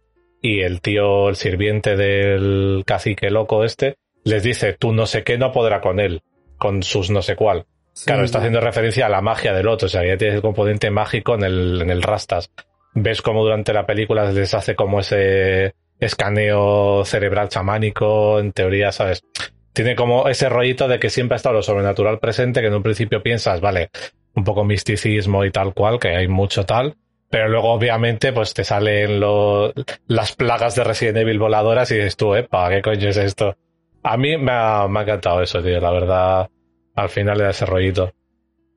[0.44, 3.96] y el tío, el sirviente del cacique loco este,
[4.26, 6.22] les dice, tú no sé qué no podrá con él.
[6.58, 7.66] con sus no sé cuál.
[7.94, 10.42] Sí, Claro, está haciendo referencia a la magia del otro, o sea, ya tienes el
[10.42, 12.52] componente mágico en el, en el Rastas.
[12.94, 19.24] Ves como durante la película les hace como ese escaneo cerebral chamánico, en teoría, ¿sabes?
[19.72, 22.84] Tiene como ese rollito de que siempre ha estado lo sobrenatural presente, que en un
[22.84, 23.92] principio piensas, vale,
[24.36, 26.98] un poco misticismo y tal cual, que hay mucho tal,
[27.34, 29.20] pero luego obviamente pues te salen
[30.06, 33.58] las plagas de Resident Evil voladoras y dices tú, epa, ¿qué coño es esto?
[34.04, 36.48] A mí me ha, me ha encantado eso, tío, la verdad,
[36.94, 38.14] al final le da ese rollito.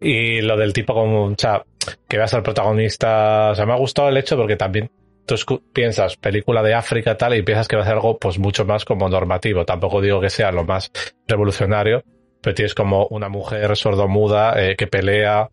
[0.01, 1.67] Y lo del tipo como, o sea,
[2.09, 4.91] que veas al protagonista, o sea, me ha gustado el hecho porque también
[5.27, 5.37] tú
[5.75, 8.87] piensas película de África tal y piensas que va a ser algo pues mucho más
[8.87, 9.67] como normativo.
[9.67, 10.91] Tampoco digo que sea lo más
[11.29, 12.05] revolucionario,
[12.41, 15.51] pero tienes como una mujer sordomuda eh, que pelea,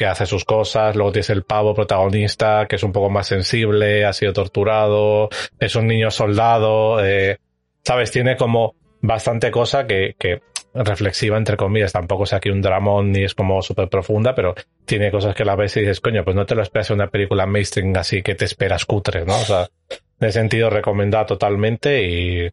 [0.00, 4.06] que hace sus cosas, luego tienes el pavo protagonista que es un poco más sensible,
[4.06, 5.28] ha sido torturado,
[5.58, 7.36] es un niño soldado, eh,
[7.84, 10.40] sabes, tiene como bastante cosa que, que
[10.72, 14.54] reflexiva entre comillas, tampoco es aquí un dramón ni es como súper profunda, pero
[14.86, 17.10] tiene cosas que la ves y dices, coño, pues no te lo esperas en una
[17.10, 19.34] película mainstream así que te esperas cutre, ¿no?
[19.34, 22.48] O sea, en ese sentido recomendada totalmente y,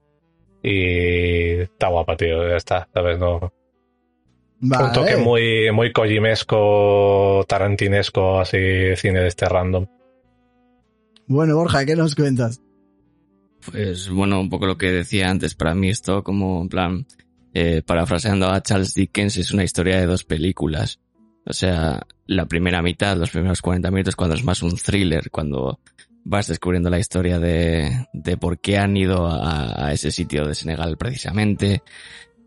[0.61, 3.17] y está guapa, tío, ya está, ¿sabes?
[3.17, 3.53] No,
[4.59, 4.85] Vale.
[4.85, 8.57] un toque muy, muy kojimesco, tarantinesco, así,
[8.95, 9.85] cine de este random.
[11.27, 12.61] Bueno, Borja, ¿qué nos cuentas?
[13.71, 17.07] Pues bueno, un poco lo que decía antes, para mí esto como en plan,
[17.53, 20.99] eh, parafraseando a Charles Dickens, es una historia de dos películas.
[21.45, 25.79] O sea, la primera mitad, los primeros 40 minutos, cuando es más un thriller, cuando
[26.23, 30.55] vas descubriendo la historia de, de por qué han ido a, a ese sitio de
[30.55, 31.84] Senegal precisamente,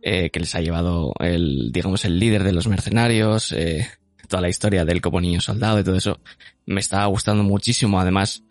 [0.02, 3.86] eh, que les ha llevado el, digamos, el líder de los mercenarios, eh,
[4.28, 6.20] toda la historia del como niño soldado y todo eso,
[6.66, 8.00] me estaba gustando muchísimo.
[8.00, 8.44] Además,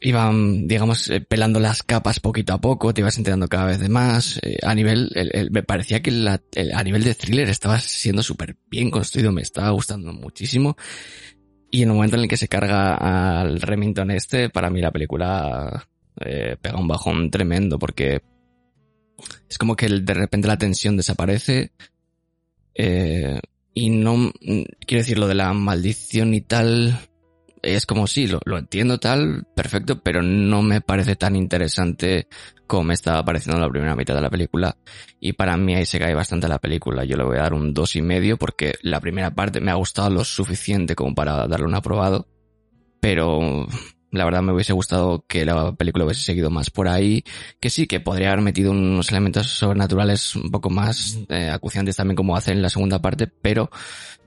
[0.00, 3.88] iban, digamos, eh, pelando las capas poquito a poco, te ibas enterando cada vez de
[3.88, 4.38] más.
[4.42, 8.22] eh, a nivel, el- el- me parecía que el- a nivel de thriller estaba siendo
[8.22, 10.76] súper bien construido, me estaba gustando muchísimo.
[11.70, 12.94] Y en el momento en el que se carga
[13.40, 15.88] al Remington este, para mí la película
[16.20, 18.22] eh, pega un bajón tremendo porque
[19.48, 21.72] es como que de repente la tensión desaparece
[22.74, 23.40] eh,
[23.74, 24.32] y no,
[24.86, 26.98] quiero decir, lo de la maldición y tal,
[27.62, 32.28] es como sí, lo, lo entiendo tal, perfecto, pero no me parece tan interesante
[32.66, 34.76] como me estaba pareciendo en la primera mitad de la película.
[35.20, 37.04] Y para mí ahí se cae bastante la película.
[37.04, 39.74] Yo le voy a dar un dos y medio porque la primera parte me ha
[39.74, 42.26] gustado lo suficiente como para darle un aprobado.
[43.00, 43.66] Pero
[44.16, 47.24] la verdad me hubiese gustado que la película hubiese seguido más por ahí.
[47.60, 52.16] Que sí, que podría haber metido unos elementos sobrenaturales un poco más eh, acuciantes también
[52.16, 53.70] como hace en la segunda parte, pero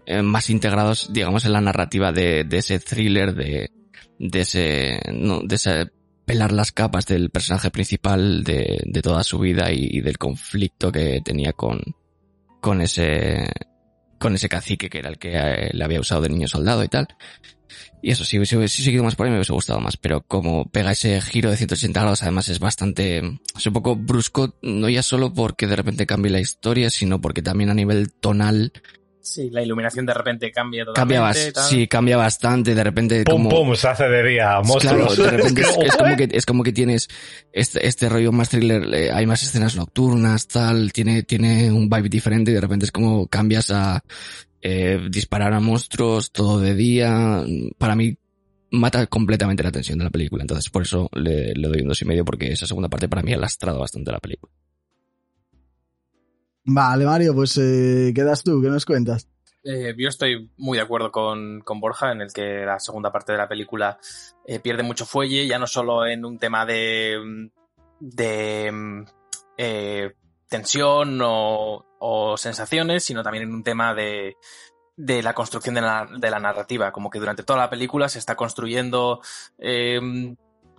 [0.06, 3.72] eh, más integrados, digamos, en la narrativa de, de ese thriller, de,
[4.18, 5.92] de ese, no, de ese
[6.26, 10.92] pelar las capas del personaje principal de, de toda su vida y, y del conflicto
[10.92, 11.82] que tenía con,
[12.62, 13.50] con ese,
[14.20, 16.88] con ese cacique que era el que eh, le había usado de niño soldado y
[16.88, 17.08] tal.
[18.02, 20.70] Y eso, si hubiese, hubiese seguido más por ahí me hubiese gustado más, pero como
[20.70, 23.18] pega ese giro de 180 grados, además es bastante,
[23.58, 27.42] es un poco brusco, no ya solo porque de repente cambie la historia, sino porque
[27.42, 28.72] también a nivel tonal
[29.22, 31.16] Sí, la iluminación de repente cambia totalmente.
[31.20, 31.64] cambia, bas- tal.
[31.66, 33.50] sí, cambia bastante, de repente Pum, como...
[33.50, 35.18] pum, se hace de día, Claro, monstruos.
[35.18, 37.08] de repente es como que, es como que tienes
[37.52, 42.10] este, este rollo más thriller, eh, hay más escenas nocturnas, tal, tiene, tiene un vibe
[42.10, 44.04] diferente y de repente es como cambias a
[44.62, 47.44] eh, disparar a monstruos todo de día.
[47.78, 48.18] Para mí
[48.72, 52.02] mata completamente la tensión de la película, entonces por eso le, le doy un dos
[52.02, 54.52] y medio porque esa segunda parte para mí ha lastrado bastante la película.
[56.72, 59.28] Vale, Mario, pues eh, quedas tú, ¿qué nos cuentas?
[59.64, 63.32] Eh, yo estoy muy de acuerdo con, con Borja en el que la segunda parte
[63.32, 63.98] de la película
[64.46, 67.50] eh, pierde mucho fuelle, ya no solo en un tema de,
[68.00, 69.04] de mm,
[69.58, 70.14] eh,
[70.48, 74.38] tensión o, o sensaciones, sino también en un tema de,
[74.96, 76.92] de la construcción de la, de la narrativa.
[76.92, 79.22] Como que durante toda la película se está construyendo
[79.58, 80.00] eh,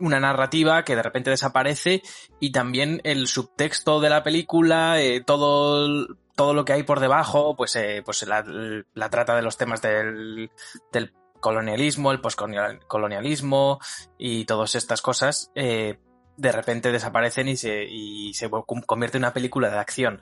[0.00, 2.02] una narrativa que de repente desaparece
[2.40, 7.56] y también el subtexto de la película, eh, todo, todo lo que hay por debajo,
[7.56, 10.50] pues, eh, pues la, trata de los temas del,
[10.92, 13.78] del colonialismo, el postcolonialismo
[14.18, 15.98] y todas estas cosas, eh,
[16.36, 20.20] de repente desaparecen y se, y se convierte en una película de acción.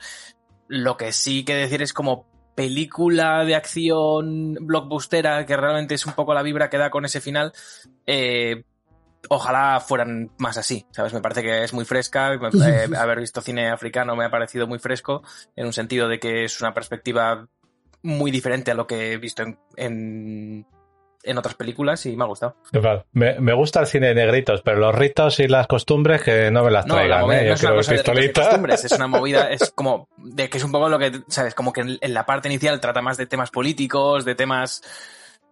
[0.66, 2.26] Lo que sí que decir es como
[2.58, 7.20] película de acción blockbustera, que realmente es un poco la vibra que da con ese
[7.20, 7.52] final,
[8.04, 8.64] eh,
[9.28, 11.12] ojalá fueran más así, ¿sabes?
[11.12, 14.78] Me parece que es muy fresca, eh, haber visto cine africano me ha parecido muy
[14.78, 15.22] fresco,
[15.56, 17.48] en un sentido de que es una perspectiva
[18.02, 20.66] muy diferente a lo que he visto en, en,
[21.22, 22.56] en otras películas y me ha gustado.
[23.12, 26.64] Me, me gusta el cine de negritos, pero los ritos y las costumbres que no
[26.64, 27.42] me las No, traigan, la movida ¿eh?
[27.42, 30.58] no Yo es una quiero cosa de costumbres, es una movida, es como, de que
[30.58, 33.16] es un poco lo que, sabes, como que en, en la parte inicial trata más
[33.16, 34.82] de temas políticos, de temas,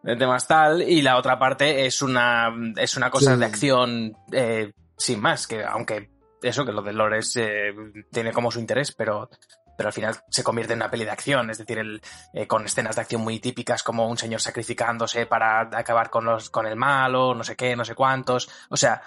[0.06, 3.40] de temas tal, y la otra parte es una, es una cosa Sí.
[3.40, 6.10] de acción, eh, sin más, que aunque
[6.42, 7.74] eso, que lo de Lores eh,
[8.12, 9.28] tiene como su interés, pero,
[9.76, 12.00] pero al final se convierte en una peli de acción, es decir, el,
[12.32, 16.50] eh, con escenas de acción muy típicas como un señor sacrificándose para acabar con los,
[16.50, 19.02] con el malo, no sé qué, no sé cuántos, o sea,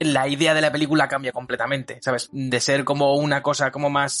[0.00, 2.28] la idea de la película cambia completamente, ¿sabes?
[2.32, 4.20] De ser como una cosa como más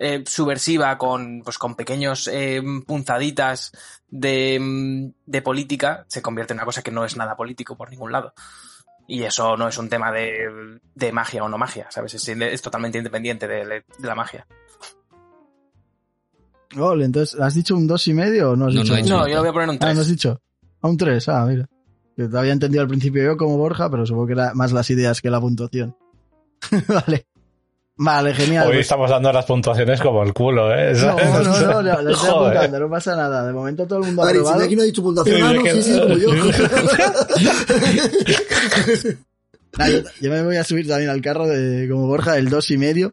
[0.00, 3.72] eh, subversiva con, pues, con pequeños eh, punzaditas
[4.08, 7.90] de, mm, de política, se convierte en una cosa que no es nada político por
[7.90, 8.32] ningún lado.
[9.06, 12.14] Y eso no es un tema de, de magia o no magia, ¿sabes?
[12.14, 14.46] Es, es totalmente independiente de, de la magia.
[16.74, 18.94] Gol, entonces, ¿has dicho un dos y medio o no has No, dicho?
[18.94, 19.94] no No, yo lo voy a poner un Ah, 3.
[19.94, 20.40] ¿no has dicho?
[20.82, 21.66] A un 3, ah, mira.
[22.14, 24.90] Que te había entendido al principio yo como Borja, pero supongo que era más las
[24.90, 25.96] ideas que la puntuación.
[26.88, 27.26] vale.
[28.00, 28.66] Vale, genial.
[28.66, 30.92] Hoy pues- estamos dando las puntuaciones como el culo, ¿eh?
[30.94, 32.56] No, no, no, no, no, lo estoy Joder.
[32.56, 33.44] apuntando, no pasa nada.
[33.46, 34.64] De momento todo el mundo A ha y si aprobado.
[34.64, 36.28] aquí no ha dicho puntuación, ah, no, Sí, sí, sí, como yo.
[39.78, 42.70] Nah, yo, yo me voy a subir también al carro de como Borja, el dos
[42.70, 43.12] y medio.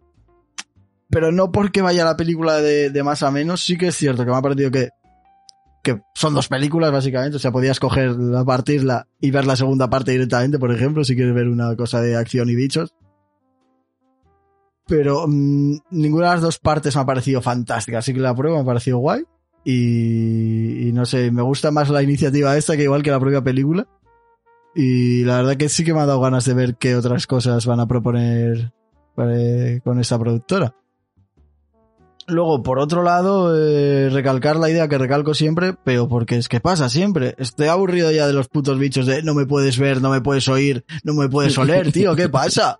[1.09, 4.25] Pero no porque vaya la película de, de más a menos, sí que es cierto
[4.25, 4.89] que me ha parecido que,
[5.83, 10.11] que son dos películas básicamente, o sea, podías cogerla, partirla y ver la segunda parte
[10.11, 12.93] directamente, por ejemplo, si quieres ver una cosa de acción y bichos.
[14.87, 18.57] Pero mm, ninguna de las dos partes me ha parecido fantástica, así que la prueba
[18.57, 19.23] me ha parecido guay.
[19.63, 23.41] Y, y no sé, me gusta más la iniciativa esta que igual que la propia
[23.41, 23.87] película.
[24.75, 27.65] Y la verdad que sí que me ha dado ganas de ver qué otras cosas
[27.65, 28.73] van a proponer
[29.17, 30.75] eh, con esta productora.
[32.27, 36.59] Luego, por otro lado, eh, recalcar la idea que recalco siempre, pero porque es que
[36.59, 37.35] pasa siempre.
[37.37, 40.47] Estoy aburrido ya de los putos bichos de no me puedes ver, no me puedes
[40.47, 42.79] oír, no me puedes oler, tío, ¿qué pasa?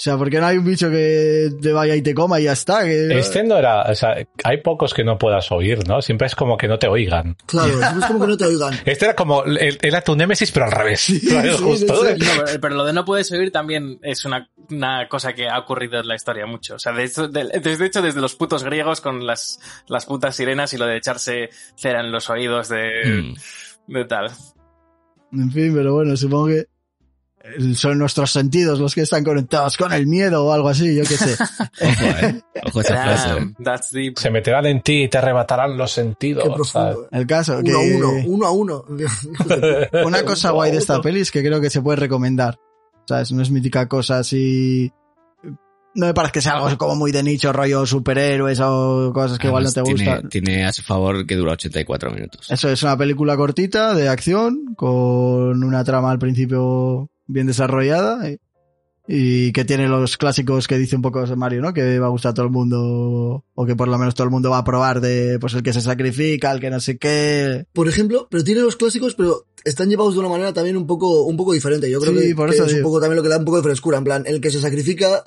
[0.00, 2.44] O sea, ¿por qué no hay un bicho que te vaya y te coma y
[2.44, 2.84] ya está?
[2.84, 3.18] Que...
[3.18, 6.00] Este no era, o sea, hay pocos que no puedas oír, ¿no?
[6.00, 7.36] Siempre es como que no te oigan.
[7.44, 7.70] Claro,
[8.00, 8.72] es como que no te oigan.
[8.86, 11.02] Este era como, el- era tu némesis, pero al revés.
[11.02, 11.20] sí,
[11.60, 11.96] Justo.
[12.06, 15.50] sí, No, pero, pero lo de no puedes oír también es una, una cosa que
[15.50, 16.76] ha ocurrido en la historia mucho.
[16.76, 20.34] O sea, de hecho, de- desde, hecho, desde los putos griegos con las, las putas
[20.34, 22.88] sirenas y lo de echarse cera en los oídos de,
[23.86, 23.92] Mm.
[23.92, 24.30] de tal.
[25.32, 26.66] En fin, pero bueno, supongo que eh,
[27.74, 31.16] son nuestros sentidos los que están conectados con el miedo o algo así, yo qué
[31.16, 31.34] sé.
[31.80, 32.40] Ojo, eh.
[32.66, 33.28] Ojo esa frase.
[33.28, 34.18] Damn, that's deep.
[34.18, 36.42] Se meterán en ti y te arrebatarán los sentidos.
[36.42, 36.56] Qué ¿sabes?
[36.56, 37.08] profundo.
[37.12, 38.84] El caso, que Uno a uno, uno a uno.
[40.04, 42.58] una cosa guay de esta peli es que creo que se puede recomendar.
[43.06, 43.32] ¿Sabes?
[43.32, 44.92] No es mítica cosa así.
[45.92, 49.48] No me parece que sea algo como muy de nicho, rollo superhéroes o cosas que
[49.48, 50.28] igual no te tiene, gustan.
[50.28, 52.48] Tiene a su favor que dura 84 minutos.
[52.48, 58.38] Eso es una película cortita de acción con una trama al principio bien desarrollada y,
[59.06, 61.72] y que tiene los clásicos que dice un poco Mario, ¿no?
[61.72, 64.30] Que va a gustar a todo el mundo o que por lo menos todo el
[64.30, 67.66] mundo va a probar de pues el que se sacrifica, el que no sé qué.
[67.72, 71.24] Por ejemplo, pero tiene los clásicos, pero están llevados de una manera también un poco,
[71.24, 71.90] un poco diferente.
[71.90, 73.44] Yo creo Sí, que, por que eso es un poco también lo que da un
[73.44, 73.98] poco de frescura.
[73.98, 75.24] En plan, el que se sacrifica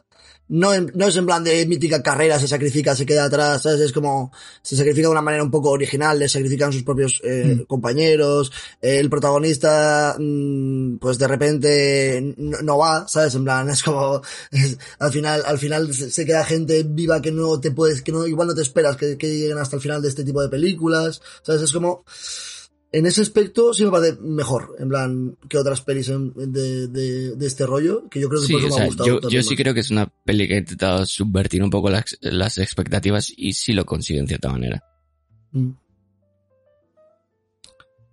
[0.49, 3.79] no, no es en plan de mítica carrera, se sacrifica, se queda atrás, ¿sabes?
[3.81, 7.55] Es como, se sacrifica de una manera un poco original, le sacrifican sus propios eh,
[7.59, 7.65] Mm.
[7.65, 8.51] compañeros,
[8.81, 13.33] eh, el protagonista, mm, pues de repente no, no va, ¿sabes?
[13.35, 14.21] En plan, es como,
[14.51, 18.11] es- al final, al final se, se queda gente viva que no te puedes, que
[18.11, 20.49] no, igual no te esperas que, que lleguen hasta el final de este tipo de
[20.49, 21.61] películas, ¿sabes?
[21.63, 22.03] Es como,
[22.93, 27.35] en ese aspecto sí me parece mejor, en plan, que otras pelis en- de, de,
[27.35, 29.07] de este rollo, que yo creo que Sí, por o eso me ha gustado.
[29.07, 31.89] yo, también yo sí creo que es una peli que ha intentado subvertir un poco
[31.89, 34.81] las, las expectativas y sí lo consigue en cierta manera.
[35.51, 35.71] Mm.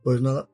[0.03, 0.49] Pues nada.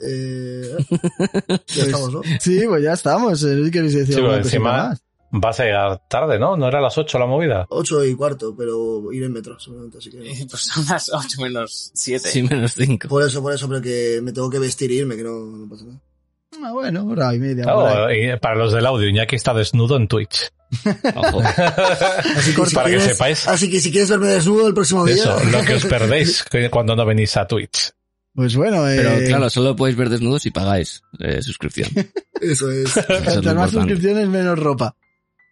[0.00, 0.76] Eh,
[1.68, 2.22] ya estamos, ¿no?
[2.40, 3.42] Sí, pues ya estamos.
[3.44, 5.02] eh, queréis decir Sí, pero cosita encima- más.
[5.34, 6.58] Vas a llegar tarde, ¿no?
[6.58, 7.64] ¿No era a las 8 la movida?
[7.70, 10.18] Ocho y cuarto, pero iré en metro, seguramente, así que...
[10.18, 10.24] no.
[10.50, 12.28] Pues son las 8 menos 7.
[12.28, 13.08] Sí, menos 5.
[13.08, 15.68] Por eso, por eso, pero que me tengo que vestir e irme, que no, no
[15.70, 16.00] pasa nada.
[16.62, 17.64] Ah, bueno, hora y media.
[17.74, 20.50] Oh, y para los del audio, Iñaki está desnudo en Twitch.
[21.14, 21.40] Ojo.
[22.36, 25.04] Así que, si para que quieres, sepáis así que si quieres verme desnudo el próximo
[25.04, 25.16] día...
[25.16, 27.92] eso, lo que os perdéis cuando no venís a Twitch.
[28.34, 31.88] Pues bueno, eh, Pero claro, solo podéis ver desnudos si pagáis eh, suscripción.
[32.40, 32.92] Eso es.
[32.92, 34.94] Cuantas más suscripciones, menos ropa.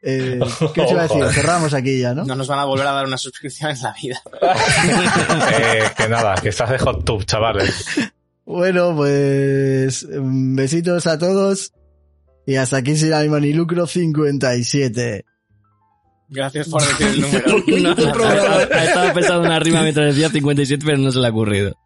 [0.03, 0.41] Eh,
[0.75, 1.25] ¿Qué os iba a decir?
[1.33, 2.25] Cerramos aquí ya, ¿no?
[2.25, 4.23] No nos van a volver a dar una suscripción en la vida.
[5.53, 7.87] Eh, que nada, que estás de hot tub, chavales.
[8.45, 11.73] Bueno, pues mm, besitos a todos
[12.47, 15.25] y hasta aquí sin ánimo ni lucro 57.
[16.29, 17.21] Gracias por decir el
[17.83, 18.15] número.
[18.15, 21.31] No, ha, ha estado pensando una rima mientras decía 57, pero no se le ha
[21.31, 21.77] ocurrido.